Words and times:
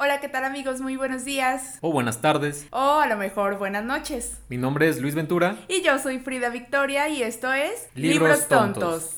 Hola, 0.00 0.20
¿qué 0.20 0.28
tal 0.28 0.44
amigos? 0.44 0.80
Muy 0.80 0.94
buenos 0.94 1.24
días. 1.24 1.78
O 1.80 1.90
buenas 1.90 2.20
tardes. 2.20 2.68
O 2.70 3.00
a 3.00 3.08
lo 3.08 3.16
mejor 3.16 3.58
buenas 3.58 3.84
noches. 3.84 4.38
Mi 4.48 4.56
nombre 4.56 4.88
es 4.88 5.00
Luis 5.00 5.16
Ventura. 5.16 5.56
Y 5.66 5.82
yo 5.82 5.98
soy 5.98 6.20
Frida 6.20 6.50
Victoria 6.50 7.08
y 7.08 7.24
esto 7.24 7.52
es 7.52 7.88
Libros 7.96 8.46
Tontos. 8.46 9.16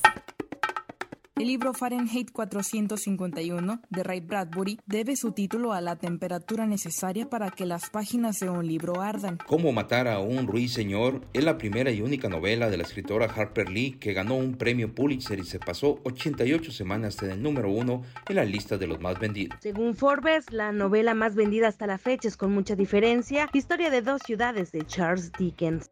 El 1.35 1.47
libro 1.47 1.73
Fahrenheit 1.73 2.31
451 2.31 3.81
de 3.89 4.03
Ray 4.03 4.19
Bradbury 4.19 4.79
debe 4.85 5.15
su 5.15 5.31
título 5.31 5.73
a 5.73 5.81
la 5.81 5.95
temperatura 5.95 6.67
necesaria 6.67 7.29
para 7.29 7.49
que 7.49 7.65
las 7.65 7.89
páginas 7.89 8.39
de 8.39 8.49
un 8.49 8.67
libro 8.67 9.01
ardan. 9.01 9.39
Cómo 9.47 9.71
matar 9.71 10.07
a 10.07 10.19
un 10.19 10.45
ruiseñor 10.45 11.21
es 11.33 11.43
la 11.43 11.57
primera 11.57 11.89
y 11.89 12.01
única 12.01 12.29
novela 12.29 12.69
de 12.69 12.77
la 12.77 12.83
escritora 12.83 13.25
Harper 13.25 13.69
Lee 13.69 13.97
que 13.99 14.13
ganó 14.13 14.35
un 14.35 14.55
premio 14.55 14.93
Pulitzer 14.93 15.39
y 15.39 15.45
se 15.45 15.57
pasó 15.57 15.99
88 16.03 16.71
semanas 16.71 17.21
en 17.23 17.31
el 17.31 17.41
número 17.41 17.71
uno 17.71 18.03
en 18.27 18.35
la 18.35 18.45
lista 18.45 18.77
de 18.77 18.87
los 18.87 18.99
más 18.99 19.17
vendidos. 19.17 19.57
Según 19.61 19.95
Forbes, 19.95 20.51
la 20.51 20.71
novela 20.71 21.13
más 21.13 21.35
vendida 21.35 21.69
hasta 21.69 21.87
la 21.87 21.97
fecha 21.97 22.27
es 22.27 22.37
con 22.37 22.53
mucha 22.53 22.75
diferencia 22.75 23.49
Historia 23.53 23.89
de 23.89 24.01
dos 24.01 24.21
ciudades 24.25 24.71
de 24.71 24.85
Charles 24.85 25.31
Dickens. 25.39 25.89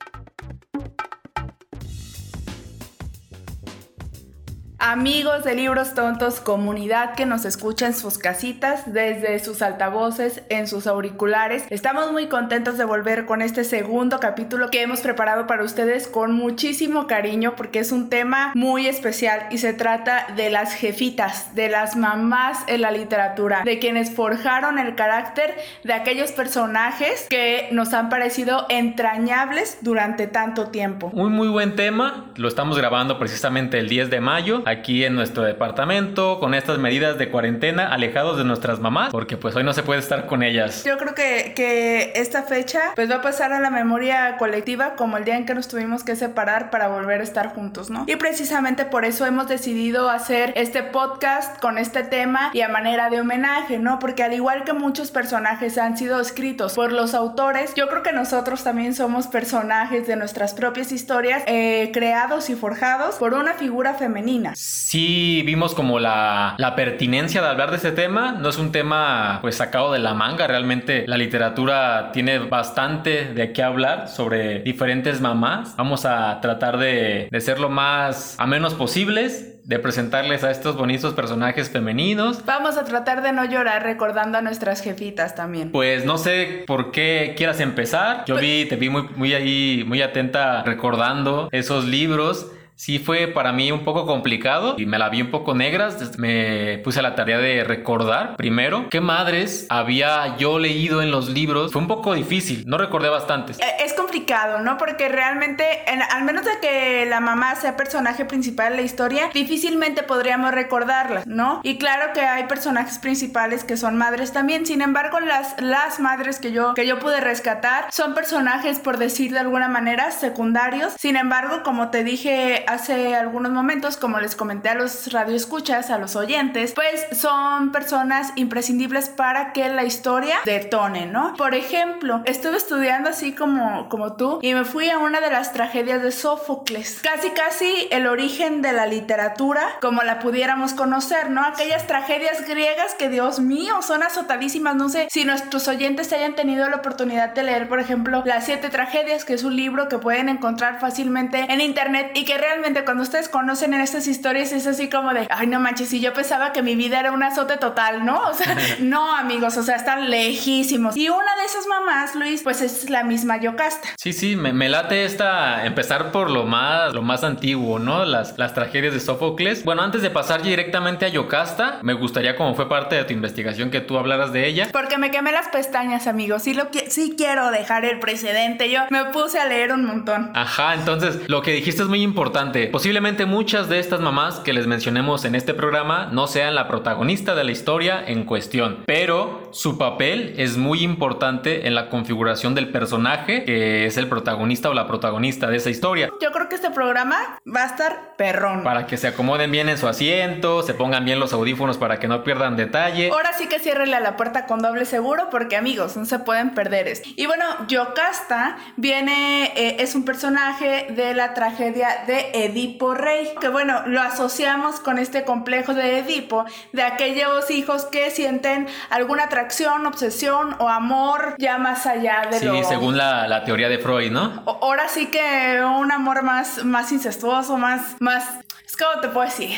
Amigos 4.92 5.44
de 5.44 5.54
Libros 5.54 5.94
Tontos, 5.94 6.40
comunidad 6.40 7.14
que 7.14 7.28
nos 7.28 7.46
escucha 7.46 7.86
en 7.86 7.94
sus 7.94 8.18
casitas, 8.18 8.92
desde 8.92 9.38
sus 9.38 9.62
altavoces, 9.62 10.42
en 10.50 10.66
sus 10.66 10.88
auriculares. 10.88 11.64
Estamos 11.70 12.12
muy 12.12 12.26
contentos 12.26 12.80
de 12.80 12.86
volver 12.86 13.28
con 13.28 13.44
este 13.44 13.66
segundo 13.66 14.20
capítulo 14.20 14.72
que 14.72 14.82
hemos 14.82 15.02
preparado 15.02 15.46
para 15.46 15.64
ustedes 15.64 16.08
con 16.08 16.32
muchísimo 16.32 17.06
cariño 17.06 17.54
porque 17.56 17.78
es 17.78 17.92
un 17.92 18.10
tema 18.10 18.52
muy 18.56 18.88
especial 18.88 19.46
y 19.52 19.60
se 19.60 19.74
trata 19.74 20.26
de 20.36 20.50
las 20.50 20.74
jefitas, 20.74 21.54
de 21.54 21.70
las 21.70 21.96
mamás 21.96 22.58
en 22.66 22.82
la 22.82 22.90
literatura, 22.90 23.62
de 23.64 23.78
quienes 23.78 24.10
forjaron 24.16 24.80
el 24.80 24.96
carácter 24.96 25.56
de 25.84 25.94
aquellos 25.94 26.32
personajes 26.32 27.28
que 27.30 27.68
nos 27.72 27.94
han 27.94 28.10
parecido 28.10 28.66
entrañables 28.70 29.78
durante 29.82 30.26
tanto 30.26 30.70
tiempo. 30.70 31.12
Un 31.14 31.34
muy 31.34 31.48
buen 31.48 31.76
tema, 31.76 32.32
lo 32.38 32.48
estamos 32.48 32.76
grabando 32.76 33.20
precisamente 33.20 33.78
el 33.78 33.88
10 33.88 34.10
de 34.10 34.20
mayo 34.20 34.64
aquí 34.80 35.04
en 35.04 35.16
nuestro 35.16 35.44
departamento 35.44 36.40
con 36.40 36.54
estas 36.54 36.80
medidas 36.80 37.18
de 37.18 37.30
cuarentena 37.30 37.94
alejados 37.94 38.38
de 38.38 38.44
nuestras 38.44 38.80
mamás 38.80 39.12
porque 39.12 39.38
pues 39.38 39.56
hoy 39.56 39.64
no 39.64 39.74
se 39.74 39.84
puede 39.84 40.00
estar 40.00 40.26
con 40.26 40.44
ellas. 40.44 40.84
Yo 40.86 40.98
creo 40.98 41.14
que, 41.14 41.54
que 41.56 42.14
esta 42.16 42.44
fecha 42.44 42.94
pues 42.96 43.10
va 43.10 43.16
a 43.16 43.22
pasar 43.22 43.54
a 43.54 43.60
la 43.60 43.70
memoria 43.70 44.38
colectiva 44.38 44.96
como 44.96 45.18
el 45.18 45.26
día 45.26 45.38
en 45.38 45.46
que 45.46 45.54
nos 45.54 45.68
tuvimos 45.68 46.04
que 46.04 46.16
separar 46.16 46.70
para 46.70 46.88
volver 46.88 47.22
a 47.22 47.24
estar 47.24 47.54
juntos, 47.54 47.90
¿no? 47.90 48.06
Y 48.08 48.16
precisamente 48.16 48.86
por 48.86 49.06
eso 49.06 49.26
hemos 49.26 49.48
decidido 49.48 50.10
hacer 50.10 50.54
este 50.56 50.84
podcast 50.84 51.60
con 51.60 51.78
este 51.78 52.04
tema 52.04 52.52
y 52.54 52.62
a 52.62 52.70
manera 52.70 53.10
de 53.10 53.22
homenaje, 53.22 53.80
¿no? 53.80 54.00
Porque 54.00 54.24
al 54.24 54.34
igual 54.34 54.64
que 54.64 54.74
muchos 54.74 55.12
personajes 55.12 55.78
han 55.78 55.98
sido 55.98 56.20
escritos 56.20 56.74
por 56.74 56.92
los 56.92 57.14
autores, 57.14 57.74
yo 57.76 57.88
creo 57.90 58.04
que 58.04 58.14
nosotros 58.14 58.64
también 58.64 58.96
somos 58.96 59.28
personajes 59.28 60.08
de 60.08 60.16
nuestras 60.16 60.54
propias 60.54 60.92
historias 60.92 61.44
eh, 61.48 61.92
creados 61.94 62.50
y 62.50 62.56
forjados 62.56 63.16
por 63.16 63.34
una 63.34 63.54
figura 63.54 63.94
femenina 63.94 64.54
sí 64.60 65.42
vimos 65.46 65.74
como 65.74 66.00
la, 66.00 66.56
la, 66.58 66.76
pertinencia 66.76 67.42
de 67.42 67.48
hablar 67.48 67.70
de 67.70 67.78
este 67.78 67.92
tema. 67.92 68.34
No 68.34 68.50
es 68.50 68.58
un 68.58 68.72
tema 68.72 69.40
pues 69.42 69.56
sacado 69.56 69.94
de 69.94 70.00
la 70.00 70.14
manga. 70.14 70.48
Realmente 70.48 71.06
la 71.08 71.18
literatura 71.18 72.12
tiene 72.12 72.40
bastante 72.40 73.34
de 73.34 73.54
qué 73.54 73.64
hablar 73.64 74.10
sobre 74.10 74.60
diferentes 74.60 75.22
mamás. 75.22 75.76
Vamos 75.78 76.06
a 76.06 76.42
tratar 76.42 76.78
de, 76.78 77.30
de 77.32 77.42
ser 77.42 77.60
lo 77.60 77.70
más 77.70 78.36
a 78.38 78.46
menos 78.46 78.74
posibles 78.74 79.56
de 79.64 79.78
presentarles 79.78 80.44
a 80.44 80.50
estos 80.50 80.76
bonitos 80.76 81.14
personajes 81.14 81.70
femeninos. 81.70 82.44
Vamos 82.44 82.76
a 82.76 82.86
tratar 82.86 83.22
de 83.22 83.32
no 83.32 83.46
llorar 83.46 83.84
recordando 83.84 84.40
a 84.40 84.42
nuestras 84.42 84.82
jefitas 84.82 85.36
también. 85.36 85.72
Pues 85.72 86.06
no 86.06 86.18
sé 86.18 86.64
por 86.66 86.92
qué 86.92 87.36
quieras 87.38 87.60
empezar. 87.60 88.26
Yo 88.26 88.34
pues 88.34 88.42
vi, 88.42 88.66
te 88.66 88.78
vi 88.78 88.90
muy, 88.90 89.04
muy 89.16 89.34
ahí, 89.36 89.84
muy 89.88 90.02
atenta 90.02 90.64
recordando 90.64 91.50
esos 91.52 91.86
libros 91.86 92.48
sí 92.80 92.98
fue 92.98 93.28
para 93.28 93.52
mí 93.52 93.74
un 93.74 93.84
poco 93.84 94.06
complicado 94.06 94.76
y 94.78 94.86
me 94.86 94.98
la 94.98 95.10
vi 95.10 95.22
un 95.22 95.32
poco 95.32 95.54
negra. 95.54 95.90
Me 96.18 96.78
puse 96.78 97.00
a 97.00 97.02
la 97.02 97.14
tarea 97.14 97.38
de 97.38 97.66
recordar 97.66 98.38
primero 98.38 98.88
qué 98.90 99.02
madres 99.02 99.66
había 99.70 100.38
yo 100.38 100.60
leído 100.60 101.02
en 101.02 101.12
los 101.12 101.30
libros. 101.30 101.74
Fue 101.74 101.82
un 101.82 101.90
poco 101.90 102.14
difícil, 102.14 102.64
no 102.68 102.78
recordé 102.78 103.10
bastantes. 103.10 103.60
Eh, 103.60 103.64
es 103.84 103.94
complicado, 103.94 104.60
¿no? 104.60 104.78
Porque 104.78 105.10
realmente, 105.10 105.66
al 106.10 106.24
menos 106.24 106.46
de 106.46 106.52
que 106.62 107.06
la 107.06 107.20
mamá 107.20 107.56
sea 107.56 107.76
personaje 107.76 108.24
principal 108.24 108.72
de 108.72 108.78
la 108.78 108.82
historia, 108.84 109.30
difícilmente 109.34 110.04
podríamos 110.04 110.52
recordarla, 110.52 111.24
¿no? 111.26 111.60
Y 111.64 111.78
claro 111.80 112.14
que 112.14 112.22
hay 112.22 112.46
personajes 112.46 112.98
principales 113.00 113.66
que 113.66 113.76
son 113.76 113.98
madres 113.98 114.32
también. 114.32 114.66
Sin 114.66 114.82
embargo, 114.82 115.20
las, 115.20 115.60
las 115.62 116.00
madres 116.00 116.40
que 116.40 116.54
yo, 116.54 116.74
que 116.76 116.88
yo 116.88 116.98
pude 117.00 117.20
rescatar 117.20 117.88
son 117.92 118.14
personajes, 118.14 118.80
por 118.80 118.98
decir 118.98 119.34
de 119.34 119.40
alguna 119.40 119.68
manera, 119.68 120.12
secundarios. 120.12 120.94
Sin 120.98 121.18
embargo, 121.18 121.62
como 121.64 121.90
te 121.90 122.06
dije 122.06 122.64
hace 122.70 123.16
algunos 123.16 123.52
momentos, 123.52 123.98
como 123.98 124.20
les 124.20 124.36
comenté 124.36 124.70
a 124.70 124.76
los 124.76 125.12
radioescuchas, 125.12 125.90
a 125.90 125.98
los 125.98 126.16
oyentes, 126.16 126.74
pues 126.74 127.08
son 127.12 127.72
personas 127.72 128.32
imprescindibles 128.36 129.10
para 129.10 129.54
que 129.54 129.68
la 129.70 129.84
historia 129.84 130.38
detone, 130.46 131.08
¿no? 131.08 131.34
Por 131.36 131.56
ejemplo, 131.56 132.22
estuve 132.26 132.58
estudiando 132.58 133.10
así 133.10 133.34
como, 133.34 133.90
como 133.90 134.14
tú 134.14 134.40
y 134.42 134.54
me 134.54 134.66
fui 134.66 134.90
a 134.90 135.00
una 135.00 135.20
de 135.20 135.32
las 135.32 135.52
tragedias 135.54 136.02
de 136.04 136.12
Sófocles. 136.12 137.02
Casi, 137.02 137.32
casi 137.32 137.88
el 137.92 138.08
origen 138.08 138.62
de 138.62 138.72
la 138.72 138.86
literatura 138.86 139.64
como 139.82 140.04
la 140.04 140.20
pudiéramos 140.20 140.74
conocer, 140.74 141.32
¿no? 141.32 141.44
Aquellas 141.44 141.88
tragedias 141.88 142.48
griegas 142.48 142.94
que, 142.94 143.10
Dios 143.10 143.40
mío, 143.40 143.82
son 143.82 144.04
azotadísimas. 144.04 144.76
No 144.76 144.90
sé 144.90 145.08
si 145.10 145.26
nuestros 145.26 145.68
oyentes 145.68 146.14
hayan 146.14 146.36
tenido 146.36 146.70
la 146.70 146.78
oportunidad 146.78 147.34
de 147.34 147.44
leer, 147.44 147.68
por 147.68 147.80
ejemplo, 147.80 148.24
Las 148.26 148.46
Siete 148.46 148.70
Tragedias, 148.70 149.26
que 149.26 149.34
es 149.34 149.44
un 149.44 149.56
libro 149.56 149.90
que 149.90 149.98
pueden 149.98 150.30
encontrar 150.30 150.80
fácilmente 150.80 151.46
en 151.50 151.62
internet 151.62 152.12
y 152.14 152.26
que 152.26 152.38
realmente 152.38 152.59
cuando 152.86 153.04
ustedes 153.04 153.30
conocen 153.30 153.74
en 153.74 153.82
estas 153.82 154.08
historias 154.08 154.52
es 154.52 154.68
así 154.68 154.90
como 154.90 155.14
de, 155.14 155.28
ay 155.30 155.48
no 155.48 155.60
manches, 155.60 155.94
y 155.94 156.00
yo 156.00 156.14
pensaba 156.14 156.52
que 156.54 156.62
mi 156.62 156.76
vida 156.76 157.00
era 157.00 157.12
un 157.12 157.24
azote 157.24 157.58
total, 157.58 158.06
¿no? 158.06 158.20
O 158.30 158.34
sea, 158.34 158.56
no 158.80 159.16
amigos, 159.16 159.58
o 159.58 159.64
sea, 159.64 159.76
están 159.76 160.10
lejísimos. 160.10 160.96
Y 160.96 161.10
una 161.10 161.36
de 161.38 161.46
esas 161.46 161.68
mamás, 161.68 162.16
Luis, 162.16 162.42
pues 162.44 162.62
es 162.62 162.90
la 162.90 163.04
misma 163.04 163.38
Yocasta. 163.38 163.90
Sí, 163.98 164.14
sí, 164.14 164.36
me, 164.36 164.70
late 164.70 165.06
esta, 165.06 165.66
empezar 165.66 166.12
por 166.12 166.30
lo 166.30 166.46
más, 166.46 166.94
lo 166.94 167.02
más 167.02 167.24
antiguo, 167.24 167.80
¿no? 167.80 168.06
Las, 168.06 168.38
las 168.38 168.54
tragedias 168.54 168.94
de 168.94 169.00
Sófocles. 169.00 169.64
Bueno, 169.64 169.82
antes 169.82 170.02
de 170.02 170.10
pasar 170.10 170.42
directamente 170.42 171.06
a 171.06 171.10
Yocasta, 171.10 171.80
me 171.82 171.94
gustaría, 171.94 172.36
como 172.36 172.56
fue 172.56 172.70
parte 172.70 172.96
de 172.96 173.04
tu 173.04 173.14
investigación, 173.14 173.72
que 173.72 173.82
tú 173.82 173.98
hablaras 173.98 174.32
de 174.32 174.48
ella. 174.48 174.70
Porque 174.72 174.98
me 174.98 175.12
quemé 175.12 175.32
las 175.32 175.48
pestañas, 175.48 176.08
amigos. 176.08 176.44
Sí, 176.44 176.54
lo 176.54 176.72
que, 176.72 176.90
sí 176.90 177.16
quiero 177.18 177.52
dejar 177.52 177.86
el 177.86 178.00
precedente. 178.00 178.70
Yo 178.70 178.82
me 178.90 179.06
puse 179.06 179.40
a 179.40 179.46
leer 179.46 179.74
un 179.74 179.86
montón. 179.86 180.32
Ajá, 180.34 180.74
entonces 180.74 181.28
lo 181.28 181.42
que 181.42 181.52
dijiste 181.52 181.82
es 181.82 181.88
muy 181.88 182.02
importante 182.02 182.49
Posiblemente 182.72 183.26
muchas 183.26 183.70
de 183.70 183.80
estas 183.80 184.02
mamás 184.02 184.40
que 184.40 184.54
les 184.54 184.68
mencionemos 184.68 185.26
en 185.26 185.36
este 185.36 185.54
programa 185.54 186.10
no 186.12 186.28
sean 186.28 186.56
la 186.56 186.68
protagonista 186.68 187.36
de 187.36 187.44
la 187.44 187.52
historia 187.52 188.04
en 188.06 188.24
cuestión, 188.24 188.84
pero 188.86 189.49
su 189.52 189.78
papel 189.78 190.34
es 190.38 190.58
muy 190.58 190.84
importante 190.84 191.68
en 191.68 191.76
la 191.76 191.90
configuración 191.90 192.56
del 192.56 192.70
personaje 192.70 193.44
que 193.46 193.86
es 193.86 193.98
el 193.98 194.08
protagonista 194.08 194.70
o 194.70 194.74
la 194.74 194.88
protagonista 194.88 195.48
de 195.48 195.58
esa 195.58 195.70
historia. 195.70 196.10
Yo 196.22 196.32
creo 196.32 196.50
que 196.50 196.56
este 196.56 196.72
programa 196.72 197.40
va 197.46 197.64
a 197.64 197.66
estar 197.68 198.16
perrón. 198.18 198.64
Para 198.64 198.88
que 198.88 198.98
se 198.98 199.08
acomoden 199.08 199.52
bien 199.52 199.70
en 199.70 199.78
su 199.78 199.88
asiento, 199.88 200.64
se 200.64 200.74
pongan 200.74 201.06
bien 201.06 201.20
los 201.20 201.34
audífonos 201.34 201.78
para 201.78 202.00
que 202.00 202.08
no 202.08 202.24
pierdan 202.24 202.56
detalle. 202.56 203.10
Ahora 203.12 203.34
sí 203.34 203.48
que 203.48 203.60
ciérrele 203.60 203.96
a 203.96 204.00
la 204.00 204.18
puerta 204.18 204.46
con 204.46 204.62
doble 204.62 204.86
seguro 204.86 205.30
porque 205.30 205.56
amigos, 205.56 205.96
no 205.98 206.06
se 206.06 206.20
pueden 206.20 206.52
perder 206.52 206.88
esto. 206.88 207.10
Y 207.16 207.26
bueno, 207.26 207.46
Yocasta 207.68 208.58
viene, 208.78 209.52
eh, 209.56 209.78
es 209.80 209.96
un 209.96 210.06
personaje 210.06 210.88
de 210.90 211.14
la 211.14 211.34
tragedia 211.34 212.04
de 212.08 212.32
Edipo 212.34 212.94
Rey, 212.94 213.34
que 213.40 213.50
bueno, 213.50 213.84
lo 213.86 214.02
asociamos 214.02 214.80
con 214.80 214.98
este 214.98 215.24
complejo 215.24 215.74
de 215.74 216.00
Edipo, 216.00 216.46
de 216.74 216.84
aquellos 216.84 217.50
hijos 217.52 217.86
que 217.86 218.12
sienten 218.12 218.68
alguna 218.90 219.30
atracción, 219.40 219.86
obsesión 219.86 220.56
o 220.60 220.68
amor 220.68 221.36
ya 221.38 221.58
más 221.58 221.86
allá 221.86 222.28
de 222.30 222.44
lo... 222.46 222.56
Sí, 222.56 222.64
según 222.68 222.98
la, 222.98 223.44
teoría 223.46 223.70
de 223.70 223.80
Freud, 223.80 224.12
¿no? 224.12 224.44
ahora 224.46 224.90
sí 224.90 225.08
que 225.08 225.62
un 225.64 225.92
amor 225.92 226.24
más, 226.24 226.66
más 226.66 226.92
incestuoso, 226.92 227.58
más, 227.58 227.96
más 228.00 228.42
¿Cómo 228.80 229.02
te 229.02 229.10
puedo 229.10 229.26
decir? 229.28 229.50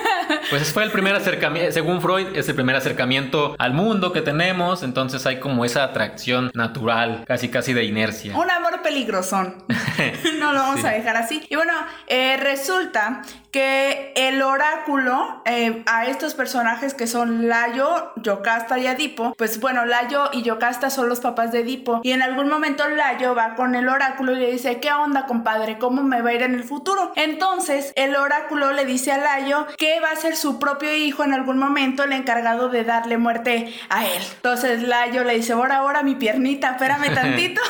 pues 0.50 0.72
fue 0.72 0.82
el 0.82 0.90
primer 0.90 1.14
acercamiento, 1.14 1.70
según 1.70 2.00
Freud, 2.02 2.34
es 2.34 2.48
el 2.48 2.56
primer 2.56 2.74
acercamiento 2.74 3.54
al 3.56 3.72
mundo 3.72 4.12
que 4.12 4.20
tenemos, 4.20 4.82
entonces 4.82 5.24
hay 5.26 5.38
como 5.38 5.64
esa 5.64 5.84
atracción 5.84 6.50
natural, 6.54 7.22
casi 7.24 7.50
casi 7.50 7.72
de 7.72 7.84
inercia. 7.84 8.36
Un 8.36 8.50
amor 8.50 8.73
peligrosón. 8.84 9.64
no 10.38 10.52
lo 10.52 10.60
vamos 10.60 10.84
a 10.84 10.90
dejar 10.90 11.16
así. 11.16 11.44
Y 11.50 11.56
bueno, 11.56 11.72
eh, 12.06 12.36
resulta 12.36 13.22
que 13.54 14.12
el 14.16 14.42
oráculo 14.42 15.40
eh, 15.44 15.84
a 15.86 16.06
estos 16.06 16.34
personajes 16.34 16.92
que 16.92 17.06
son 17.06 17.46
Layo, 17.48 18.12
Yocasta 18.16 18.80
y 18.80 18.88
Edipo, 18.88 19.32
pues 19.38 19.60
bueno, 19.60 19.84
Layo 19.84 20.30
y 20.32 20.42
Yocasta 20.42 20.90
son 20.90 21.08
los 21.08 21.20
papás 21.20 21.52
de 21.52 21.60
Edipo 21.60 22.00
y 22.02 22.10
en 22.10 22.22
algún 22.22 22.48
momento 22.48 22.88
Layo 22.88 23.32
va 23.36 23.54
con 23.54 23.76
el 23.76 23.88
oráculo 23.88 24.32
y 24.32 24.40
le 24.40 24.50
dice, 24.50 24.80
¿qué 24.80 24.92
onda 24.92 25.26
compadre? 25.26 25.78
¿Cómo 25.78 26.02
me 26.02 26.20
va 26.20 26.30
a 26.30 26.32
ir 26.32 26.42
en 26.42 26.54
el 26.54 26.64
futuro? 26.64 27.12
Entonces 27.14 27.92
el 27.94 28.16
oráculo 28.16 28.72
le 28.72 28.86
dice 28.86 29.12
a 29.12 29.18
Layo 29.18 29.68
que 29.78 30.00
va 30.00 30.10
a 30.10 30.16
ser 30.16 30.34
su 30.34 30.58
propio 30.58 30.92
hijo 30.92 31.22
en 31.22 31.32
algún 31.32 31.56
momento 31.56 32.02
el 32.02 32.12
encargado 32.12 32.70
de 32.70 32.82
darle 32.82 33.18
muerte 33.18 33.72
a 33.88 34.04
él. 34.04 34.22
Entonces 34.34 34.82
Layo 34.82 35.22
le 35.22 35.36
dice, 35.36 35.52
ahora, 35.52 35.76
ahora 35.76 36.02
mi 36.02 36.16
piernita, 36.16 36.72
espérame 36.72 37.14
tantito, 37.14 37.62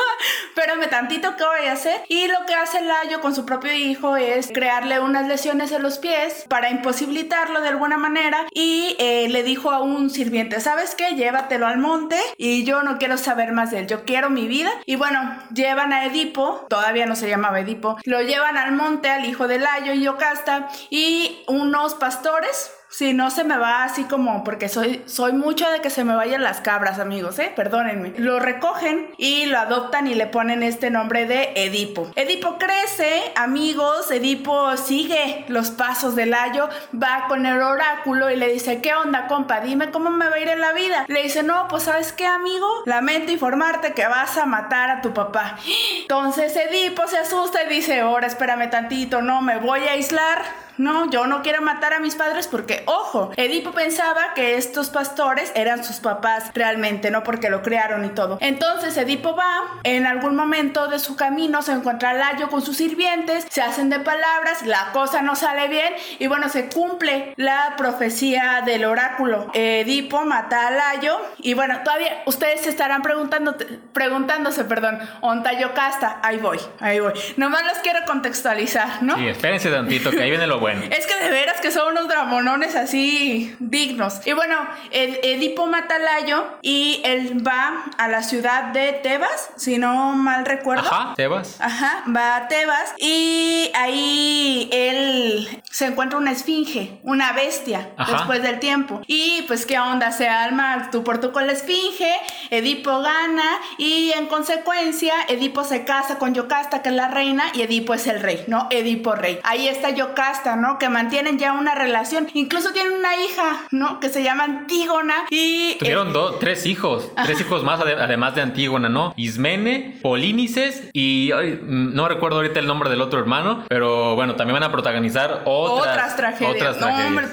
espérame 0.58 0.90
tantito, 0.90 1.36
¿qué 1.36 1.44
voy 1.44 1.68
a 1.68 1.72
hacer? 1.72 2.00
Y 2.08 2.26
lo 2.26 2.44
que 2.44 2.54
hace 2.54 2.80
Layo 2.80 3.20
con 3.20 3.32
su 3.32 3.46
propio 3.46 3.72
hijo 3.72 4.16
es 4.16 4.48
crearle 4.48 4.98
unas 4.98 5.28
lesiones 5.28 5.70
en 5.70 5.82
los 5.82 5.98
pies 5.98 6.46
para 6.48 6.68
imposibilitarlo 6.70 7.60
de 7.60 7.68
alguna 7.68 7.96
manera 7.96 8.44
y 8.52 8.96
eh, 8.98 9.28
le 9.28 9.44
dijo 9.44 9.70
a 9.70 9.80
un 9.80 10.10
sirviente, 10.10 10.58
¿sabes 10.58 10.96
qué? 10.96 11.14
Llévatelo 11.14 11.68
al 11.68 11.78
monte 11.78 12.18
y 12.38 12.64
yo 12.64 12.82
no 12.82 12.98
quiero 12.98 13.18
saber 13.18 13.52
más 13.52 13.70
de 13.70 13.80
él, 13.80 13.86
yo 13.86 14.04
quiero 14.04 14.30
mi 14.30 14.48
vida. 14.48 14.70
Y 14.84 14.96
bueno, 14.96 15.20
llevan 15.54 15.92
a 15.92 16.04
Edipo, 16.06 16.66
todavía 16.68 17.06
no 17.06 17.14
se 17.14 17.28
llamaba 17.28 17.60
Edipo, 17.60 17.96
lo 18.02 18.20
llevan 18.22 18.56
al 18.56 18.72
monte 18.72 19.10
al 19.10 19.26
hijo 19.26 19.46
de 19.46 19.60
Layo 19.60 19.92
y 19.92 20.02
Yocasta 20.02 20.68
y 20.90 21.44
unos 21.46 21.94
pastores 21.94 22.72
si 22.90 23.12
no 23.12 23.30
se 23.30 23.44
me 23.44 23.58
va 23.58 23.84
así 23.84 24.04
como, 24.04 24.44
porque 24.44 24.68
soy, 24.68 25.02
soy 25.06 25.32
mucho 25.32 25.68
de 25.70 25.80
que 25.80 25.90
se 25.90 26.04
me 26.04 26.14
vayan 26.14 26.42
las 26.42 26.60
cabras, 26.60 26.98
amigos, 26.98 27.38
¿eh? 27.38 27.52
Perdónenme. 27.54 28.14
Lo 28.16 28.40
recogen 28.40 29.10
y 29.18 29.46
lo 29.46 29.58
adoptan 29.58 30.06
y 30.06 30.14
le 30.14 30.26
ponen 30.26 30.62
este 30.62 30.90
nombre 30.90 31.26
de 31.26 31.52
Edipo. 31.54 32.10
Edipo 32.16 32.56
crece, 32.58 33.30
amigos, 33.36 34.10
Edipo 34.10 34.74
sigue 34.78 35.44
los 35.48 35.70
pasos 35.70 36.16
del 36.16 36.32
ayo, 36.32 36.68
va 37.00 37.26
con 37.28 37.44
el 37.44 37.60
oráculo 37.60 38.30
y 38.30 38.36
le 38.36 38.52
dice, 38.52 38.80
¿qué 38.80 38.94
onda, 38.94 39.26
compa? 39.26 39.60
Dime 39.60 39.90
cómo 39.90 40.10
me 40.10 40.28
va 40.28 40.36
a 40.36 40.40
ir 40.40 40.48
en 40.48 40.60
la 40.60 40.72
vida. 40.72 41.04
Le 41.08 41.22
dice, 41.22 41.42
no, 41.42 41.68
pues 41.68 41.82
¿sabes 41.82 42.12
qué, 42.12 42.26
amigo? 42.26 42.66
Lamento 42.86 43.30
informarte 43.30 43.92
que 43.92 44.06
vas 44.06 44.38
a 44.38 44.46
matar 44.46 44.88
a 44.90 45.02
tu 45.02 45.12
papá. 45.12 45.58
Entonces 46.00 46.56
Edipo 46.56 47.06
se 47.06 47.18
asusta 47.18 47.64
y 47.64 47.68
dice, 47.68 48.00
ahora 48.00 48.26
espérame 48.26 48.70
tantito, 48.70 49.20
no, 49.20 49.42
me 49.42 49.58
voy 49.58 49.80
a 49.80 49.92
aislar 49.92 50.42
no, 50.78 51.10
yo 51.10 51.26
no 51.26 51.42
quiero 51.42 51.60
matar 51.60 51.92
a 51.92 51.98
mis 51.98 52.14
padres 52.14 52.46
porque, 52.46 52.77
ojo, 52.86 53.30
Edipo 53.36 53.72
pensaba 53.72 54.34
que 54.34 54.56
estos 54.56 54.90
pastores 54.90 55.52
eran 55.54 55.84
sus 55.84 55.96
papás 55.96 56.50
realmente, 56.54 57.10
no 57.10 57.22
porque 57.22 57.50
lo 57.50 57.62
crearon 57.62 58.04
y 58.04 58.10
todo. 58.10 58.38
Entonces 58.40 58.96
Edipo 58.96 59.36
va, 59.36 59.80
en 59.84 60.06
algún 60.06 60.36
momento 60.36 60.88
de 60.88 60.98
su 60.98 61.16
camino 61.16 61.62
se 61.62 61.72
encuentra 61.72 62.12
Layo 62.14 62.48
con 62.48 62.62
sus 62.62 62.76
sirvientes, 62.76 63.46
se 63.50 63.62
hacen 63.62 63.90
de 63.90 64.00
palabras, 64.00 64.64
la 64.64 64.90
cosa 64.92 65.22
no 65.22 65.36
sale 65.36 65.68
bien 65.68 65.94
y 66.18 66.26
bueno, 66.26 66.48
se 66.48 66.68
cumple 66.68 67.34
la 67.36 67.74
profecía 67.76 68.62
del 68.64 68.84
oráculo. 68.84 69.50
Edipo 69.54 70.24
mata 70.24 70.68
a 70.68 70.70
Layo 70.70 71.18
y 71.38 71.54
bueno, 71.54 71.80
todavía 71.84 72.22
ustedes 72.26 72.62
se 72.62 72.70
estarán 72.70 73.02
preguntando, 73.02 73.56
preguntándose, 73.92 74.64
perdón, 74.64 74.98
Onta 75.20 75.58
Yocasta, 75.58 76.20
ahí 76.22 76.38
voy, 76.38 76.58
ahí 76.80 77.00
voy. 77.00 77.12
Nomás 77.36 77.64
los 77.64 77.78
quiero 77.78 78.00
contextualizar, 78.06 79.02
¿no? 79.02 79.16
Sí, 79.16 79.28
espérense 79.28 79.70
tantito, 79.70 80.10
que 80.10 80.22
ahí 80.22 80.30
viene 80.30 80.46
lo 80.46 80.58
bueno. 80.60 80.82
Es 80.90 81.06
que 81.06 81.24
de 81.24 81.30
veras 81.30 81.60
que 81.60 81.70
son 81.70 81.92
unos 81.92 82.08
dramonones 82.08 82.67
así 82.74 83.54
dignos. 83.58 84.26
Y 84.26 84.32
bueno, 84.32 84.56
Edipo 84.90 85.66
mata 85.66 85.96
a 85.96 85.98
Layo 85.98 86.46
y 86.62 87.02
él 87.04 87.46
va 87.46 87.84
a 87.98 88.08
la 88.08 88.22
ciudad 88.22 88.64
de 88.72 88.94
Tebas, 88.94 89.50
si 89.56 89.78
no 89.78 90.14
mal 90.14 90.46
recuerdo. 90.46 90.88
Ajá, 90.88 91.14
Tebas. 91.14 91.60
Ajá, 91.60 92.04
va 92.14 92.36
a 92.36 92.48
Tebas 92.48 92.94
y 92.96 93.70
ahí 93.74 94.68
él 94.72 95.62
se 95.70 95.86
encuentra 95.86 96.18
una 96.18 96.32
esfinge, 96.32 96.98
una 97.02 97.32
bestia, 97.32 97.90
después 97.98 98.42
del 98.42 98.58
tiempo. 98.58 99.02
Y 99.06 99.42
pues 99.42 99.66
qué 99.66 99.78
onda, 99.78 100.10
se 100.10 100.28
alma 100.28 100.88
tu 100.90 101.04
por 101.04 101.18
con 101.32 101.46
la 101.46 101.52
esfinge, 101.52 102.14
Edipo 102.50 103.00
gana 103.00 103.58
y 103.76 104.12
en 104.12 104.26
consecuencia 104.26 105.14
Edipo 105.28 105.64
se 105.64 105.84
casa 105.84 106.18
con 106.18 106.32
Yocasta, 106.34 106.80
que 106.80 106.88
es 106.88 106.94
la 106.94 107.08
reina, 107.08 107.44
y 107.54 107.62
Edipo 107.62 107.92
es 107.92 108.06
el 108.06 108.20
rey, 108.20 108.44
¿no? 108.46 108.68
Edipo 108.70 109.14
rey. 109.14 109.40
Ahí 109.42 109.68
está 109.68 109.90
Yocasta, 109.90 110.56
¿no? 110.56 110.78
Que 110.78 110.88
mantienen 110.88 111.38
ya 111.38 111.52
una 111.52 111.74
relación. 111.74 112.28
Incluso 112.34 112.57
tienen 112.72 112.92
una 112.92 113.16
hija, 113.16 113.60
¿no? 113.70 114.00
Que 114.00 114.08
se 114.08 114.22
llama 114.22 114.44
Antígona 114.44 115.26
y... 115.30 115.76
Tuvieron 115.78 116.12
dos, 116.12 116.38
tres 116.38 116.66
hijos, 116.66 117.10
tres 117.24 117.40
hijos 117.40 117.62
más 117.62 117.80
además 117.80 118.34
de 118.34 118.42
Antígona, 118.42 118.88
¿no? 118.88 119.14
Ismene, 119.16 119.98
Polínices 120.02 120.88
y 120.92 121.30
no 121.62 122.08
recuerdo 122.08 122.38
ahorita 122.38 122.60
el 122.60 122.66
nombre 122.66 122.90
del 122.90 123.00
otro 123.00 123.18
hermano, 123.18 123.64
pero 123.68 124.14
bueno, 124.14 124.36
también 124.36 124.54
van 124.54 124.64
a 124.64 124.72
protagonizar 124.72 125.42
otras, 125.44 126.16
tragedias. 126.16 126.76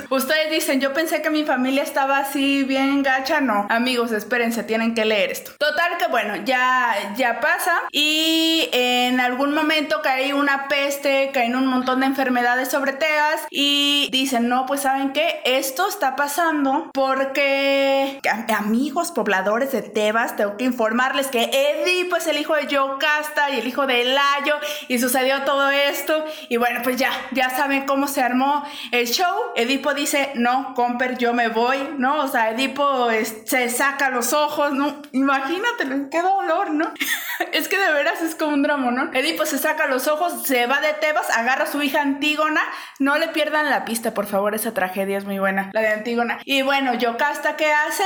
ustedes 0.10 0.52
dicen, 0.52 0.80
yo 0.82 0.94
pensé 0.94 1.22
que 1.22 1.30
mi 1.30 1.44
familia 1.44 1.84
estaba 1.84 2.20
así 2.20 2.64
bien 2.64 3.04
gacha, 3.04 3.42
no. 3.42 3.68
Amigos, 3.70 4.12
espérense, 4.12 4.64
tienen 4.64 4.96
que 4.96 5.06
leer 5.06 5.32
esto. 5.32 5.52
Total 5.58 5.98
que 5.98 6.08
bueno, 6.08 6.36
ya, 6.46 7.14
ya 7.18 7.40
pasa 7.40 7.84
y 7.92 8.45
algún 9.26 9.54
momento 9.54 10.02
cae 10.02 10.34
una 10.34 10.68
peste, 10.68 11.32
caen 11.34 11.56
un 11.56 11.68
montón 11.68 12.00
de 12.00 12.06
enfermedades 12.06 12.70
sobre 12.70 12.96
y 13.50 14.10
dicen, 14.12 14.48
no, 14.50 14.66
pues 14.66 14.82
saben 14.82 15.12
qué, 15.14 15.42
esto 15.46 15.88
está 15.88 16.16
pasando 16.16 16.90
porque 16.94 18.20
amigos 18.56 19.12
pobladores 19.12 19.72
de 19.72 19.82
Tebas, 19.82 20.36
tengo 20.36 20.58
que 20.58 20.66
informarles 20.66 21.28
que 21.28 21.50
Edipo 21.52 22.16
es 22.16 22.28
el 22.28 22.38
hijo 22.38 22.56
de 22.56 22.68
Yocasta 22.68 23.50
y 23.52 23.60
el 23.60 23.68
hijo 23.68 23.86
de 23.86 24.04
Layo 24.06 24.56
y 24.88 25.00
sucedió 25.00 25.44
todo 25.44 25.70
esto 25.70 26.26
y 26.50 26.58
bueno, 26.58 26.82
pues 26.84 26.98
ya, 26.98 27.12
ya 27.32 27.50
saben 27.50 27.86
cómo 27.86 28.08
se 28.08 28.22
armó 28.22 28.64
el 28.92 29.08
show. 29.08 29.36
Edipo 29.56 29.94
dice, 29.94 30.32
no, 30.36 30.74
Comper, 30.74 31.18
yo 31.18 31.34
me 31.34 31.50
voy, 31.50 31.78
¿no? 31.98 32.24
O 32.24 32.28
sea, 32.28 32.52
Edipo 32.52 33.10
se 33.46 33.70
saca 33.70 34.10
los 34.10 34.34
ojos, 34.34 34.74
¿no? 34.74 35.02
Imagínate, 35.12 36.10
qué 36.10 36.22
dolor, 36.22 36.72
¿no? 36.72 36.92
es 37.54 37.68
que 37.68 37.78
de 37.78 37.92
veras 37.94 38.22
es 38.22 38.36
como 38.36 38.54
un 38.54 38.64
drama, 38.64 38.92
¿no? 38.92 39.12
Edipo 39.16 39.46
se 39.46 39.58
saca 39.58 39.88
los 39.88 40.10
ojos, 40.10 40.46
se 40.46 40.68
va 40.68 40.82
de 40.82 40.92
Tebas, 40.92 41.30
agarra 41.30 41.64
a 41.64 41.72
su 41.72 41.82
hija 41.82 42.02
Antígona, 42.02 42.62
no 43.00 43.18
le 43.18 43.30
pierdan 43.30 43.70
la 43.70 43.86
pista, 43.86 44.14
por 44.14 44.26
favor, 44.26 44.54
esa 44.56 44.74
tragedia 44.74 45.18
es 45.18 45.24
muy 45.24 45.40
buena, 45.40 45.70
la 45.72 45.80
de 45.80 45.88
Antígona. 45.88 46.40
Y 46.44 46.64
bueno, 46.64 46.94
Yocasta, 46.96 47.56
¿qué 47.56 47.72
hace? 47.72 48.04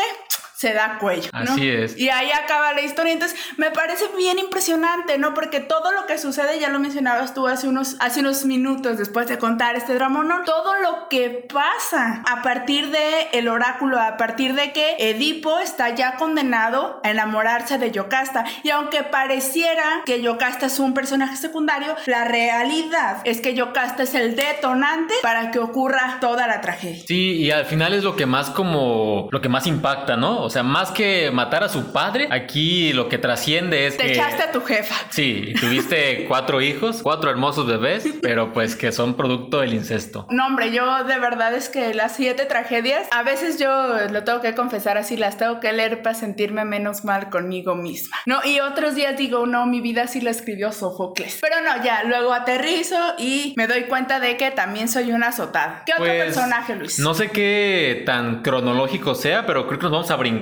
Se 0.59 0.73
da 0.73 0.97
cuello. 0.99 1.29
¿no? 1.31 1.53
Así 1.53 1.69
es. 1.69 1.97
Y 1.97 2.09
ahí 2.09 2.31
acaba 2.31 2.73
la 2.73 2.81
historia. 2.81 3.13
Entonces, 3.13 3.39
me 3.55 3.71
parece 3.71 4.09
bien 4.17 4.39
impresionante, 4.39 5.17
¿no? 5.17 5.33
Porque 5.33 5.61
todo 5.61 5.93
lo 5.93 6.05
que 6.05 6.17
sucede, 6.17 6.59
ya 6.59 6.67
lo 6.67 6.81
mencionabas 6.81 7.33
tú 7.33 7.47
hace 7.47 7.69
unos, 7.69 7.95
hace 8.01 8.19
unos 8.19 8.43
minutos 8.43 8.97
después 8.97 9.29
de 9.29 9.37
contar 9.37 9.77
este 9.77 9.93
drama, 9.93 10.21
¿no? 10.25 10.43
Todo 10.43 10.73
lo 10.81 11.07
que 11.07 11.47
pasa 11.53 12.23
a 12.29 12.41
partir 12.41 12.91
de 12.91 13.29
el 13.31 13.47
oráculo, 13.47 14.01
a 14.01 14.17
partir 14.17 14.53
de 14.53 14.73
que 14.73 14.97
Edipo 14.99 15.59
está 15.59 15.95
ya 15.95 16.17
condenado 16.17 16.99
a 17.05 17.09
enamorarse 17.09 17.77
de 17.77 17.91
Yocasta. 17.91 18.43
Y 18.61 18.71
aunque 18.71 19.03
pareciera 19.03 20.01
que 20.05 20.21
Yocasta 20.21 20.65
es 20.65 20.77
un 20.79 20.93
personaje 20.93 21.37
secundario, 21.37 21.95
la 22.05 22.25
realidad 22.25 23.21
es 23.23 23.39
que 23.39 23.53
Yocasta 23.53 24.03
es 24.03 24.13
el 24.13 24.35
detonante 24.35 25.13
para 25.21 25.51
que 25.51 25.59
ocurra 25.59 26.17
toda 26.19 26.47
la 26.47 26.59
tragedia. 26.59 27.01
Sí, 27.07 27.37
y 27.37 27.51
al 27.51 27.63
final 27.63 27.93
es 27.93 28.03
lo 28.03 28.17
que 28.17 28.25
más 28.25 28.49
como, 28.49 29.29
lo 29.31 29.39
que 29.39 29.47
más 29.47 29.65
impacta, 29.65 30.17
¿no? 30.17 30.48
O 30.49 30.51
sea, 30.51 30.63
más 30.63 30.89
que 30.89 31.29
matar 31.29 31.63
a 31.63 31.69
su 31.69 31.93
padre, 31.93 32.27
aquí 32.31 32.91
lo 32.91 33.07
que 33.07 33.19
trasciende 33.19 33.85
es 33.85 33.97
Te 33.97 34.07
que... 34.07 34.13
echaste 34.13 34.41
a 34.41 34.51
tu 34.51 34.61
jefa. 34.61 34.95
Sí, 35.11 35.53
tuviste 35.61 36.25
cuatro 36.27 36.59
hijos, 36.59 37.03
cuatro 37.03 37.29
hermosos 37.29 37.67
bebés, 37.67 38.03
pero 38.19 38.51
pues 38.51 38.75
que 38.75 38.91
son 38.91 39.13
producto 39.13 39.59
del 39.59 39.75
incesto. 39.75 40.25
No, 40.31 40.47
hombre, 40.47 40.71
yo 40.71 41.03
de 41.03 41.19
verdad 41.19 41.53
es 41.53 41.69
que 41.69 41.93
las 41.93 42.15
siete 42.15 42.47
tragedias, 42.47 43.07
a 43.11 43.21
veces 43.21 43.59
yo 43.59 43.69
lo 44.09 44.23
tengo 44.23 44.41
que 44.41 44.55
confesar 44.55 44.97
así, 44.97 45.17
las 45.17 45.37
tengo 45.37 45.59
que 45.59 45.71
leer 45.71 46.01
para 46.01 46.15
sentirme 46.15 46.65
menos 46.65 47.05
mal 47.05 47.29
conmigo 47.29 47.75
misma. 47.75 48.17
No, 48.25 48.39
y 48.43 48.59
otros 48.59 48.95
días 48.95 49.17
digo, 49.17 49.45
no, 49.45 49.67
mi 49.67 49.81
vida 49.81 50.07
sí 50.07 50.19
la 50.19 50.31
escribió 50.31 50.71
Sofocles. 50.71 51.37
Pero 51.43 51.57
no, 51.61 51.83
ya, 51.83 52.01
luego 52.05 52.33
aterrizo 52.33 52.97
y 53.19 53.53
me 53.55 53.67
doy 53.67 53.83
cuenta 53.83 54.19
de 54.19 54.35
que 54.35 54.49
también 54.49 54.87
soy 54.87 55.11
una 55.11 55.27
azotada. 55.27 55.83
¿Qué 55.85 55.91
otro 55.91 56.05
pues, 56.05 56.23
personaje, 56.23 56.75
Luis? 56.75 56.97
No 56.97 57.13
sé 57.13 57.29
qué 57.29 58.01
tan 58.03 58.41
cronológico 58.41 59.13
sea, 59.13 59.45
pero 59.45 59.67
creo 59.67 59.77
que 59.77 59.83
nos 59.83 59.91
vamos 59.91 60.09
a 60.09 60.15
brincar 60.15 60.38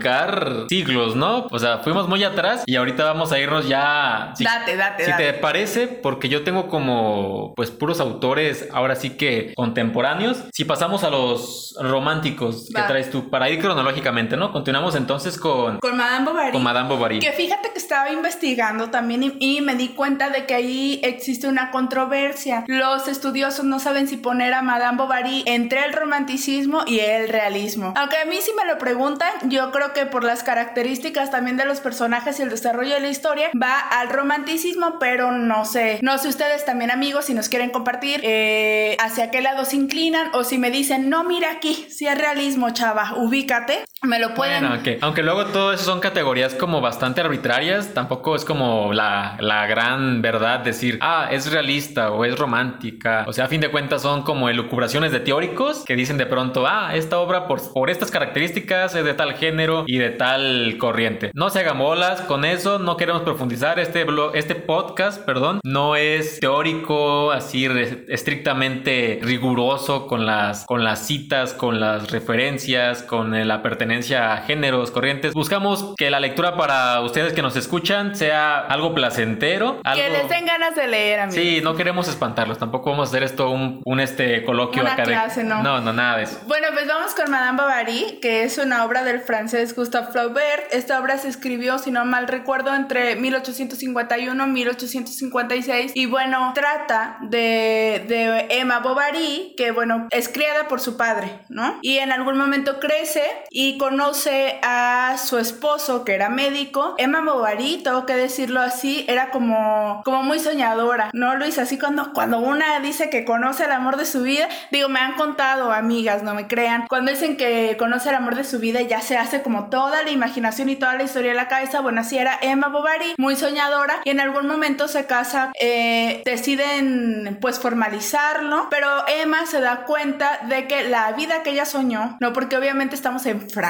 siglos, 0.69 1.15
¿no? 1.15 1.47
O 1.51 1.59
sea, 1.59 1.79
fuimos 1.79 2.07
muy 2.07 2.23
atrás 2.23 2.63
y 2.65 2.75
ahorita 2.75 3.03
vamos 3.03 3.31
a 3.31 3.39
irnos 3.39 3.67
ya. 3.67 4.33
date, 4.39 4.75
date. 4.75 5.05
Si 5.05 5.13
te 5.13 5.33
parece, 5.33 5.87
porque 5.87 6.29
yo 6.29 6.43
tengo 6.43 6.67
como, 6.67 7.53
pues, 7.55 7.71
puros 7.71 7.99
autores 7.99 8.67
ahora 8.73 8.95
sí 8.95 9.11
que 9.11 9.53
contemporáneos. 9.55 10.43
Si 10.53 10.65
pasamos 10.65 11.03
a 11.03 11.09
los 11.09 11.75
románticos 11.79 12.69
que 12.73 12.81
traes 12.83 13.09
tú, 13.09 13.29
para 13.29 13.49
ir 13.49 13.59
cronológicamente, 13.59 14.37
¿no? 14.37 14.51
Continuamos 14.51 14.95
entonces 14.95 15.37
con. 15.37 15.79
Con 15.79 15.97
Madame 15.97 16.25
Bovary. 16.25 16.51
Con 16.51 16.63
Madame 16.63 16.89
Bovary. 16.89 17.19
Que 17.19 17.31
fíjate 17.31 17.71
que 17.71 17.79
estaba 17.79 18.11
investigando 18.11 18.89
también 18.89 19.23
y, 19.23 19.37
y 19.39 19.61
me 19.61 19.75
di 19.75 19.89
cuenta 19.89 20.29
de 20.29 20.45
que 20.45 20.55
ahí 20.55 20.99
existe 21.03 21.47
una 21.47 21.71
controversia. 21.71 22.63
Los 22.67 23.07
estudiosos 23.07 23.65
no 23.65 23.79
saben 23.79 24.07
si 24.07 24.17
poner 24.17 24.53
a 24.53 24.61
Madame 24.61 24.97
Bovary 24.97 25.43
entre 25.45 25.85
el 25.85 25.93
romanticismo 25.93 26.83
y 26.85 26.99
el 26.99 27.29
realismo. 27.29 27.93
Aunque 27.95 28.17
a 28.17 28.25
mí 28.25 28.37
si 28.41 28.51
me 28.53 28.65
lo 28.65 28.77
preguntan, 28.77 29.29
yo 29.45 29.71
creo 29.71 29.86
que 29.93 30.05
por 30.05 30.23
las 30.23 30.43
características 30.43 31.31
también 31.31 31.57
de 31.57 31.65
los 31.65 31.79
personajes 31.79 32.39
y 32.39 32.43
el 32.43 32.49
desarrollo 32.49 32.95
de 32.95 33.01
la 33.01 33.09
historia 33.09 33.49
va 33.61 33.79
al 33.79 34.09
romanticismo, 34.09 34.99
pero 34.99 35.31
no 35.31 35.65
sé, 35.65 35.99
no 36.01 36.17
sé 36.17 36.29
ustedes 36.29 36.65
también 36.65 36.91
amigos 36.91 37.25
si 37.25 37.33
nos 37.33 37.49
quieren 37.49 37.69
compartir 37.69 38.21
eh, 38.23 38.97
hacia 38.99 39.31
qué 39.31 39.41
lado 39.41 39.65
se 39.65 39.75
inclinan 39.75 40.29
o 40.33 40.43
si 40.43 40.57
me 40.57 40.71
dicen, 40.71 41.09
no, 41.09 41.23
mira 41.23 41.51
aquí, 41.51 41.87
si 41.89 42.07
es 42.07 42.17
realismo, 42.17 42.69
chava, 42.71 43.13
ubícate, 43.17 43.85
me 44.03 44.19
lo 44.19 44.33
pueden... 44.33 44.67
Bueno, 44.67 44.81
aunque 45.01 45.23
luego 45.23 45.45
todo 45.45 45.73
eso 45.73 45.83
son 45.83 45.99
categorías 45.99 46.53
como 46.53 46.81
bastante 46.81 47.21
arbitrarias, 47.21 47.93
tampoco 47.93 48.35
es 48.35 48.45
como 48.45 48.93
la, 48.93 49.37
la 49.39 49.65
gran 49.65 50.21
verdad 50.21 50.59
decir, 50.59 50.99
ah, 51.01 51.29
es 51.31 51.51
realista 51.51 52.11
o 52.11 52.23
es 52.23 52.37
romántica, 52.37 53.25
o 53.27 53.33
sea, 53.33 53.45
a 53.45 53.47
fin 53.47 53.59
de 53.59 53.69
cuentas 53.69 54.03
son 54.03 54.21
como 54.21 54.49
elucubraciones 54.49 55.11
de 55.11 55.19
teóricos 55.19 55.83
que 55.83 55.95
dicen 55.95 56.17
de 56.17 56.27
pronto, 56.27 56.67
ah, 56.67 56.95
esta 56.95 57.17
obra 57.17 57.47
por, 57.47 57.73
por 57.73 57.89
estas 57.89 58.11
características 58.11 58.93
es 58.95 59.03
de 59.03 59.13
tal 59.15 59.33
género 59.33 59.83
y 59.87 59.97
de 59.97 60.11
tal 60.11 60.77
corriente. 60.77 61.31
No 61.33 61.49
se 61.49 61.59
hagan 61.59 61.79
bolas 61.79 62.21
con 62.21 62.45
eso, 62.45 62.79
no 62.79 62.97
queremos 62.97 63.23
profundizar. 63.23 63.79
Este, 63.79 64.03
blog, 64.03 64.35
este 64.35 64.55
podcast, 64.55 65.23
perdón, 65.25 65.59
no 65.63 65.95
es 65.95 66.39
teórico, 66.39 67.31
así 67.31 67.67
estrictamente 68.07 69.19
riguroso 69.23 70.07
con 70.07 70.25
las, 70.25 70.65
con 70.65 70.83
las 70.83 71.05
citas, 71.05 71.53
con 71.53 71.79
las 71.79 72.11
referencias, 72.11 73.01
con 73.01 73.47
la 73.47 73.61
pertenencia 73.61 73.87
a 74.15 74.37
géneros, 74.37 74.91
corrientes. 74.91 75.33
Buscamos 75.33 75.93
que 75.97 76.09
la 76.09 76.19
lectura 76.19 76.55
para 76.55 77.01
ustedes 77.01 77.33
que 77.33 77.41
nos 77.41 77.55
escuchan 77.55 78.15
sea 78.15 78.59
algo 78.59 78.93
placentero. 78.93 79.81
Que 79.95 80.09
les 80.09 80.29
den 80.29 80.45
ganas 80.45 80.75
de 80.75 80.87
leer, 80.87 81.19
amigos. 81.21 81.43
Sí, 81.43 81.61
no 81.61 81.75
queremos 81.75 82.07
espantarlos. 82.07 82.57
Tampoco 82.57 82.91
vamos 82.91 83.09
a 83.09 83.11
hacer 83.11 83.23
esto 83.23 83.49
un, 83.49 83.81
un 83.85 83.99
este 83.99 84.43
coloquio 84.43 84.83
académico. 84.83 85.43
no. 85.43 85.63
no, 85.63 85.81
no, 85.81 85.93
nada 85.93 86.17
de 86.17 86.23
eso. 86.23 86.39
Bueno, 86.47 86.67
pues 86.73 86.87
vamos 86.87 87.13
con 87.15 87.31
Madame 87.31 87.61
Bovary, 87.61 88.19
que 88.21 88.43
es 88.43 88.57
una 88.57 88.85
obra 88.85 89.03
del 89.03 89.19
francés 89.19 89.75
Gustave 89.75 90.11
Flaubert. 90.11 90.71
Esta 90.71 90.99
obra 90.99 91.17
se 91.17 91.27
escribió, 91.27 91.77
si 91.79 91.91
no 91.91 92.05
mal 92.05 92.27
recuerdo, 92.27 92.73
entre 92.73 93.15
1851 93.15 94.47
y 94.47 94.49
1856. 94.49 95.91
Y 95.95 96.05
bueno, 96.05 96.51
trata 96.53 97.17
de, 97.21 98.05
de 98.07 98.47
Emma 98.49 98.79
Bovary, 98.79 99.53
que 99.57 99.71
bueno, 99.71 100.07
es 100.11 100.29
criada 100.29 100.67
por 100.67 100.79
su 100.79 100.97
padre, 100.97 101.39
¿no? 101.49 101.79
Y 101.81 101.97
en 101.97 102.11
algún 102.11 102.37
momento 102.37 102.79
crece 102.79 103.23
y 103.49 103.76
conoce 103.77 104.59
a 104.63 105.15
su 105.17 105.37
esposo, 105.37 106.03
que 106.03 106.15
era 106.15 106.29
médico. 106.29 106.95
Emma 106.97 107.21
Bovary, 107.21 107.81
tengo 107.83 108.05
que 108.05 108.15
decirlo 108.15 108.61
así, 108.61 109.05
era 109.07 109.29
como, 109.31 110.01
como 110.05 110.23
muy 110.23 110.39
soñadora, 110.39 111.09
¿no, 111.13 111.35
Luis? 111.35 111.57
Así 111.57 111.77
cuando, 111.77 112.13
cuando 112.13 112.39
una 112.39 112.79
dice 112.79 113.09
que 113.09 113.25
conoce 113.25 113.65
el 113.65 113.71
amor 113.71 113.97
de 113.97 114.05
su 114.05 114.21
vida, 114.21 114.47
digo, 114.71 114.89
me 114.89 114.99
han 114.99 115.13
contado 115.13 115.71
amigas, 115.71 116.23
no 116.23 116.33
me 116.33 116.47
crean, 116.47 116.87
cuando 116.87 117.11
dicen 117.11 117.37
que 117.37 117.75
conoce 117.77 118.09
el 118.09 118.15
amor 118.15 118.35
de 118.35 118.43
su 118.43 118.59
vida 118.59 118.81
ya 118.81 119.01
se 119.01 119.17
hace 119.17 119.41
como 119.41 119.69
toda 119.69 120.03
la 120.03 120.11
imaginación 120.11 120.69
y 120.69 120.75
toda 120.75 120.95
la 120.95 121.03
historia 121.03 121.31
en 121.31 121.37
la 121.37 121.47
cabeza, 121.47 121.81
bueno, 121.81 122.01
así 122.01 122.17
era 122.17 122.37
Emma 122.41 122.67
Bovary, 122.67 123.15
muy 123.17 123.35
soñadora, 123.35 124.01
y 124.05 124.09
en 124.09 124.19
algún 124.19 124.47
momento 124.47 124.87
se 124.87 125.05
casa, 125.05 125.51
eh, 125.59 126.21
deciden 126.25 127.37
pues 127.41 127.59
formalizarlo, 127.59 128.67
pero 128.69 128.87
Emma 129.07 129.45
se 129.45 129.61
da 129.61 129.83
cuenta 129.85 130.39
de 130.47 130.67
que 130.67 130.87
la 130.89 131.11
vida 131.13 131.43
que 131.43 131.51
ella 131.51 131.65
soñó, 131.65 132.17
no 132.19 132.33
porque 132.33 132.57
obviamente 132.57 132.95
estamos 132.95 133.25
en 133.25 133.49
Francia, 133.49 133.66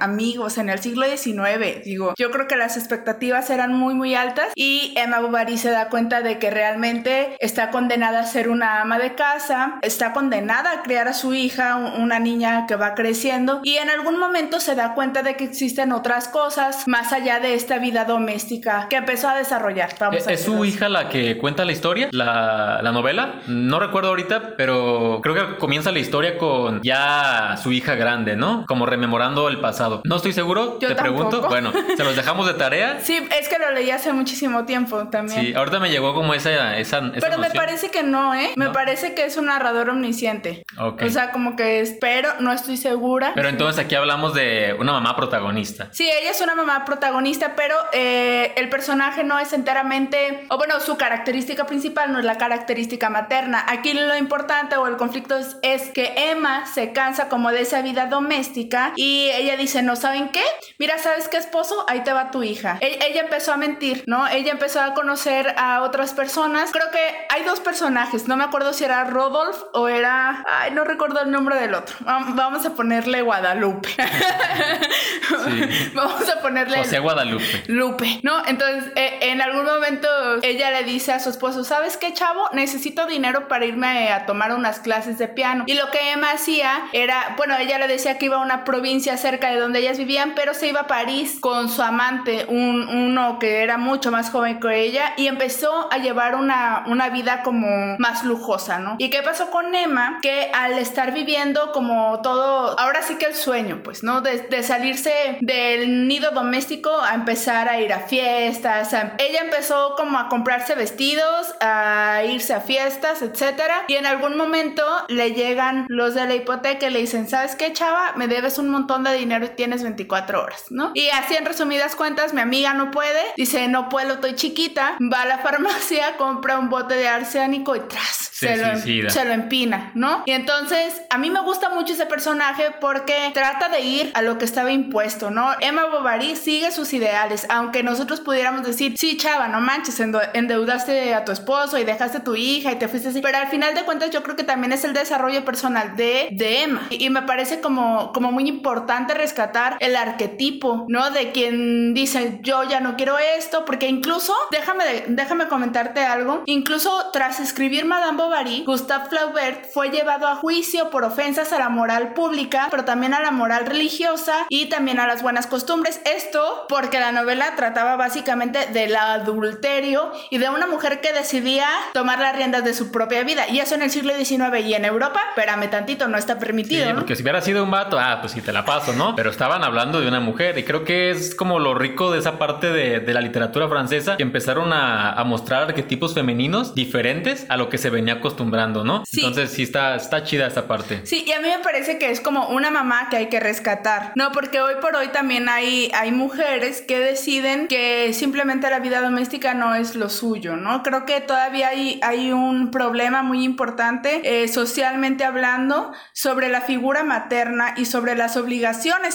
amigos, 0.00 0.58
en 0.58 0.68
el 0.68 0.78
siglo 0.78 1.06
XIX, 1.06 1.84
digo, 1.84 2.14
yo 2.16 2.30
creo 2.30 2.46
que 2.46 2.56
las 2.56 2.76
expectativas 2.76 3.50
eran 3.50 3.74
muy 3.74 3.94
muy 3.94 4.14
altas 4.14 4.48
y 4.54 4.94
Emma 4.96 5.20
Bovary 5.20 5.58
se 5.58 5.70
da 5.70 5.88
cuenta 5.88 6.22
de 6.22 6.38
que 6.38 6.50
realmente 6.50 7.36
está 7.40 7.70
condenada 7.70 8.20
a 8.20 8.26
ser 8.26 8.48
una 8.48 8.80
ama 8.80 8.98
de 8.98 9.14
casa, 9.14 9.78
está 9.82 10.12
condenada 10.12 10.72
a 10.72 10.82
criar 10.82 11.08
a 11.08 11.12
su 11.12 11.34
hija, 11.34 11.76
una 11.76 12.18
niña 12.18 12.66
que 12.66 12.76
va 12.76 12.94
creciendo 12.94 13.60
y 13.62 13.76
en 13.76 13.90
algún 13.90 14.18
momento 14.18 14.60
se 14.60 14.74
da 14.74 14.94
cuenta 14.94 15.22
de 15.22 15.36
que 15.36 15.44
existen 15.44 15.92
otras 15.92 16.28
cosas 16.28 16.84
más 16.86 17.12
allá 17.12 17.40
de 17.40 17.54
esta 17.54 17.78
vida 17.78 18.04
doméstica 18.04 18.86
que 18.88 18.96
empezó 18.96 19.28
a 19.28 19.36
desarrollar. 19.36 19.94
Vamos 19.98 20.26
¿Es, 20.26 20.44
su 20.44 20.64
hija 20.64 20.88
la 20.88 21.08
que 21.08 21.38
cuenta 21.38 21.64
la 21.64 21.72
historia, 21.72 22.08
la, 22.12 22.80
la, 22.82 22.92
novela? 22.92 23.40
No 23.46 23.80
recuerdo 23.80 24.10
ahorita, 24.10 24.56
pero 24.56 25.20
creo 25.22 25.34
que 25.34 25.56
comienza 25.56 25.92
la 25.92 25.98
historia 25.98 26.38
con 26.38 26.80
ya 26.82 27.56
su 27.62 27.72
hija 27.72 27.94
grande, 27.94 28.36
¿no? 28.36 28.64
Como 28.66 28.86
rememorando 28.86 29.33
el 29.48 29.60
pasado. 29.60 30.02
No 30.04 30.16
estoy 30.16 30.32
seguro, 30.32 30.74
te 30.74 30.94
pregunto. 30.94 31.42
Bueno, 31.48 31.72
se 31.96 32.04
los 32.04 32.16
dejamos 32.16 32.46
de 32.46 32.54
tarea. 32.54 32.98
Sí, 33.04 33.18
es 33.38 33.48
que 33.48 33.58
lo 33.58 33.70
leí 33.72 33.90
hace 33.90 34.12
muchísimo 34.12 34.64
tiempo 34.64 35.08
también. 35.08 35.40
Sí, 35.40 35.54
ahorita 35.54 35.78
me 35.78 35.90
llegó 35.90 36.14
como 36.14 36.32
esa... 36.32 36.78
esa, 36.78 37.02
pero 37.20 37.38
me 37.38 37.50
parece 37.50 37.90
que 37.90 38.02
no, 38.02 38.34
¿eh? 38.34 38.52
Me 38.56 38.70
parece 38.70 39.14
que 39.14 39.24
es 39.24 39.36
un 39.36 39.46
narrador 39.46 39.90
omnisciente. 39.90 40.64
O 40.78 41.08
sea, 41.10 41.32
como 41.32 41.54
que 41.56 41.80
espero, 41.80 42.30
no 42.40 42.52
estoy 42.52 42.76
segura. 42.76 43.32
Pero 43.34 43.48
entonces 43.48 43.84
aquí 43.84 43.94
hablamos 43.94 44.34
de 44.34 44.74
una 44.78 44.92
mamá 44.92 45.16
protagonista. 45.16 45.88
Sí, 45.92 46.08
ella 46.08 46.30
es 46.30 46.40
una 46.40 46.54
mamá 46.54 46.84
protagonista, 46.84 47.54
pero 47.56 47.76
eh, 47.92 48.52
el 48.56 48.68
personaje 48.68 49.24
no 49.24 49.38
es 49.38 49.52
enteramente, 49.52 50.46
o 50.48 50.56
bueno, 50.56 50.80
su 50.80 50.96
característica 50.96 51.66
principal 51.66 52.12
no 52.12 52.18
es 52.18 52.24
la 52.24 52.38
característica 52.38 53.10
materna. 53.10 53.64
Aquí 53.68 53.92
lo 53.92 54.16
importante 54.16 54.76
o 54.76 54.86
el 54.86 54.96
conflicto 54.96 55.36
es, 55.62 55.84
que 55.94 56.30
Emma 56.30 56.66
se 56.66 56.92
cansa 56.92 57.28
como 57.28 57.50
de 57.50 57.60
esa 57.60 57.82
vida 57.82 58.06
doméstica 58.06 58.92
y 58.96 59.23
ella 59.30 59.56
dice, 59.56 59.82
no 59.82 59.96
saben 59.96 60.28
qué, 60.30 60.44
mira, 60.78 60.98
¿sabes 60.98 61.28
qué 61.28 61.36
esposo? 61.36 61.84
Ahí 61.88 62.02
te 62.04 62.12
va 62.12 62.30
tu 62.30 62.42
hija. 62.42 62.78
E-, 62.80 62.98
ella 63.06 63.22
empezó 63.22 63.52
a 63.52 63.56
mentir, 63.56 64.04
¿no? 64.06 64.26
Ella 64.28 64.52
empezó 64.52 64.80
a 64.80 64.94
conocer 64.94 65.54
a 65.56 65.82
otras 65.82 66.12
personas. 66.12 66.70
Creo 66.72 66.90
que 66.90 67.26
hay 67.28 67.44
dos 67.44 67.60
personajes, 67.60 68.28
no 68.28 68.36
me 68.36 68.44
acuerdo 68.44 68.72
si 68.72 68.84
era 68.84 69.04
Rodolf 69.04 69.56
o 69.72 69.88
era, 69.88 70.44
ay, 70.48 70.72
no 70.72 70.84
recuerdo 70.84 71.20
el 71.20 71.30
nombre 71.30 71.56
del 71.56 71.74
otro. 71.74 71.96
Vamos 72.04 72.66
a 72.66 72.74
ponerle 72.74 73.22
Guadalupe. 73.22 73.88
Vamos 75.94 76.28
a 76.28 76.40
ponerle. 76.40 76.78
José 76.78 76.98
Guadalupe. 76.98 77.64
Lupe, 77.66 78.20
¿no? 78.22 78.46
Entonces, 78.46 78.92
eh, 78.96 79.18
en 79.22 79.40
algún 79.40 79.64
momento 79.64 80.08
ella 80.42 80.70
le 80.70 80.84
dice 80.84 81.12
a 81.12 81.20
su 81.20 81.30
esposo: 81.30 81.64
¿Sabes 81.64 81.96
qué, 81.96 82.12
chavo? 82.12 82.48
Necesito 82.52 83.06
dinero 83.06 83.48
para 83.48 83.64
irme 83.64 84.12
a 84.12 84.26
tomar 84.26 84.52
unas 84.52 84.80
clases 84.80 85.18
de 85.18 85.28
piano. 85.28 85.64
Y 85.66 85.74
lo 85.74 85.90
que 85.90 86.12
Emma 86.12 86.30
hacía 86.32 86.84
era, 86.92 87.34
bueno, 87.36 87.56
ella 87.56 87.78
le 87.78 87.88
decía 87.88 88.18
que 88.18 88.26
iba 88.26 88.36
a 88.36 88.40
una 88.40 88.64
provincia 88.64 89.13
cerca 89.16 89.50
de 89.50 89.58
donde 89.58 89.80
ellas 89.80 89.98
vivían, 89.98 90.32
pero 90.34 90.54
se 90.54 90.68
iba 90.68 90.80
a 90.80 90.86
París 90.86 91.38
con 91.40 91.68
su 91.68 91.82
amante, 91.82 92.46
un, 92.48 92.88
uno 92.88 93.38
que 93.38 93.62
era 93.62 93.78
mucho 93.78 94.10
más 94.10 94.30
joven 94.30 94.60
que 94.60 94.80
ella, 94.80 95.12
y 95.16 95.26
empezó 95.26 95.92
a 95.92 95.98
llevar 95.98 96.34
una, 96.34 96.84
una 96.86 97.08
vida 97.08 97.42
como 97.42 97.96
más 97.98 98.24
lujosa, 98.24 98.78
¿no? 98.78 98.96
¿Y 98.98 99.10
qué 99.10 99.22
pasó 99.22 99.50
con 99.50 99.74
Emma? 99.74 100.18
Que 100.22 100.50
al 100.52 100.78
estar 100.78 101.12
viviendo 101.12 101.72
como 101.72 102.20
todo, 102.22 102.78
ahora 102.78 103.02
sí 103.02 103.16
que 103.16 103.26
el 103.26 103.34
sueño, 103.34 103.80
pues, 103.82 104.02
¿no? 104.02 104.20
De, 104.20 104.62
salirse 104.62 105.38
del 105.40 106.08
nido 106.08 106.30
doméstico 106.30 106.90
a 107.00 107.14
empezar 107.14 107.68
a 107.68 107.80
ir 107.80 107.92
a 107.92 108.00
fiestas. 108.00 108.92
ella 109.18 109.40
empezó 109.42 109.94
como 109.96 110.18
a 110.18 110.28
comprarse 110.28 110.74
vestidos, 110.74 111.54
a 111.60 112.22
irse 112.26 112.54
a 112.54 112.60
fiestas, 112.60 113.22
etcétera. 113.22 113.84
Y 113.88 113.94
en 113.94 114.06
algún 114.06 114.36
momento 114.36 114.84
le 115.08 115.32
llegan 115.32 115.86
los 115.88 116.14
de 116.14 116.26
la 116.26 116.34
hipoteca 116.34 116.86
y 116.86 116.90
le 116.90 117.00
dicen, 117.00 117.28
¿sabes 117.28 117.56
qué, 117.56 117.72
chava? 117.72 118.12
Me 118.16 118.28
debes 118.28 118.58
un 118.58 118.68
montón 118.68 119.03
de 119.10 119.18
dinero 119.18 119.46
y 119.46 119.48
tienes 119.50 119.82
24 119.82 120.42
horas, 120.42 120.64
¿no? 120.70 120.92
Y 120.94 121.08
así 121.10 121.34
en 121.34 121.44
resumidas 121.44 121.96
cuentas, 121.96 122.34
mi 122.34 122.40
amiga 122.40 122.74
no 122.74 122.90
puede, 122.90 123.20
dice, 123.36 123.68
no 123.68 123.88
puedo, 123.88 124.14
estoy 124.14 124.34
chiquita, 124.34 124.96
va 125.12 125.22
a 125.22 125.26
la 125.26 125.38
farmacia, 125.38 126.16
compra 126.18 126.58
un 126.58 126.68
bote 126.68 126.94
de 126.94 127.08
arsénico 127.08 127.76
y 127.76 127.80
tras, 127.80 128.30
se, 128.32 128.56
lo, 128.56 129.10
se 129.10 129.24
lo 129.24 129.32
empina, 129.32 129.92
¿no? 129.94 130.22
Y 130.26 130.32
entonces, 130.32 131.02
a 131.10 131.18
mí 131.18 131.30
me 131.30 131.40
gusta 131.40 131.70
mucho 131.70 131.92
ese 131.92 132.06
personaje 132.06 132.64
porque 132.80 133.30
trata 133.32 133.68
de 133.68 133.80
ir 133.80 134.10
a 134.14 134.22
lo 134.22 134.38
que 134.38 134.44
estaba 134.44 134.72
impuesto, 134.72 135.30
¿no? 135.30 135.50
Emma 135.60 135.86
Bovary 135.86 136.36
sigue 136.36 136.70
sus 136.70 136.92
ideales, 136.92 137.46
aunque 137.48 137.82
nosotros 137.82 138.20
pudiéramos 138.20 138.64
decir, 138.64 138.94
sí, 138.96 139.16
chava, 139.16 139.48
no 139.48 139.60
manches, 139.60 140.00
endeudaste 140.00 141.14
a 141.14 141.24
tu 141.24 141.32
esposo 141.32 141.78
y 141.78 141.84
dejaste 141.84 142.18
a 142.18 142.24
tu 142.24 142.34
hija 142.34 142.72
y 142.72 142.76
te 142.76 142.88
fuiste 142.88 143.08
así, 143.08 143.20
pero 143.20 143.38
al 143.38 143.48
final 143.48 143.74
de 143.74 143.82
cuentas 143.82 144.10
yo 144.10 144.22
creo 144.22 144.36
que 144.36 144.44
también 144.44 144.72
es 144.72 144.84
el 144.84 144.92
desarrollo 144.92 145.44
personal 145.44 145.96
de, 145.96 146.28
de 146.32 146.62
Emma 146.62 146.86
y, 146.90 147.10
me 147.10 147.22
parece 147.22 147.60
como, 147.60 148.12
como 148.12 148.32
muy 148.32 148.48
importante 148.48 148.93
rescatar 149.14 149.76
el 149.80 149.96
arquetipo, 149.96 150.86
¿no? 150.88 151.10
De 151.10 151.32
quien 151.32 151.94
dice, 151.94 152.38
yo 152.42 152.62
ya 152.64 152.80
no 152.80 152.96
quiero 152.96 153.18
esto, 153.18 153.64
porque 153.64 153.88
incluso, 153.88 154.34
déjame, 154.50 155.04
déjame 155.08 155.48
comentarte 155.48 156.04
algo, 156.04 156.42
incluso 156.46 157.10
tras 157.12 157.40
escribir 157.40 157.84
Madame 157.84 158.16
Bovary, 158.16 158.64
Gustave 158.64 159.06
Flaubert 159.08 159.70
fue 159.72 159.90
llevado 159.90 160.28
a 160.28 160.36
juicio 160.36 160.90
por 160.90 161.04
ofensas 161.04 161.52
a 161.52 161.58
la 161.58 161.68
moral 161.68 162.14
pública, 162.14 162.68
pero 162.70 162.84
también 162.84 163.14
a 163.14 163.20
la 163.20 163.30
moral 163.30 163.66
religiosa 163.66 164.46
y 164.48 164.66
también 164.66 165.00
a 165.00 165.06
las 165.06 165.22
buenas 165.22 165.46
costumbres. 165.46 166.00
Esto 166.04 166.66
porque 166.68 167.00
la 167.00 167.12
novela 167.12 167.56
trataba 167.56 167.96
básicamente 167.96 168.66
del 168.66 168.94
adulterio 168.96 170.12
y 170.30 170.38
de 170.38 170.48
una 170.48 170.66
mujer 170.66 171.00
que 171.00 171.12
decidía 171.12 171.68
tomar 171.92 172.18
las 172.20 172.36
riendas 172.36 172.64
de 172.64 172.74
su 172.74 172.90
propia 172.92 173.24
vida. 173.24 173.48
Y 173.48 173.60
eso 173.60 173.74
en 173.74 173.82
el 173.82 173.90
siglo 173.90 174.14
XIX 174.14 174.64
y 174.64 174.74
en 174.74 174.84
Europa, 174.84 175.20
espérame 175.30 175.68
tantito, 175.70 176.08
no 176.08 176.18
está 176.18 176.38
permitido. 176.38 176.94
porque 176.94 177.16
si 177.16 177.22
hubiera 177.22 177.40
sido 177.40 177.64
un 177.64 177.70
vato, 177.70 177.98
ah, 177.98 178.18
pues 178.20 178.32
si 178.32 178.40
te 178.40 178.52
la 178.52 178.64
pasas 178.64 178.83
¿no? 178.92 179.16
Pero 179.16 179.30
estaban 179.30 179.64
hablando 179.64 180.00
de 180.00 180.08
una 180.08 180.20
mujer 180.20 180.58
y 180.58 180.64
creo 180.64 180.84
que 180.84 181.10
es 181.10 181.34
como 181.34 181.58
lo 181.58 181.74
rico 181.74 182.10
de 182.12 182.18
esa 182.18 182.38
parte 182.38 182.70
de, 182.70 183.14
la 183.14 183.20
literatura 183.20 183.68
francesa 183.68 184.16
que 184.16 184.22
empezaron 184.24 184.72
a, 184.72 185.22
mostrar 185.24 185.62
arquetipos 185.62 186.12
femeninos 186.12 186.74
diferentes 186.74 187.46
a 187.48 187.56
lo 187.56 187.68
que 187.68 187.78
se 187.78 187.88
venía 187.88 188.14
acostumbrando, 188.14 188.84
¿no? 188.84 189.04
Entonces 189.12 189.50
sí 189.50 189.62
está, 189.62 189.94
está 189.94 190.22
chida 190.24 190.46
esta 190.46 190.66
parte. 190.66 191.00
Sí, 191.04 191.24
y 191.26 191.32
a 191.32 191.40
mí 191.40 191.48
me 191.48 191.60
parece 191.60 191.98
que 191.98 192.10
es 192.10 192.20
como 192.20 192.48
una 192.48 192.70
mamá 192.70 193.08
que 193.08 193.16
hay 193.16 193.28
que 193.28 193.40
rescatar, 193.40 194.12
¿no? 194.16 194.32
Porque 194.32 194.60
hoy 194.60 194.74
por 194.80 194.96
hoy 194.96 195.08
también 195.08 195.48
hay, 195.48 195.90
hay 195.94 196.10
mujeres 196.10 196.82
que 196.82 196.98
deciden 196.98 197.68
que 197.68 198.12
simplemente 198.12 198.68
la 198.68 198.80
vida 198.80 199.00
doméstica 199.00 199.54
no 199.54 199.74
es 199.74 199.94
lo 199.94 200.10
suyo, 200.10 200.56
¿no? 200.56 200.82
Creo 200.82 201.06
que 201.06 201.20
todavía 201.20 201.68
hay, 201.68 202.00
hay 202.02 202.32
un 202.32 202.70
problema 202.70 203.22
muy 203.22 203.44
importante 203.44 204.42
eh, 204.42 204.48
socialmente 204.48 205.24
hablando 205.24 205.92
sobre 206.12 206.48
la 206.48 206.60
figura 206.60 207.02
materna 207.02 207.74
y 207.76 207.86
sobre 207.86 208.14
las 208.14 208.36
obligaciones 208.36 208.63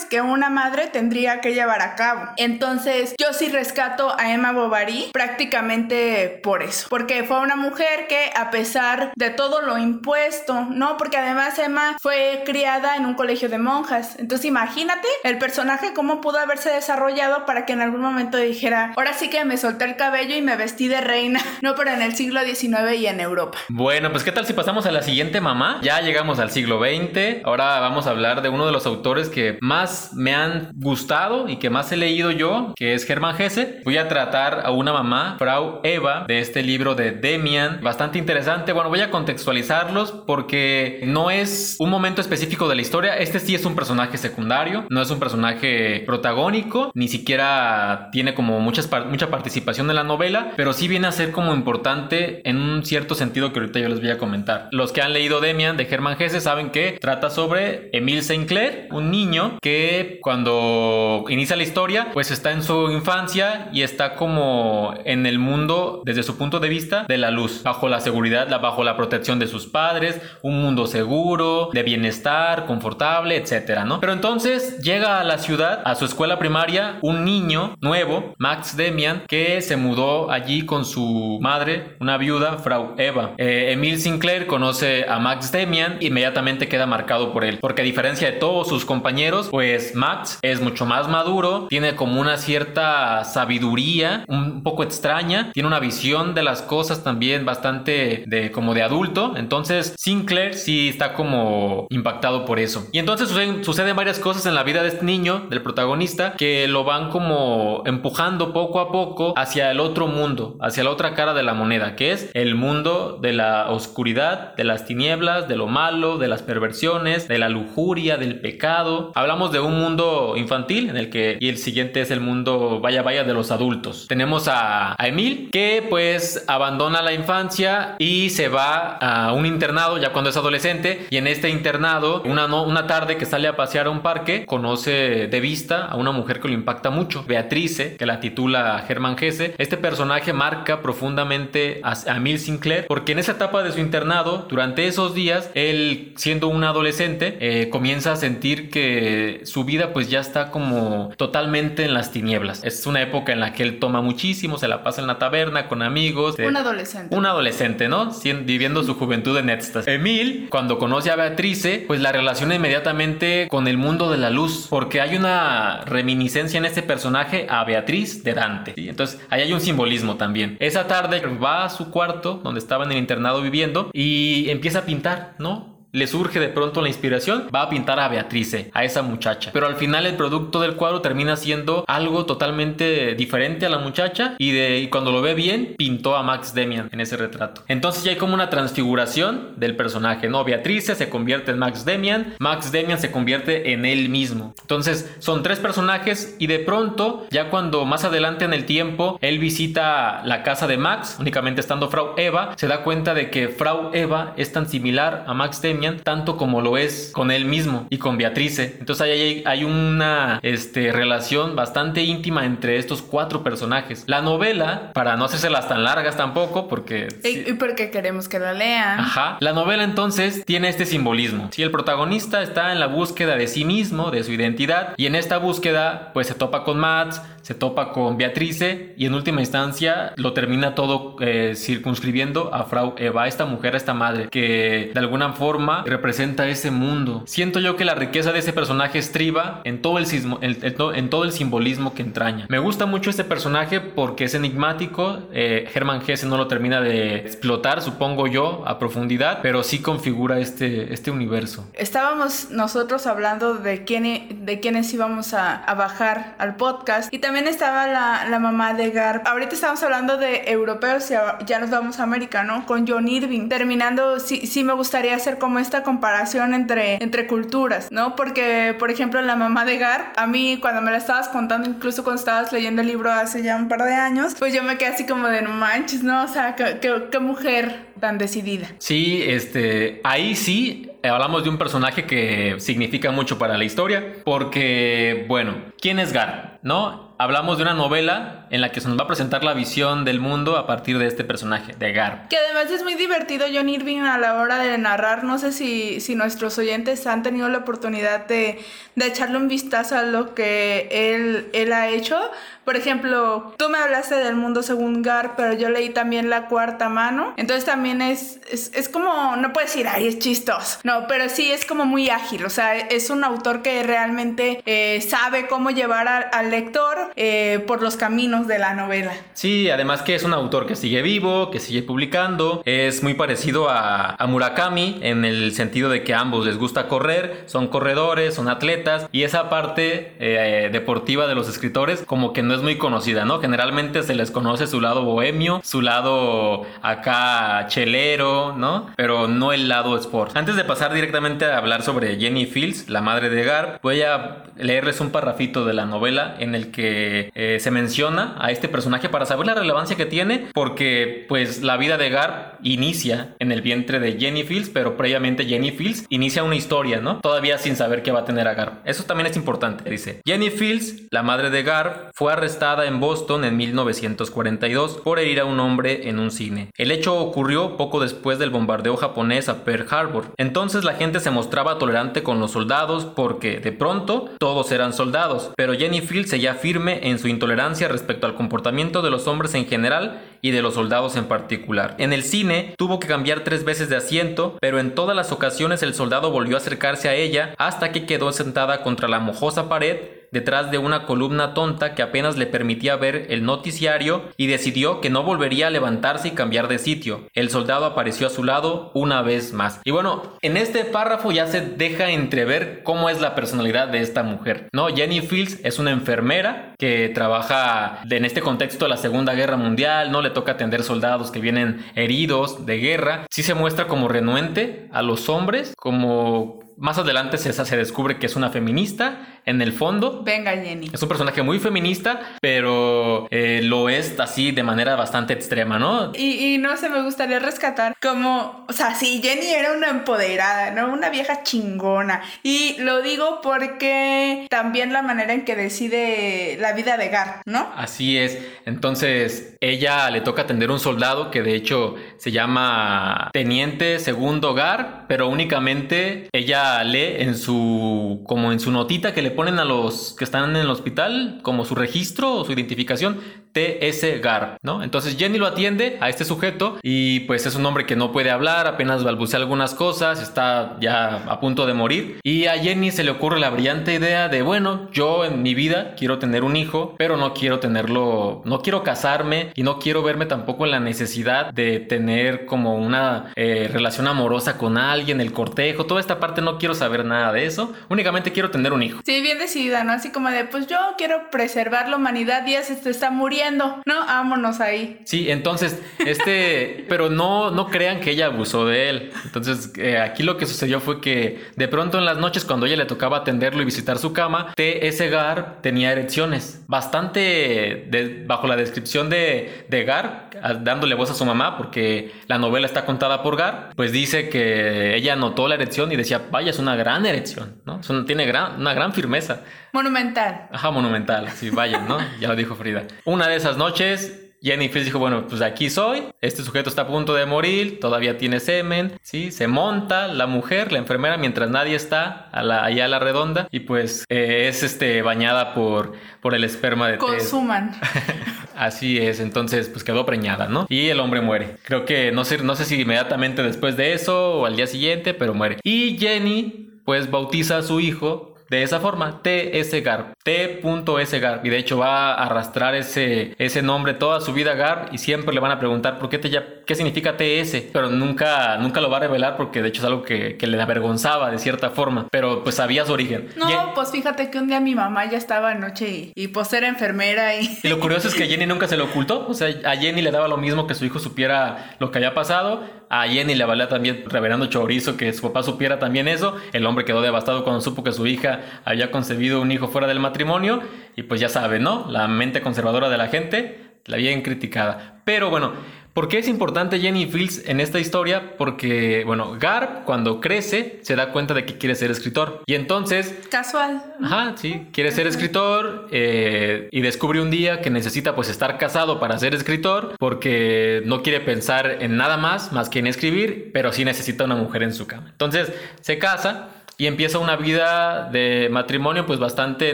que 0.09 0.21
una 0.21 0.51
madre 0.51 0.87
tendría 0.87 1.41
que 1.41 1.55
llevar 1.55 1.81
a 1.81 1.95
cabo. 1.95 2.21
Entonces, 2.37 3.15
yo 3.19 3.33
sí 3.33 3.49
rescato 3.49 4.15
a 4.17 4.31
Emma 4.31 4.51
Bovary 4.51 5.09
prácticamente 5.11 6.39
por 6.43 6.61
eso, 6.61 6.87
porque 6.87 7.23
fue 7.23 7.39
una 7.39 7.55
mujer 7.55 8.05
que 8.07 8.31
a 8.35 8.51
pesar 8.51 9.11
de 9.15 9.31
todo 9.31 9.61
lo 9.61 9.79
impuesto, 9.79 10.67
¿no? 10.69 10.97
Porque 10.97 11.17
además 11.17 11.57
Emma 11.57 11.97
fue 11.99 12.43
criada 12.45 12.95
en 12.95 13.07
un 13.07 13.15
colegio 13.15 13.49
de 13.49 13.57
monjas. 13.57 14.17
Entonces, 14.19 14.45
imagínate 14.45 15.07
el 15.23 15.39
personaje 15.39 15.93
cómo 15.95 16.21
pudo 16.21 16.37
haberse 16.37 16.69
desarrollado 16.69 17.47
para 17.47 17.65
que 17.65 17.73
en 17.73 17.81
algún 17.81 18.01
momento 18.01 18.37
dijera, 18.37 18.93
ahora 18.97 19.13
sí 19.13 19.31
que 19.31 19.43
me 19.45 19.57
solté 19.57 19.85
el 19.85 19.95
cabello 19.95 20.35
y 20.35 20.41
me 20.43 20.55
vestí 20.57 20.87
de 20.87 21.01
reina, 21.01 21.41
no, 21.61 21.73
pero 21.73 21.89
en 21.89 22.03
el 22.03 22.15
siglo 22.15 22.41
XIX 22.45 22.93
y 22.99 23.07
en 23.07 23.19
Europa. 23.19 23.57
Bueno, 23.69 24.11
pues 24.11 24.23
¿qué 24.23 24.31
tal 24.31 24.45
si 24.45 24.53
pasamos 24.53 24.85
a 24.85 24.91
la 24.91 25.01
siguiente 25.01 25.41
mamá? 25.41 25.79
Ya 25.81 26.01
llegamos 26.01 26.37
al 26.37 26.51
siglo 26.51 26.79
XX, 26.79 27.43
ahora 27.45 27.79
vamos 27.79 28.05
a 28.05 28.11
hablar 28.11 28.43
de 28.43 28.49
uno 28.49 28.67
de 28.67 28.71
los 28.71 28.85
autores 28.85 29.29
que 29.29 29.38
más 29.61 30.11
me 30.13 30.33
han 30.33 30.71
gustado 30.75 31.47
y 31.47 31.57
que 31.57 31.69
más 31.69 31.91
he 31.91 31.97
leído 31.97 32.31
yo, 32.31 32.73
que 32.75 32.93
es 32.93 33.05
Germán 33.05 33.35
Hesse. 33.39 33.81
Voy 33.83 33.97
a 33.97 34.07
tratar 34.07 34.61
a 34.65 34.71
una 34.71 34.93
mamá, 34.93 35.35
Frau 35.37 35.81
Eva, 35.83 36.25
de 36.27 36.39
este 36.39 36.63
libro 36.63 36.95
de 36.95 37.11
Demian, 37.11 37.79
bastante 37.81 38.17
interesante. 38.17 38.73
Bueno, 38.73 38.89
voy 38.89 39.01
a 39.01 39.11
contextualizarlos 39.11 40.11
porque 40.11 41.01
no 41.05 41.31
es 41.31 41.75
un 41.79 41.89
momento 41.89 42.21
específico 42.21 42.67
de 42.67 42.75
la 42.75 42.81
historia, 42.81 43.17
este 43.17 43.39
sí 43.39 43.55
es 43.55 43.65
un 43.65 43.75
personaje 43.75 44.17
secundario, 44.17 44.85
no 44.89 45.01
es 45.01 45.09
un 45.09 45.19
personaje 45.19 46.03
protagónico, 46.05 46.91
ni 46.93 47.07
siquiera 47.07 48.09
tiene 48.11 48.33
como 48.33 48.59
muchas, 48.59 48.89
mucha 49.09 49.29
participación 49.29 49.89
en 49.89 49.95
la 49.95 50.03
novela, 50.03 50.53
pero 50.55 50.73
sí 50.73 50.87
viene 50.87 51.07
a 51.07 51.11
ser 51.11 51.31
como 51.31 51.53
importante 51.53 52.41
en 52.47 52.57
un 52.57 52.85
cierto 52.85 53.15
sentido 53.15 53.53
que 53.53 53.59
ahorita 53.59 53.79
yo 53.79 53.89
les 53.89 53.99
voy 53.99 54.11
a 54.11 54.17
comentar. 54.17 54.69
Los 54.71 54.91
que 54.91 55.01
han 55.01 55.13
leído 55.13 55.39
Demian 55.39 55.77
de 55.77 55.85
Germán 55.85 56.17
Hesse 56.19 56.41
saben 56.41 56.69
que 56.69 56.97
trata 56.99 57.29
sobre 57.29 57.89
Emile 57.93 58.21
Sinclair, 58.21 58.87
un 58.91 59.11
niño 59.11 59.28
que 59.61 60.19
cuando 60.21 61.25
inicia 61.29 61.55
la 61.55 61.63
historia, 61.63 62.09
pues 62.13 62.31
está 62.31 62.51
en 62.51 62.63
su 62.63 62.91
infancia 62.91 63.69
y 63.71 63.83
está 63.83 64.15
como 64.15 64.93
en 65.05 65.25
el 65.25 65.39
mundo 65.39 66.01
desde 66.05 66.23
su 66.23 66.37
punto 66.37 66.59
de 66.59 66.69
vista 66.69 67.05
de 67.07 67.17
la 67.17 67.31
luz, 67.31 67.63
bajo 67.63 67.89
la 67.89 67.99
seguridad, 67.99 68.47
bajo 68.61 68.83
la 68.83 68.97
protección 68.97 69.39
de 69.39 69.47
sus 69.47 69.67
padres, 69.67 70.21
un 70.41 70.61
mundo 70.61 70.87
seguro, 70.87 71.69
de 71.73 71.83
bienestar, 71.83 72.65
confortable, 72.65 73.35
etcétera, 73.37 73.85
¿no? 73.85 73.99
Pero 73.99 74.13
entonces 74.13 74.79
llega 74.81 75.19
a 75.19 75.23
la 75.23 75.37
ciudad, 75.37 75.81
a 75.85 75.95
su 75.95 76.05
escuela 76.05 76.39
primaria, 76.39 76.97
un 77.01 77.25
niño 77.25 77.75
nuevo, 77.81 78.33
Max 78.37 78.75
Demian, 78.75 79.23
que 79.27 79.61
se 79.61 79.77
mudó 79.77 80.31
allí 80.31 80.65
con 80.65 80.85
su 80.85 81.39
madre, 81.41 81.95
una 81.99 82.17
viuda, 82.17 82.57
Frau 82.57 82.95
Eva. 82.97 83.33
Eh, 83.37 83.71
Emil 83.71 83.99
Sinclair 83.99 84.47
conoce 84.47 85.05
a 85.07 85.19
Max 85.19 85.51
Demian, 85.51 85.97
inmediatamente 85.99 86.67
queda 86.67 86.85
marcado 86.85 87.33
por 87.33 87.43
él, 87.43 87.59
porque 87.61 87.81
a 87.81 87.85
diferencia 87.85 88.31
de 88.31 88.37
todos 88.37 88.67
sus 88.67 88.85
compañeros, 88.85 89.09
pues 89.49 89.95
Max 89.95 90.39
es 90.41 90.61
mucho 90.61 90.85
más 90.85 91.07
maduro, 91.07 91.67
tiene 91.69 91.95
como 91.95 92.19
una 92.21 92.37
cierta 92.37 93.23
sabiduría, 93.25 94.23
un 94.27 94.63
poco 94.63 94.83
extraña, 94.83 95.51
tiene 95.53 95.67
una 95.67 95.79
visión 95.79 96.33
de 96.33 96.43
las 96.43 96.61
cosas 96.61 97.03
también 97.03 97.45
bastante 97.45 98.23
de 98.27 98.51
como 98.51 98.73
de 98.73 98.83
adulto, 98.83 99.33
entonces 99.35 99.95
Sinclair 99.97 100.53
sí 100.53 100.89
está 100.89 101.13
como 101.13 101.87
impactado 101.89 102.45
por 102.45 102.59
eso. 102.59 102.87
Y 102.91 102.99
entonces 102.99 103.29
suceden, 103.29 103.95
varias 103.95 104.19
cosas 104.19 104.45
en 104.45 104.55
la 104.55 104.63
vida 104.63 104.83
de 104.83 104.89
este 104.89 105.05
niño, 105.05 105.47
del 105.49 105.61
protagonista, 105.61 106.33
que 106.37 106.67
lo 106.67 106.83
van 106.83 107.09
como 107.09 107.83
empujando 107.85 108.53
poco 108.53 108.79
a 108.79 108.91
poco 108.91 109.33
hacia 109.35 109.71
el 109.71 109.79
otro 109.79 110.07
mundo, 110.07 110.57
hacia 110.61 110.83
la 110.83 110.91
otra 110.91 111.13
cara 111.15 111.33
de 111.33 111.43
la 111.43 111.53
moneda, 111.53 111.95
que 111.95 112.11
es 112.11 112.29
el 112.33 112.55
mundo 112.55 113.19
de 113.21 113.33
la 113.33 113.69
oscuridad, 113.69 114.55
de 114.55 114.63
las 114.63 114.85
tinieblas, 114.85 115.47
de 115.47 115.55
lo 115.55 115.67
malo, 115.67 116.17
de 116.17 116.27
las 116.27 116.43
perversiones, 116.43 117.27
de 117.27 117.37
la 117.37 117.49
lujuria, 117.49 118.17
del 118.17 118.39
pecado. 118.39 119.08
Hablamos 119.15 119.51
de 119.51 119.59
un 119.59 119.79
mundo 119.79 120.33
infantil 120.37 120.89
en 120.89 120.97
el 120.97 121.09
que 121.09 121.37
y 121.39 121.49
el 121.49 121.57
siguiente 121.57 122.01
es 122.01 122.11
el 122.11 122.19
mundo 122.19 122.79
vaya 122.81 123.01
vaya 123.01 123.23
de 123.23 123.33
los 123.33 123.51
adultos. 123.51 124.05
Tenemos 124.07 124.47
a, 124.47 124.95
a 125.01 125.07
Emil 125.07 125.49
que 125.51 125.85
pues 125.89 126.43
abandona 126.47 127.01
la 127.01 127.13
infancia 127.13 127.95
y 127.99 128.29
se 128.29 128.47
va 128.47 128.97
a 128.97 129.33
un 129.33 129.45
internado 129.45 129.97
ya 129.97 130.11
cuando 130.11 130.29
es 130.29 130.37
adolescente 130.37 131.07
y 131.09 131.17
en 131.17 131.27
este 131.27 131.49
internado 131.49 132.21
una, 132.25 132.45
una 132.45 132.87
tarde 132.87 133.17
que 133.17 133.25
sale 133.25 133.47
a 133.47 133.55
pasear 133.55 133.87
a 133.87 133.89
un 133.89 134.01
parque 134.01 134.45
conoce 134.45 135.27
de 135.27 135.39
vista 135.39 135.85
a 135.85 135.95
una 135.95 136.11
mujer 136.11 136.39
que 136.39 136.47
lo 136.47 136.53
impacta 136.53 136.89
mucho, 136.89 137.23
Beatrice, 137.27 137.95
que 137.97 138.05
la 138.05 138.19
titula 138.19 138.83
Germán 138.87 139.17
Gese. 139.17 139.55
Este 139.57 139.77
personaje 139.77 140.33
marca 140.33 140.81
profundamente 140.81 141.81
a, 141.83 141.93
a 142.07 142.17
Emil 142.17 142.39
Sinclair 142.39 142.85
porque 142.87 143.11
en 143.11 143.19
esa 143.19 143.33
etapa 143.33 143.63
de 143.63 143.71
su 143.71 143.79
internado, 143.79 144.45
durante 144.49 144.87
esos 144.87 145.13
días, 145.13 145.49
él 145.53 146.13
siendo 146.15 146.47
un 146.47 146.63
adolescente, 146.63 147.37
eh, 147.39 147.69
comienza 147.69 148.13
a 148.13 148.15
sentir 148.15 148.69
que 148.69 148.98
su 149.43 149.63
vida 149.63 149.93
pues 149.93 150.09
ya 150.09 150.19
está 150.19 150.51
como 150.51 151.11
totalmente 151.17 151.85
en 151.85 151.93
las 151.93 152.11
tinieblas. 152.11 152.63
Es 152.63 152.85
una 152.85 153.01
época 153.01 153.33
en 153.33 153.39
la 153.39 153.53
que 153.53 153.63
él 153.63 153.79
toma 153.79 154.01
muchísimo, 154.01 154.57
se 154.57 154.67
la 154.67 154.83
pasa 154.83 155.01
en 155.01 155.07
la 155.07 155.19
taberna 155.19 155.67
con 155.67 155.81
amigos. 155.81 156.35
Un 156.39 156.57
adolescente. 156.57 157.15
Un 157.15 157.25
adolescente, 157.25 157.87
¿no? 157.87 158.11
viviendo 158.45 158.83
su 158.83 158.95
juventud 158.95 159.37
en 159.37 159.49
éxtasis. 159.49 159.91
Emil, 159.91 160.47
cuando 160.49 160.77
conoce 160.77 161.11
a 161.11 161.15
Beatrice, 161.15 161.83
pues 161.87 161.99
la 162.01 162.11
relaciona 162.11 162.55
inmediatamente 162.55 163.47
con 163.49 163.67
el 163.67 163.77
mundo 163.77 164.09
de 164.11 164.17
la 164.17 164.29
luz, 164.29 164.67
porque 164.69 165.01
hay 165.01 165.15
una 165.15 165.81
reminiscencia 165.85 166.57
en 166.57 166.65
este 166.65 166.83
personaje 166.83 167.47
a 167.49 167.63
Beatriz 167.63 168.23
de 168.23 168.33
Dante. 168.33 168.73
Entonces, 168.77 169.19
ahí 169.29 169.41
hay 169.41 169.53
un 169.53 169.61
simbolismo 169.61 170.15
también. 170.15 170.57
Esa 170.59 170.87
tarde 170.87 171.21
va 171.41 171.65
a 171.65 171.69
su 171.69 171.89
cuarto, 171.91 172.39
donde 172.43 172.59
estaba 172.59 172.85
en 172.85 172.91
el 172.91 172.97
internado 172.97 173.41
viviendo, 173.41 173.89
y 173.93 174.49
empieza 174.49 174.79
a 174.79 174.85
pintar, 174.85 175.35
¿no? 175.39 175.78
Le 175.91 176.07
surge 176.07 176.39
de 176.39 176.49
pronto 176.49 176.81
la 176.81 176.87
inspiración, 176.87 177.47
va 177.53 177.63
a 177.63 177.69
pintar 177.69 177.99
a 177.99 178.07
Beatrice, 178.07 178.69
a 178.73 178.83
esa 178.83 179.01
muchacha. 179.01 179.51
Pero 179.53 179.65
al 179.65 179.75
final 179.75 180.05
el 180.05 180.15
producto 180.15 180.59
del 180.61 180.75
cuadro 180.75 181.01
termina 181.01 181.35
siendo 181.35 181.83
algo 181.87 182.25
totalmente 182.25 183.15
diferente 183.15 183.65
a 183.65 183.69
la 183.69 183.79
muchacha 183.79 184.35
y, 184.37 184.51
de, 184.51 184.87
cuando 184.91 185.11
lo 185.11 185.21
ve 185.21 185.33
bien, 185.33 185.75
pintó 185.77 186.15
a 186.15 186.23
Max 186.23 186.53
Demian 186.53 186.89
en 186.91 187.01
ese 187.01 187.17
retrato. 187.17 187.63
Entonces 187.67 188.03
ya 188.03 188.11
hay 188.11 188.17
como 188.17 188.33
una 188.33 188.49
transfiguración 188.49 189.53
del 189.55 189.75
personaje, 189.75 190.29
¿no? 190.29 190.43
Beatrice 190.43 190.95
se 190.95 191.09
convierte 191.09 191.51
en 191.51 191.59
Max 191.59 191.85
Demian, 191.85 192.35
Max 192.39 192.71
Demian 192.71 192.99
se 192.99 193.11
convierte 193.11 193.71
en 193.73 193.85
él 193.85 194.09
mismo. 194.09 194.53
Entonces 194.61 195.15
son 195.19 195.43
tres 195.43 195.59
personajes 195.59 196.35
y 196.39 196.47
de 196.47 196.59
pronto, 196.59 197.25
ya 197.31 197.49
cuando 197.49 197.85
más 197.85 198.03
adelante 198.03 198.45
en 198.45 198.53
el 198.53 198.65
tiempo, 198.65 199.17
él 199.21 199.39
visita 199.39 200.21
la 200.23 200.43
casa 200.43 200.67
de 200.67 200.77
Max, 200.77 201.17
únicamente 201.19 201.61
estando 201.61 201.89
Frau 201.89 202.13
Eva, 202.17 202.53
se 202.57 202.67
da 202.67 202.83
cuenta 202.83 203.13
de 203.13 203.29
que 203.29 203.49
Frau 203.49 203.91
Eva 203.93 204.33
es 204.37 204.51
tan 204.51 204.69
similar 204.69 205.23
a 205.27 205.33
Max 205.33 205.61
Demian 205.61 205.78
tanto 206.03 206.37
como 206.37 206.61
lo 206.61 206.77
es 206.77 207.11
con 207.13 207.31
él 207.31 207.45
mismo 207.45 207.87
y 207.89 207.97
con 207.97 208.17
Beatrice. 208.17 208.77
Entonces 208.79 209.01
hay, 209.05 209.43
hay 209.45 209.63
una 209.63 210.39
este, 210.43 210.91
relación 210.91 211.55
bastante 211.55 212.03
íntima 212.03 212.45
entre 212.45 212.77
estos 212.77 213.01
cuatro 213.01 213.43
personajes. 213.43 214.03
La 214.07 214.21
novela, 214.21 214.91
para 214.93 215.15
no 215.15 215.25
hacérselas 215.25 215.67
tan 215.67 215.83
largas 215.83 216.17
tampoco, 216.17 216.67
porque... 216.67 217.07
Y, 217.23 217.53
porque 217.53 217.91
queremos 217.91 218.27
que 218.27 218.39
la 218.39 218.53
lean. 218.53 218.99
Ajá. 218.99 219.37
La 219.39 219.53
novela 219.53 219.83
entonces 219.83 220.43
tiene 220.45 220.69
este 220.69 220.85
simbolismo. 220.85 221.49
Si 221.51 221.63
el 221.63 221.71
protagonista 221.71 222.41
está 222.41 222.71
en 222.71 222.79
la 222.79 222.87
búsqueda 222.87 223.35
de 223.35 223.47
sí 223.47 223.65
mismo, 223.65 224.11
de 224.11 224.23
su 224.23 224.31
identidad, 224.31 224.93
y 224.97 225.05
en 225.05 225.15
esta 225.15 225.37
búsqueda 225.37 226.11
pues 226.13 226.27
se 226.27 226.35
topa 226.35 226.63
con 226.63 226.79
Matt, 226.79 227.15
se 227.49 227.55
topa 227.55 227.91
con 227.93 228.17
Beatrice 228.17 228.93
y 228.95 229.07
en 229.07 229.15
última 229.15 229.41
instancia 229.41 230.13
lo 230.17 230.33
termina 230.33 230.75
todo 230.75 231.15
eh, 231.19 231.53
circunscribiendo 231.55 232.53
a 232.53 232.65
Frau 232.65 232.93
Eva, 232.97 233.27
esta 233.27 233.45
mujer, 233.45 233.73
a 233.73 233.77
esta 233.77 233.93
madre, 233.93 234.29
que 234.29 234.91
de 234.93 234.99
alguna 234.99 235.33
forma 235.33 235.68
representa 235.85 236.47
ese 236.47 236.71
mundo. 236.71 237.23
Siento 237.25 237.59
yo 237.59 237.75
que 237.75 237.85
la 237.85 237.95
riqueza 237.95 238.31
de 238.31 238.39
ese 238.39 238.53
personaje 238.53 238.99
estriba 238.99 239.61
en 239.63 239.81
todo 239.81 239.97
el, 239.97 240.05
en, 240.41 241.09
todo 241.09 241.23
el 241.23 241.31
simbolismo 241.31 241.93
que 241.93 242.01
entraña. 242.01 242.45
Me 242.49 242.59
gusta 242.59 242.85
mucho 242.85 243.09
este 243.09 243.23
personaje 243.23 243.79
porque 243.79 244.25
es 244.25 244.33
enigmático. 244.33 245.19
Eh, 245.33 245.69
Hermann 245.73 246.01
Hesse 246.05 246.25
no 246.25 246.37
lo 246.37 246.47
termina 246.47 246.81
de 246.81 247.17
explotar, 247.17 247.81
supongo 247.81 248.27
yo, 248.27 248.63
a 248.67 248.79
profundidad, 248.79 249.39
pero 249.41 249.63
sí 249.63 249.79
configura 249.79 250.39
este, 250.39 250.93
este 250.93 251.11
universo. 251.11 251.67
Estábamos 251.73 252.49
nosotros 252.51 253.07
hablando 253.07 253.55
de, 253.55 253.83
quién, 253.83 254.45
de 254.45 254.59
quiénes 254.59 254.93
íbamos 254.93 255.33
a, 255.33 255.55
a 255.55 255.73
bajar 255.75 256.35
al 256.37 256.55
podcast 256.55 257.13
y 257.13 257.19
también 257.19 257.47
estaba 257.47 257.87
la, 257.87 258.39
mamá 258.39 258.73
de 258.73 258.91
Garp. 258.91 259.27
Ahorita 259.27 259.53
estamos 259.53 259.81
hablando 259.83 260.17
de 260.17 260.43
europeos 260.47 261.11
y 261.11 261.45
ya 261.45 261.59
nos 261.59 261.69
vamos 261.69 261.99
a 261.99 262.03
América, 262.03 262.43
¿no? 262.43 262.65
Con 262.65 262.87
John 262.87 263.07
Irving. 263.07 263.49
Terminando, 263.49 264.19
sí, 264.19 264.47
sí 264.47 264.63
me 264.63 264.73
gustaría 264.73 265.15
hacer 265.15 265.37
como 265.37 265.58
esta 265.59 265.83
comparación 265.83 266.53
entre, 266.53 267.01
entre 267.03 267.27
culturas, 267.27 267.91
¿no? 267.91 268.15
Porque, 268.15 268.75
por 268.77 268.91
ejemplo, 268.91 269.21
la 269.21 269.35
mamá 269.35 269.65
de 269.65 269.77
Gar, 269.77 270.13
a 270.15 270.27
mí 270.27 270.57
cuando 270.61 270.81
me 270.81 270.91
la 270.91 270.97
estabas 270.97 271.29
contando, 271.29 271.69
incluso 271.69 272.03
cuando 272.03 272.19
estabas 272.19 272.51
leyendo 272.51 272.81
el 272.81 272.87
libro 272.87 273.11
hace 273.11 273.43
ya 273.43 273.55
un 273.55 273.67
par 273.67 273.83
de 273.83 273.93
años, 273.93 274.35
pues 274.37 274.53
yo 274.53 274.63
me 274.63 274.77
quedé 274.77 274.89
así 274.89 275.05
como 275.05 275.27
de 275.27 275.41
no 275.41 275.51
manches, 275.51 276.03
¿no? 276.03 276.23
O 276.23 276.27
sea, 276.27 276.55
qué, 276.55 276.79
qué 277.11 277.19
mujer 277.19 277.89
tan 277.99 278.17
decidida. 278.17 278.67
Sí, 278.79 279.23
este, 279.25 280.01
ahí 280.03 280.35
sí 280.35 280.89
eh, 281.01 281.07
hablamos 281.07 281.43
de 281.43 281.49
un 281.49 281.57
personaje 281.57 282.05
que 282.05 282.55
significa 282.59 283.11
mucho 283.11 283.37
para 283.37 283.57
la 283.57 283.63
historia, 283.63 284.15
porque, 284.25 285.25
bueno, 285.29 285.55
¿quién 285.79 285.99
es 285.99 286.11
Gar? 286.11 286.58
¿No? 286.61 287.09
hablamos 287.19 287.57
de 287.57 287.63
una 287.63 287.73
novela 287.73 288.45
en 288.49 288.61
la 288.61 288.71
que 288.71 288.79
se 288.79 288.87
nos 288.87 288.97
va 288.97 289.03
a 289.03 289.07
presentar 289.07 289.43
la 289.43 289.53
visión 289.53 290.05
del 290.05 290.21
mundo 290.21 290.55
a 290.55 290.65
partir 290.65 290.97
de 290.97 291.05
este 291.05 291.25
personaje, 291.25 291.75
de 291.77 291.91
Gar. 291.91 292.29
Que 292.29 292.37
además 292.37 292.71
es 292.71 292.81
muy 292.81 292.95
divertido 292.95 293.45
John 293.53 293.67
Irving 293.67 293.99
a 294.03 294.17
la 294.17 294.35
hora 294.35 294.57
de 294.57 294.77
narrar. 294.77 295.25
No 295.25 295.37
sé 295.37 295.51
si, 295.51 295.99
si 295.99 296.15
nuestros 296.15 296.57
oyentes 296.57 297.05
han 297.05 297.21
tenido 297.21 297.49
la 297.49 297.59
oportunidad 297.59 298.25
de, 298.25 298.63
de 298.95 299.05
echarle 299.05 299.35
un 299.35 299.49
vistazo 299.49 299.97
a 299.97 300.03
lo 300.03 300.33
que 300.33 300.87
él, 300.89 301.49
él 301.51 301.73
ha 301.73 301.89
hecho. 301.89 302.17
Por 302.63 302.77
ejemplo, 302.77 303.53
tú 303.57 303.67
me 303.69 303.79
hablaste 303.79 304.15
del 304.15 304.35
mundo 304.35 304.63
según 304.63 305.01
Gar, 305.01 305.35
pero 305.35 305.53
yo 305.53 305.69
leí 305.69 305.89
también 305.89 306.29
La 306.29 306.47
Cuarta 306.47 306.87
Mano. 306.87 307.33
Entonces 307.35 307.65
también 307.65 308.01
es, 308.01 308.39
es, 308.49 308.87
como, 308.87 309.35
no 309.35 309.51
puedes 309.51 309.71
decir, 309.71 309.87
ay, 309.87 310.07
es 310.07 310.19
chistoso. 310.19 310.79
No, 310.83 311.07
pero 311.07 311.27
sí 311.29 311.51
es 311.51 311.65
como 311.65 311.85
muy 311.85 312.09
ágil. 312.09 312.45
O 312.45 312.49
sea, 312.49 312.77
es 312.77 313.09
un 313.09 313.23
autor 313.23 313.61
que 313.61 313.83
realmente 313.83 314.61
eh, 314.65 315.01
sabe 315.01 315.47
cómo 315.47 315.71
llevar 315.71 316.29
al 316.31 316.48
lector 316.51 316.97
eh, 317.15 317.63
por 317.67 317.81
los 317.81 317.95
caminos 317.95 318.47
de 318.47 318.59
la 318.59 318.73
novela. 318.73 319.13
Sí, 319.33 319.69
además 319.69 320.01
que 320.01 320.15
es 320.15 320.23
un 320.23 320.33
autor 320.33 320.65
que 320.65 320.75
sigue 320.75 321.01
vivo, 321.01 321.51
que 321.51 321.59
sigue 321.59 321.83
publicando, 321.83 322.61
es 322.65 323.03
muy 323.03 323.13
parecido 323.13 323.69
a, 323.69 324.17
Murakami 324.27 324.99
en 325.01 325.25
el 325.25 325.53
sentido 325.53 325.89
de 325.89 326.03
que 326.03 326.13
a 326.13 326.19
ambos 326.19 326.45
les 326.45 326.57
gusta 326.57 326.87
correr, 326.87 327.43
son 327.47 327.67
corredores, 327.67 328.35
son 328.35 328.47
atletas 328.47 329.07
y 329.11 329.23
esa 329.23 329.49
parte 329.49 330.13
eh, 330.19 330.69
deportiva 330.71 331.25
de 331.25 331.33
los 331.33 331.49
escritores 331.49 332.03
como 332.05 332.31
que 332.31 332.43
no 332.43 332.53
es 332.53 332.61
muy 332.61 332.77
conocida, 332.77 333.25
¿no? 333.25 333.39
Generalmente 333.39 334.03
se 334.03 334.13
les 334.13 334.29
conoce 334.29 334.67
su 334.67 334.81
lado 334.81 335.03
bohemio, 335.03 335.61
su 335.63 335.81
lado 335.81 336.65
acá 336.81 337.65
chelero, 337.67 338.53
¿no? 338.55 338.91
Pero 338.95 339.27
no 339.27 339.51
el 339.51 339.67
lado 339.67 339.97
sport. 339.97 340.37
Antes 340.37 340.55
de 340.55 340.63
pasar 340.63 340.93
directamente 340.93 341.45
a 341.45 341.57
hablar 341.57 341.81
sobre 341.81 342.17
Jenny 342.17 342.45
Fields, 342.45 342.89
la 342.89 343.01
madre 343.01 343.29
de 343.29 343.43
Gar, 343.43 343.79
voy 343.81 344.01
a 344.01 344.43
leerles 344.57 344.99
un 345.01 345.11
parrafito 345.11 345.65
de 345.65 345.73
la 345.73 345.85
novela 345.85 346.35
en 346.39 346.55
el 346.55 346.71
que 346.71 347.31
eh, 347.35 347.57
se 347.59 347.71
menciona 347.71 348.35
a 348.39 348.51
este 348.51 348.67
personaje 348.67 349.09
para 349.09 349.25
saber 349.25 349.47
la 349.47 349.55
relevancia 349.55 349.95
que 349.95 350.05
tiene, 350.05 350.47
porque 350.53 351.25
pues 351.27 351.61
la 351.61 351.77
vida 351.77 351.97
de 351.97 352.09
Gar 352.09 352.57
inicia 352.63 353.35
en 353.39 353.51
el 353.51 353.61
vientre 353.61 353.99
de 353.99 354.19
Jenny 354.19 354.43
Fields, 354.43 354.69
pero 354.69 354.97
previamente 354.97 355.45
Jenny 355.45 355.71
Fields 355.71 356.05
inicia 356.09 356.43
una 356.43 356.55
historia, 356.55 356.99
¿no? 356.99 357.19
Todavía 357.19 357.57
sin 357.57 357.75
saber 357.75 358.03
qué 358.03 358.11
va 358.11 358.21
a 358.21 358.25
tener 358.25 358.47
a 358.47 358.53
Gar. 358.53 358.81
Eso 358.85 359.03
también 359.03 359.27
es 359.27 359.37
importante, 359.37 359.89
dice. 359.89 360.21
Jenny 360.25 360.49
Fields, 360.49 361.03
la 361.11 361.23
madre 361.23 361.49
de 361.49 361.63
Gar, 361.63 362.11
fue 362.13 362.33
arrestada 362.33 362.85
en 362.85 362.99
Boston 362.99 363.45
en 363.45 363.57
1942 363.57 365.01
por 365.03 365.19
herir 365.19 365.39
a 365.39 365.45
un 365.45 365.59
hombre 365.59 366.09
en 366.09 366.19
un 366.19 366.31
cine. 366.31 366.69
El 366.77 366.91
hecho 366.91 367.17
ocurrió 367.17 367.77
poco 367.77 367.99
después 367.99 368.39
del 368.39 368.49
bombardeo 368.49 368.97
japonés 368.97 369.49
a 369.49 369.63
Pearl 369.63 369.87
Harbor. 369.89 370.25
Entonces 370.37 370.83
la 370.83 370.93
gente 370.93 371.19
se 371.19 371.31
mostraba 371.31 371.77
tolerante 371.77 372.23
con 372.23 372.39
los 372.39 372.51
soldados 372.51 373.05
porque 373.05 373.59
de 373.59 373.71
pronto 373.71 374.29
todos 374.39 374.71
eran 374.71 374.93
soldados, 374.93 375.51
pero 375.55 375.73
Jenny 375.73 376.01
Fields 376.01 376.28
seguía 376.29 376.55
firme 376.55 377.09
en 377.09 377.19
su 377.19 377.27
intolerancia 377.27 377.87
respecto 377.87 378.25
al 378.25 378.35
comportamiento 378.35 379.01
de 379.01 379.09
los 379.09 379.27
hombres 379.27 379.53
en 379.55 379.65
general 379.65 380.21
y 380.41 380.51
de 380.51 380.61
los 380.61 380.75
soldados 380.75 381.15
en 381.15 381.25
particular. 381.25 381.95
En 381.97 382.13
el 382.13 382.23
cine 382.23 382.73
tuvo 382.77 382.99
que 382.99 383.07
cambiar 383.07 383.43
tres 383.43 383.65
veces 383.65 383.89
de 383.89 383.97
asiento, 383.97 384.57
pero 384.61 384.79
en 384.79 384.95
todas 384.95 385.15
las 385.15 385.31
ocasiones 385.31 385.83
el 385.83 385.93
soldado 385.93 386.31
volvió 386.31 386.55
a 386.55 386.59
acercarse 386.59 387.09
a 387.09 387.15
ella 387.15 387.53
hasta 387.57 387.91
que 387.91 388.05
quedó 388.05 388.31
sentada 388.31 388.81
contra 388.83 389.07
la 389.07 389.19
mojosa 389.19 389.67
pared 389.67 390.18
detrás 390.31 390.71
de 390.71 390.77
una 390.77 391.05
columna 391.05 391.53
tonta 391.53 391.95
que 391.95 392.01
apenas 392.01 392.37
le 392.37 392.45
permitía 392.45 392.95
ver 392.95 393.27
el 393.29 393.43
noticiario 393.43 394.23
y 394.37 394.47
decidió 394.47 395.01
que 395.01 395.09
no 395.09 395.23
volvería 395.23 395.67
a 395.67 395.71
levantarse 395.71 396.29
y 396.29 396.31
cambiar 396.31 396.67
de 396.67 396.79
sitio. 396.79 397.27
El 397.33 397.49
soldado 397.49 397.85
apareció 397.85 398.27
a 398.27 398.31
su 398.31 398.43
lado 398.43 398.91
una 398.93 399.21
vez 399.21 399.53
más. 399.53 399.81
Y 399.83 399.91
bueno, 399.91 400.23
en 400.41 400.57
este 400.57 400.85
párrafo 400.85 401.31
ya 401.31 401.47
se 401.47 401.61
deja 401.61 402.09
entrever 402.09 402.81
cómo 402.83 403.09
es 403.09 403.21
la 403.21 403.35
personalidad 403.35 403.87
de 403.87 404.01
esta 404.01 404.23
mujer. 404.23 404.69
No, 404.73 404.87
Jenny 404.87 405.21
Fields 405.21 405.59
es 405.63 405.79
una 405.79 405.91
enfermera 405.91 406.73
que 406.77 407.09
trabaja 407.09 408.01
en 408.09 408.25
este 408.25 408.41
contexto 408.41 408.85
de 408.85 408.89
la 408.89 408.97
Segunda 408.97 409.33
Guerra 409.33 409.57
Mundial, 409.57 410.11
no 410.11 410.21
le 410.21 410.29
toca 410.29 410.53
atender 410.53 410.83
soldados 410.83 411.31
que 411.31 411.39
vienen 411.39 411.85
heridos 411.95 412.65
de 412.65 412.77
guerra. 412.77 413.25
Sí 413.29 413.43
se 413.43 413.53
muestra 413.53 413.87
como 413.87 414.07
renuente 414.07 414.87
a 414.91 415.01
los 415.01 415.29
hombres, 415.29 415.73
como 415.77 416.68
más 416.79 416.97
adelante 416.97 417.37
se, 417.37 417.53
se 417.53 417.77
descubre 417.77 418.17
que 418.17 418.25
es 418.25 418.35
una 418.35 418.49
feminista 418.49 419.41
en 419.45 419.61
el 419.61 419.73
fondo. 419.73 420.23
Venga, 420.23 420.51
Jenny. 420.51 420.89
Es 420.93 421.01
un 421.01 421.09
personaje 421.09 421.43
muy 421.43 421.59
feminista, 421.59 422.21
pero 422.41 423.27
eh, 423.31 423.61
lo 423.63 423.89
es 423.89 424.19
así 424.19 424.51
de 424.51 424.63
manera 424.63 424.95
bastante 424.95 425.33
extrema, 425.33 425.79
¿no? 425.79 426.11
Y, 426.15 426.57
no 426.59 426.75
sé, 426.77 426.89
me 426.89 427.01
gustaría 427.01 427.39
rescatar 427.39 427.95
como, 428.01 428.65
o 428.67 428.73
sea, 428.73 428.95
sí, 428.95 429.21
Jenny 429.23 429.47
era 429.47 429.73
una 429.73 429.89
empoderada, 429.89 430.71
¿no? 430.71 430.93
Una 430.93 431.09
vieja 431.09 431.43
chingona. 431.43 432.21
Y 432.43 432.77
lo 432.79 433.01
digo 433.01 433.39
porque 433.41 434.47
también 434.49 434.93
la 434.93 435.01
manera 435.01 435.33
en 435.33 435.45
que 435.45 435.55
decide 435.55 436.57
la 436.59 436.73
vida 436.73 436.97
de 436.97 437.09
Gar, 437.09 437.41
¿no? 437.45 437.71
Así 437.75 438.17
es. 438.17 438.37
Entonces, 438.65 439.57
ella 439.61 440.09
le 440.09 440.21
toca 440.21 440.43
atender 440.43 440.71
un 440.71 440.79
soldado 440.79 441.31
que 441.31 441.41
de 441.41 441.55
hecho 441.55 441.95
se 442.17 442.31
llama 442.31 443.29
Teniente 443.33 443.99
Segundo 443.99 444.53
Gar, 444.53 444.98
pero 445.09 445.27
únicamente 445.27 446.29
ella 446.31 446.83
lee 446.83 447.15
en 447.17 447.35
su, 447.35 448.21
como 448.27 448.51
en 448.51 448.59
su 448.59 448.71
notita 448.71 449.11
que 449.11 449.23
le 449.23 449.31
ponen 449.31 449.57
a 449.57 449.65
los 449.65 450.15
que 450.15 450.23
están 450.23 450.51
en 450.51 450.55
el 450.57 450.69
hospital, 450.69 451.39
como 451.41 451.65
su 451.65 451.73
registro 451.73 452.35
o 452.35 452.45
su 452.45 452.51
identificación, 452.53 453.19
TS 453.51 454.21
Gar, 454.21 454.57
¿no? 454.61 454.83
Entonces 454.83 455.17
Jenny 455.17 455.39
lo 455.39 455.47
atiende 455.47 455.97
a 456.01 456.09
este 456.09 456.25
sujeto 456.25 456.77
y 456.83 457.21
pues 457.21 457.47
es 457.47 457.55
un 457.55 457.65
hombre 457.65 457.87
que 457.87 457.95
no 457.95 458.11
puede 458.11 458.29
hablar, 458.29 458.67
apenas 458.67 459.03
balbucea 459.03 459.39
algunas 459.39 459.73
cosas, 459.73 460.21
está 460.21 460.77
ya 460.79 461.23
a 461.27 461.39
punto 461.39 461.65
de 461.65 461.73
morir 461.73 462.19
y 462.23 462.45
a 462.45 462.53
Jenny 462.59 462.91
se 462.91 463.03
le 463.03 463.09
ocurre 463.09 463.39
la 463.39 463.49
brillante 463.49 463.95
idea 463.95 464.29
de, 464.29 464.43
bueno, 464.43 464.89
yo 464.91 465.25
en 465.25 465.41
mi 465.41 465.55
vida 465.55 465.95
quiero 465.97 466.19
tener 466.19 466.43
un 466.43 466.55
hijo, 466.55 466.93
pero 466.99 467.17
no 467.17 467.33
quiero 467.33 467.59
tenerlo, 467.59 468.43
no 468.45 468.61
quiero 468.61 468.83
casarme 468.83 469.51
y 469.55 469.63
no 469.63 469.79
quiero 469.79 470.03
verme 470.03 470.27
tampoco 470.27 470.65
en 470.65 470.71
la 470.71 470.79
necesidad 470.79 471.51
de 471.51 471.79
tener 471.79 472.45
como 472.45 472.75
una 472.75 473.31
eh, 473.35 473.69
relación 473.71 474.07
amorosa 474.07 474.57
con 474.57 474.77
alguien, 474.77 474.98
el 475.07 475.33
cortejo, 475.33 475.85
toda 475.85 476.01
esta 476.01 476.19
parte 476.19 476.41
no 476.41 476.57
quiero 476.57 476.75
saber 476.75 477.05
nada 477.05 477.31
de 477.33 477.45
eso, 477.45 477.73
únicamente 477.89 478.31
quiero 478.31 478.51
tener 478.51 478.73
un 478.73 478.83
hijo. 478.83 479.01
Sí, 479.05 479.21
bien 479.21 479.39
decidida, 479.39 479.83
¿no? 479.83 479.93
Así 479.93 480.11
como 480.11 480.29
de, 480.29 480.45
pues 480.45 480.67
yo 480.67 480.77
quiero 480.97 481.29
preservar 481.31 481.89
la 481.89 481.97
humanidad 481.97 482.45
y 482.45 482.53
se 482.63 482.89
está 482.89 483.11
muriendo, 483.11 483.81
¿no? 483.85 484.05
Vámonos 484.05 484.59
ahí. 484.59 484.99
Sí, 485.05 485.29
entonces, 485.29 485.81
este, 486.05 486.85
pero 486.89 487.09
no, 487.09 487.51
no 487.51 487.67
crean 487.67 487.99
que 487.99 488.11
ella 488.11 488.27
abusó 488.27 488.65
de 488.65 488.89
él. 488.89 489.11
Entonces, 489.25 489.71
eh, 489.77 489.97
aquí 489.97 490.23
lo 490.23 490.37
que 490.37 490.45
sucedió 490.45 490.79
fue 490.79 491.01
que 491.01 491.41
de 491.55 491.67
pronto 491.67 491.97
en 491.97 492.05
las 492.05 492.17
noches, 492.17 492.45
cuando 492.45 492.65
ella 492.65 492.75
le 492.75 492.85
tocaba 492.85 493.17
atenderlo 493.17 493.61
y 493.61 493.65
visitar 493.65 493.97
su 493.97 494.13
cama, 494.13 494.53
T.S. 494.55 495.09
Gar 495.09 495.61
tenía 495.61 495.91
erecciones. 495.91 496.63
Bastante 496.67 497.87
bajo 498.25 498.47
la 498.47 498.55
descripción 498.55 499.09
de, 499.09 499.65
de 499.69 499.83
Gar, 499.83 500.29
dándole 500.61 500.95
voz 500.95 501.11
a 501.11 501.13
su 501.13 501.25
mamá, 501.25 501.57
porque 501.57 502.11
la 502.27 502.37
novela 502.37 502.65
está 502.65 502.85
contada 502.85 503.23
por 503.23 503.37
Gar, 503.37 503.71
pues 503.75 503.91
dice 503.91 504.29
que 504.29 504.88
ella 504.95 505.15
notó 505.15 505.47
la 505.47 505.55
erección 505.55 505.91
y 505.91 505.95
decía, 505.95 506.21
vaya, 506.31 506.51
es 506.51 506.59
una 506.59 506.75
gran 506.75 507.05
erección, 507.05 507.61
¿no? 507.65 507.81
tiene 508.05 508.25
gran, 508.25 508.59
una 508.59 508.73
gran 508.73 508.93
firmeza. 508.93 509.41
Monumental. 509.73 510.47
Ajá, 510.51 510.71
monumental, 510.71 511.29
sí, 511.29 511.49
vaya, 511.49 511.79
¿no? 511.79 511.97
ya 512.19 512.27
lo 512.29 512.35
dijo 512.35 512.55
Frida. 512.55 512.83
Una 513.05 513.27
de 513.27 513.35
esas 513.35 513.57
noches, 513.57 514.28
Jenny 514.41 514.69
Fields 514.69 514.85
dijo, 514.85 514.99
bueno, 514.99 515.27
pues 515.27 515.41
aquí 515.41 515.69
soy, 515.69 516.03
este 516.21 516.43
sujeto 516.43 516.69
está 516.69 516.83
a 516.83 516.87
punto 516.87 517.13
de 517.13 517.25
morir, 517.25 517.79
todavía 517.79 518.17
tiene 518.17 518.39
semen, 518.39 518.93
¿sí? 519.01 519.31
Se 519.31 519.47
monta 519.47 520.07
la 520.07 520.27
mujer, 520.27 520.71
la 520.71 520.79
enfermera, 520.79 521.17
mientras 521.17 521.49
nadie 521.49 521.75
está 521.75 522.29
allá 522.31 522.85
a 522.85 522.87
la 522.87 522.99
redonda 522.99 523.47
y 523.51 523.61
pues 523.61 524.05
eh, 524.09 524.47
es 524.47 524.63
este, 524.63 525.01
bañada 525.01 525.53
por, 525.53 525.93
por 526.21 526.35
el 526.35 526.43
esperma 526.43 526.87
de 526.87 526.97
Consuman. 526.97 527.75
Así 528.55 528.97
es, 528.97 529.19
entonces 529.19 529.69
pues 529.69 529.83
quedó 529.83 530.05
preñada, 530.05 530.47
¿no? 530.47 530.65
Y 530.69 530.89
el 530.89 530.99
hombre 530.99 531.21
muere. 531.21 531.55
Creo 531.63 531.85
que 531.85 532.11
no 532.11 532.25
sé, 532.25 532.39
no 532.39 532.55
sé 532.55 532.65
si 532.65 532.81
inmediatamente 532.81 533.43
después 533.43 533.77
de 533.77 533.93
eso 533.93 534.39
o 534.39 534.45
al 534.45 534.55
día 534.55 534.67
siguiente, 534.67 535.13
pero 535.13 535.33
muere. 535.33 535.57
Y 535.63 535.97
Jenny 535.97 536.69
pues 536.83 537.11
bautiza 537.11 537.57
a 537.57 537.61
su 537.61 537.79
hijo 537.79 538.28
de 538.49 538.63
esa 538.63 538.79
forma, 538.79 539.21
T.S. 539.21 539.81
Garb, 539.81 540.13
T.S. 540.23 541.19
Garb, 541.19 541.45
y 541.45 541.49
de 541.49 541.57
hecho 541.57 541.77
va 541.77 542.13
a 542.13 542.25
arrastrar 542.25 542.75
ese, 542.75 543.35
ese 543.37 543.61
nombre 543.61 543.93
toda 543.93 544.21
su 544.21 544.33
vida 544.33 544.55
Garb 544.55 544.89
y 544.91 544.97
siempre 544.97 545.33
le 545.33 545.39
van 545.39 545.51
a 545.51 545.59
preguntar 545.59 545.99
¿por 545.99 546.09
qué 546.09 546.17
te, 546.17 546.29
qué 546.65 546.75
significa 546.75 547.15
TS, 547.17 547.63
pero 547.71 547.89
nunca, 547.89 548.57
nunca 548.57 548.81
lo 548.81 548.89
va 548.89 548.97
a 548.97 549.01
revelar 549.01 549.37
porque 549.37 549.61
de 549.61 549.69
hecho 549.69 549.81
es 549.81 549.85
algo 549.85 550.03
que, 550.03 550.37
que 550.37 550.47
le 550.47 550.61
avergonzaba 550.61 551.31
de 551.31 551.37
cierta 551.37 551.69
forma, 551.69 552.07
pero 552.11 552.43
pues 552.43 552.55
sabía 552.55 552.85
su 552.85 552.93
origen. 552.93 553.29
No, 553.35 553.73
pues 553.73 553.91
fíjate 553.91 554.29
que 554.29 554.39
un 554.39 554.47
día 554.47 554.59
mi 554.59 554.75
mamá 554.75 555.05
ya 555.09 555.17
estaba 555.17 555.51
anoche 555.51 555.89
y, 555.89 556.13
y 556.15 556.27
pues 556.29 556.51
era 556.53 556.67
enfermera 556.67 557.35
y... 557.35 557.59
Y 557.63 557.69
lo 557.69 557.79
curioso 557.79 558.07
es 558.07 558.15
que 558.15 558.27
Jenny 558.27 558.45
nunca 558.45 558.67
se 558.67 558.77
lo 558.77 558.85
ocultó, 558.85 559.27
o 559.27 559.33
sea, 559.33 559.49
a 559.65 559.75
Jenny 559.75 560.01
le 560.01 560.11
daba 560.11 560.27
lo 560.27 560.37
mismo 560.37 560.67
que 560.67 560.75
su 560.75 560.85
hijo 560.85 560.99
supiera 560.99 561.75
lo 561.79 561.91
que 561.91 561.99
había 561.99 562.13
pasado, 562.13 562.63
a 562.89 563.07
Jenny 563.07 563.35
le 563.35 563.45
valía 563.45 563.69
también 563.69 564.03
revelando 564.07 564.47
chorizo 564.47 564.97
que 564.97 565.13
su 565.13 565.21
papá 565.21 565.43
supiera 565.43 565.79
también 565.79 566.07
eso, 566.07 566.35
el 566.53 566.65
hombre 566.65 566.85
quedó 566.85 567.01
devastado 567.01 567.43
cuando 567.43 567.61
supo 567.61 567.83
que 567.83 567.91
su 567.91 568.07
hija 568.07 568.38
había 568.65 568.91
concebido 568.91 569.41
un 569.41 569.51
hijo 569.51 569.67
fuera 569.67 569.87
del 569.87 569.99
matrimonio 569.99 570.61
y 570.95 571.03
pues 571.03 571.19
ya 571.21 571.29
sabe, 571.29 571.59
¿no? 571.59 571.85
La 571.89 572.07
mente 572.07 572.41
conservadora 572.41 572.89
de 572.89 572.97
la 572.97 573.07
gente, 573.07 573.59
la 573.85 573.97
bien 573.97 574.21
criticada. 574.21 575.01
Pero 575.05 575.29
bueno, 575.29 575.53
¿Por 575.93 576.07
qué 576.07 576.19
es 576.19 576.27
importante 576.27 576.79
Jenny 576.79 577.07
Fields 577.07 577.43
en 577.45 577.59
esta 577.59 577.77
historia? 577.77 578.37
Porque, 578.37 579.03
bueno, 579.05 579.35
Garp 579.39 579.83
cuando 579.83 580.21
crece 580.21 580.79
se 580.83 580.95
da 580.95 581.11
cuenta 581.11 581.33
de 581.33 581.45
que 581.45 581.57
quiere 581.57 581.75
ser 581.75 581.89
escritor. 581.91 582.41
Y 582.45 582.53
entonces... 582.53 583.15
Casual. 583.29 583.83
Ajá, 584.01 584.33
sí, 584.37 584.67
quiere 584.71 584.91
ser 584.91 585.07
escritor 585.07 585.87
eh, 585.91 586.69
y 586.71 586.81
descubre 586.81 587.21
un 587.21 587.31
día 587.31 587.59
que 587.61 587.69
necesita 587.69 588.15
pues 588.15 588.29
estar 588.29 588.57
casado 588.57 588.99
para 588.99 589.17
ser 589.17 589.33
escritor 589.33 589.95
porque 589.99 590.83
no 590.85 591.01
quiere 591.01 591.19
pensar 591.19 591.79
en 591.81 591.97
nada 591.97 592.15
más 592.15 592.53
más 592.53 592.69
que 592.69 592.79
en 592.79 592.87
escribir, 592.87 593.49
pero 593.51 593.73
sí 593.73 593.83
necesita 593.83 594.23
una 594.23 594.35
mujer 594.35 594.63
en 594.63 594.73
su 594.73 594.85
cama. 594.87 595.07
Entonces 595.09 595.51
se 595.81 595.97
casa 595.97 596.49
y 596.79 596.87
empieza 596.87 597.19
una 597.19 597.35
vida 597.35 598.09
de 598.11 598.47
matrimonio 598.49 599.05
pues 599.05 599.19
bastante 599.19 599.73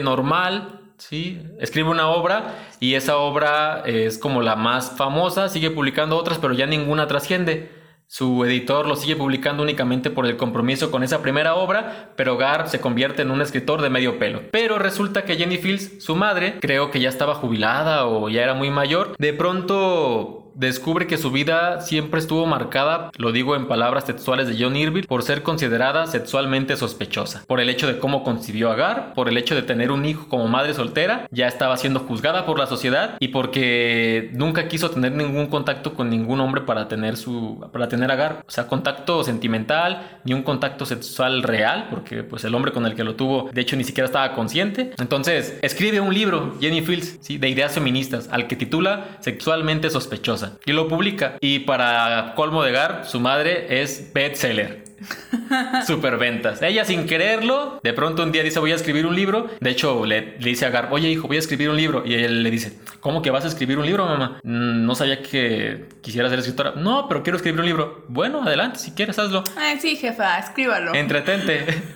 normal, 0.00 0.82
Sí, 0.98 1.42
escribe 1.60 1.90
una 1.90 2.08
obra 2.08 2.54
y 2.80 2.94
esa 2.94 3.18
obra 3.18 3.82
es 3.84 4.16
como 4.16 4.40
la 4.40 4.56
más 4.56 4.92
famosa, 4.96 5.50
sigue 5.50 5.70
publicando 5.70 6.16
otras, 6.16 6.38
pero 6.38 6.54
ya 6.54 6.66
ninguna 6.66 7.06
trasciende. 7.06 7.70
Su 8.08 8.44
editor 8.44 8.86
lo 8.86 8.96
sigue 8.96 9.14
publicando 9.14 9.62
únicamente 9.62 10.10
por 10.10 10.26
el 10.26 10.38
compromiso 10.38 10.90
con 10.90 11.02
esa 11.02 11.20
primera 11.20 11.54
obra, 11.54 12.12
pero 12.16 12.38
Garp 12.38 12.68
se 12.68 12.80
convierte 12.80 13.22
en 13.22 13.30
un 13.30 13.42
escritor 13.42 13.82
de 13.82 13.90
medio 13.90 14.18
pelo. 14.18 14.42
Pero 14.52 14.78
resulta 14.78 15.24
que 15.24 15.36
Jenny 15.36 15.58
Fields, 15.58 16.02
su 16.02 16.16
madre, 16.16 16.56
creo 16.60 16.90
que 16.90 17.00
ya 17.00 17.10
estaba 17.10 17.34
jubilada 17.34 18.06
o 18.06 18.30
ya 18.30 18.42
era 18.42 18.54
muy 18.54 18.70
mayor, 18.70 19.16
de 19.18 19.34
pronto 19.34 20.45
descubre 20.56 21.06
que 21.06 21.18
su 21.18 21.30
vida 21.30 21.80
siempre 21.82 22.18
estuvo 22.18 22.46
marcada, 22.46 23.10
lo 23.18 23.30
digo 23.30 23.54
en 23.56 23.68
palabras 23.68 24.06
textuales 24.06 24.48
de 24.48 24.56
John 24.58 24.74
Irving, 24.74 25.02
por 25.02 25.22
ser 25.22 25.42
considerada 25.42 26.06
sexualmente 26.06 26.76
sospechosa. 26.76 27.44
Por 27.46 27.60
el 27.60 27.68
hecho 27.68 27.86
de 27.86 27.98
cómo 27.98 28.24
concibió 28.24 28.70
a 28.70 28.74
Gar, 28.74 29.14
por 29.14 29.28
el 29.28 29.36
hecho 29.36 29.54
de 29.54 29.62
tener 29.62 29.92
un 29.92 30.04
hijo 30.06 30.28
como 30.28 30.48
madre 30.48 30.74
soltera, 30.74 31.28
ya 31.30 31.46
estaba 31.46 31.76
siendo 31.76 32.00
juzgada 32.00 32.46
por 32.46 32.58
la 32.58 32.66
sociedad 32.66 33.16
y 33.20 33.28
porque 33.28 34.30
nunca 34.32 34.68
quiso 34.68 34.90
tener 34.90 35.12
ningún 35.12 35.46
contacto 35.46 35.94
con 35.94 36.08
ningún 36.08 36.40
hombre 36.40 36.62
para 36.62 36.88
tener 36.88 37.16
su 37.16 37.66
para 37.72 37.88
tener 37.88 38.10
a 38.10 38.16
Gar, 38.16 38.44
o 38.46 38.50
sea, 38.50 38.66
contacto 38.66 39.22
sentimental 39.24 40.20
ni 40.24 40.32
un 40.32 40.42
contacto 40.42 40.86
sexual 40.86 41.42
real, 41.42 41.88
porque 41.90 42.22
pues 42.22 42.44
el 42.44 42.54
hombre 42.54 42.72
con 42.72 42.86
el 42.86 42.94
que 42.94 43.04
lo 43.04 43.14
tuvo 43.14 43.50
de 43.52 43.60
hecho 43.60 43.76
ni 43.76 43.84
siquiera 43.84 44.06
estaba 44.06 44.32
consciente. 44.32 44.92
Entonces, 44.98 45.58
escribe 45.62 46.00
un 46.00 46.14
libro 46.14 46.56
Jenny 46.60 46.80
Fields, 46.80 47.20
de 47.28 47.48
ideas 47.48 47.72
feministas, 47.72 48.28
al 48.30 48.46
que 48.46 48.56
titula 48.56 49.18
Sexualmente 49.20 49.90
sospechosa 49.90 50.45
y 50.64 50.72
lo 50.72 50.88
publica. 50.88 51.36
Y 51.40 51.60
para 51.60 52.32
colmo 52.36 52.62
de 52.62 52.72
Gar, 52.72 53.04
su 53.06 53.20
madre 53.20 53.80
es 53.82 54.12
bestseller. 54.12 54.85
Super 55.86 56.16
ventas. 56.16 56.62
Ella 56.62 56.84
sin 56.84 57.06
quererlo, 57.06 57.80
de 57.82 57.92
pronto 57.92 58.22
un 58.22 58.32
día 58.32 58.42
dice 58.42 58.58
voy 58.58 58.72
a 58.72 58.74
escribir 58.74 59.06
un 59.06 59.14
libro. 59.14 59.48
De 59.60 59.70
hecho, 59.70 60.04
le, 60.06 60.36
dice 60.38 60.66
a 60.66 60.70
Gar, 60.70 60.88
oye 60.90 61.10
hijo, 61.10 61.28
voy 61.28 61.36
a 61.36 61.40
escribir 61.40 61.70
un 61.70 61.76
libro. 61.76 62.02
Y 62.04 62.14
él 62.14 62.42
le 62.42 62.50
dice, 62.50 62.78
¿cómo 63.00 63.22
que 63.22 63.30
vas 63.30 63.44
a 63.44 63.48
escribir 63.48 63.78
un 63.78 63.86
libro, 63.86 64.06
mamá? 64.06 64.40
Mm, 64.42 64.84
no 64.84 64.94
sabía 64.94 65.22
que 65.22 65.86
quisiera 66.00 66.28
ser 66.28 66.38
escritora. 66.38 66.72
No, 66.76 67.08
pero 67.08 67.22
quiero 67.22 67.36
escribir 67.36 67.60
un 67.60 67.66
libro. 67.66 68.04
Bueno, 68.08 68.42
adelante, 68.42 68.78
si 68.78 68.92
quieres, 68.92 69.18
hazlo. 69.18 69.44
Ay, 69.56 69.78
sí, 69.80 69.96
jefa, 69.96 70.38
escríbalo. 70.38 70.94
Entretente. 70.94 71.64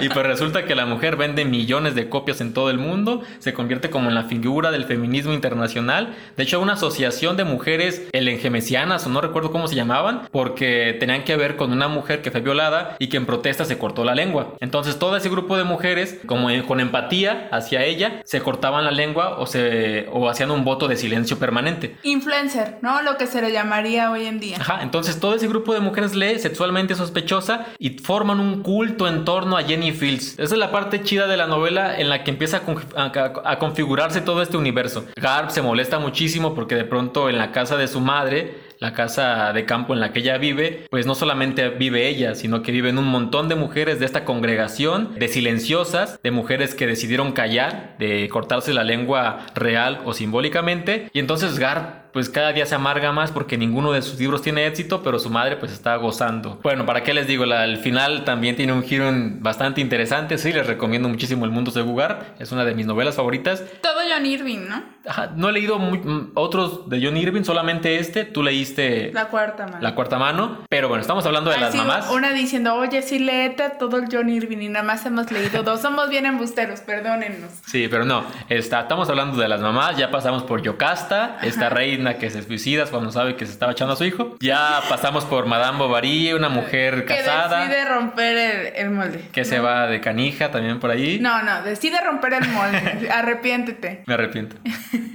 Y 0.00 0.08
pues 0.08 0.26
resulta 0.26 0.64
que 0.64 0.74
la 0.74 0.86
mujer 0.86 1.16
vende 1.16 1.44
millones 1.44 1.94
de 1.94 2.08
copias 2.08 2.40
en 2.40 2.52
todo 2.52 2.70
el 2.70 2.78
mundo, 2.78 3.22
se 3.38 3.52
convierte 3.52 3.90
como 3.90 4.08
en 4.08 4.14
la 4.14 4.24
figura 4.24 4.70
del 4.70 4.84
feminismo 4.84 5.32
internacional. 5.32 6.14
De 6.36 6.42
hecho, 6.42 6.60
una 6.60 6.72
asociación 6.72 7.36
de 7.36 7.44
mujeres 7.44 8.02
elengemesianas, 8.12 9.06
o 9.06 9.10
no 9.10 9.20
recuerdo 9.20 9.52
cómo 9.52 9.68
se 9.68 9.76
llamaban, 9.76 10.22
porque 10.32 10.96
tenían 10.98 11.24
que 11.24 11.36
ver 11.36 11.56
con 11.56 11.72
una 11.72 11.88
mujer 11.88 12.17
que 12.22 12.30
fue 12.30 12.40
violada 12.40 12.96
y 12.98 13.08
que 13.08 13.16
en 13.16 13.26
protesta 13.26 13.64
se 13.64 13.78
cortó 13.78 14.04
la 14.04 14.14
lengua. 14.14 14.54
Entonces 14.60 14.98
todo 14.98 15.16
ese 15.16 15.28
grupo 15.28 15.56
de 15.56 15.64
mujeres, 15.64 16.18
como 16.26 16.48
con 16.66 16.80
empatía 16.80 17.48
hacia 17.52 17.84
ella, 17.84 18.22
se 18.24 18.40
cortaban 18.40 18.84
la 18.84 18.90
lengua 18.90 19.38
o, 19.38 19.46
se, 19.46 20.08
o 20.12 20.28
hacían 20.28 20.50
un 20.50 20.64
voto 20.64 20.88
de 20.88 20.96
silencio 20.96 21.38
permanente. 21.38 21.96
Influencer, 22.02 22.78
¿no? 22.82 23.02
Lo 23.02 23.16
que 23.16 23.26
se 23.26 23.40
le 23.40 23.52
llamaría 23.52 24.10
hoy 24.10 24.26
en 24.26 24.40
día. 24.40 24.56
Ajá, 24.60 24.80
entonces 24.82 25.20
todo 25.20 25.34
ese 25.34 25.48
grupo 25.48 25.74
de 25.74 25.80
mujeres 25.80 26.14
lee 26.14 26.38
sexualmente 26.38 26.94
sospechosa 26.94 27.66
y 27.78 27.90
forman 27.98 28.40
un 28.40 28.62
culto 28.62 29.08
en 29.08 29.24
torno 29.24 29.56
a 29.56 29.62
Jenny 29.62 29.92
Fields. 29.92 30.38
Esa 30.38 30.54
es 30.54 30.58
la 30.58 30.70
parte 30.70 31.02
chida 31.02 31.26
de 31.26 31.36
la 31.36 31.46
novela 31.46 31.98
en 31.98 32.08
la 32.08 32.24
que 32.24 32.30
empieza 32.30 32.62
a, 32.96 33.32
a 33.44 33.58
configurarse 33.58 34.20
todo 34.20 34.42
este 34.42 34.56
universo. 34.56 35.06
Garb 35.16 35.50
se 35.50 35.62
molesta 35.62 35.98
muchísimo 35.98 36.54
porque 36.54 36.74
de 36.74 36.84
pronto 36.84 37.28
en 37.28 37.38
la 37.38 37.52
casa 37.52 37.76
de 37.76 37.88
su 37.88 38.00
madre 38.00 38.67
la 38.78 38.92
casa 38.92 39.52
de 39.52 39.64
campo 39.64 39.94
en 39.94 40.00
la 40.00 40.12
que 40.12 40.20
ella 40.20 40.38
vive, 40.38 40.86
pues 40.90 41.06
no 41.06 41.14
solamente 41.14 41.68
vive 41.70 42.08
ella, 42.08 42.34
sino 42.34 42.62
que 42.62 42.72
viven 42.72 42.98
un 42.98 43.06
montón 43.06 43.48
de 43.48 43.54
mujeres 43.54 43.98
de 43.98 44.06
esta 44.06 44.24
congregación, 44.24 45.14
de 45.18 45.28
silenciosas, 45.28 46.20
de 46.22 46.30
mujeres 46.30 46.74
que 46.74 46.86
decidieron 46.86 47.32
callar, 47.32 47.96
de 47.98 48.28
cortarse 48.28 48.72
la 48.72 48.84
lengua 48.84 49.46
real 49.54 50.00
o 50.04 50.12
simbólicamente. 50.12 51.08
Y 51.12 51.18
entonces 51.18 51.58
Gar 51.58 52.07
pues 52.18 52.28
cada 52.28 52.52
día 52.52 52.66
se 52.66 52.74
amarga 52.74 53.12
más 53.12 53.30
porque 53.30 53.56
ninguno 53.56 53.92
de 53.92 54.02
sus 54.02 54.18
libros 54.18 54.42
tiene 54.42 54.66
éxito, 54.66 55.04
pero 55.04 55.20
su 55.20 55.30
madre 55.30 55.56
pues 55.56 55.70
está 55.70 55.94
gozando. 55.94 56.58
Bueno, 56.64 56.84
¿para 56.84 57.04
qué 57.04 57.14
les 57.14 57.28
digo? 57.28 57.46
La, 57.46 57.62
el 57.62 57.76
final 57.76 58.24
también 58.24 58.56
tiene 58.56 58.72
un 58.72 58.82
giro 58.82 59.08
bastante 59.38 59.80
interesante, 59.80 60.36
sí, 60.36 60.52
les 60.52 60.66
recomiendo 60.66 61.08
muchísimo 61.08 61.44
El 61.44 61.52
Mundo 61.52 61.70
de 61.70 61.80
Gugar, 61.80 62.34
es 62.40 62.50
una 62.50 62.64
de 62.64 62.74
mis 62.74 62.86
novelas 62.86 63.14
favoritas. 63.14 63.62
Todo 63.82 64.00
John 64.12 64.26
Irving, 64.26 64.66
¿no? 64.68 64.98
no 65.36 65.48
he 65.48 65.52
leído 65.52 65.78
mm, 65.78 66.32
otros 66.34 66.88
de 66.88 67.00
John 67.02 67.16
Irving, 67.16 67.42
solamente 67.44 67.98
este, 67.98 68.24
tú 68.24 68.42
leíste... 68.42 69.12
La 69.12 69.26
cuarta 69.26 69.66
mano. 69.66 69.78
La 69.80 69.94
cuarta 69.94 70.18
mano, 70.18 70.58
pero 70.68 70.88
bueno, 70.88 71.02
estamos 71.02 71.24
hablando 71.24 71.50
de 71.50 71.58
las 71.58 71.74
mamás. 71.74 72.10
Una 72.10 72.32
diciendo, 72.32 72.74
oye, 72.74 73.00
sí, 73.02 73.20
léete 73.20 73.70
todo 73.78 73.96
el 73.98 74.06
John 74.10 74.28
Irving 74.28 74.58
y 74.58 74.68
nada 74.68 74.84
más 74.84 75.06
hemos 75.06 75.30
leído 75.30 75.62
dos, 75.62 75.80
somos 75.80 76.10
bien 76.10 76.26
embusteros, 76.26 76.80
perdónennos. 76.80 77.52
Sí, 77.66 77.86
pero 77.88 78.04
no, 78.04 78.24
está, 78.48 78.80
estamos 78.80 79.08
hablando 79.08 79.38
de 79.38 79.48
las 79.48 79.60
mamás, 79.60 79.96
ya 79.96 80.10
pasamos 80.10 80.42
por 80.42 80.62
Yocasta, 80.62 81.38
esta 81.42 81.68
reina 81.68 82.07
que 82.16 82.30
se 82.30 82.42
suicida 82.42 82.86
cuando 82.86 83.12
sabe 83.12 83.36
que 83.36 83.44
se 83.44 83.52
estaba 83.52 83.72
echando 83.72 83.94
a 83.94 83.96
su 83.96 84.04
hijo. 84.04 84.36
Ya 84.40 84.80
pasamos 84.88 85.24
por 85.24 85.46
Madame 85.46 85.78
Bovary, 85.78 86.32
una 86.32 86.48
mujer 86.48 87.04
casada. 87.04 87.62
Que 87.62 87.68
decide 87.68 87.84
romper 87.84 88.72
el, 88.76 88.90
molde. 88.90 89.28
Que 89.32 89.44
se 89.44 89.58
va 89.58 89.86
de 89.86 90.00
canija 90.00 90.50
también 90.50 90.80
por 90.80 90.90
ahí. 90.90 91.18
No, 91.20 91.42
no, 91.42 91.62
decide 91.62 92.00
romper 92.02 92.34
el 92.34 92.48
molde. 92.48 93.10
Arrepiéntete. 93.12 94.04
Me 94.06 94.14
arrepiento. 94.14 94.56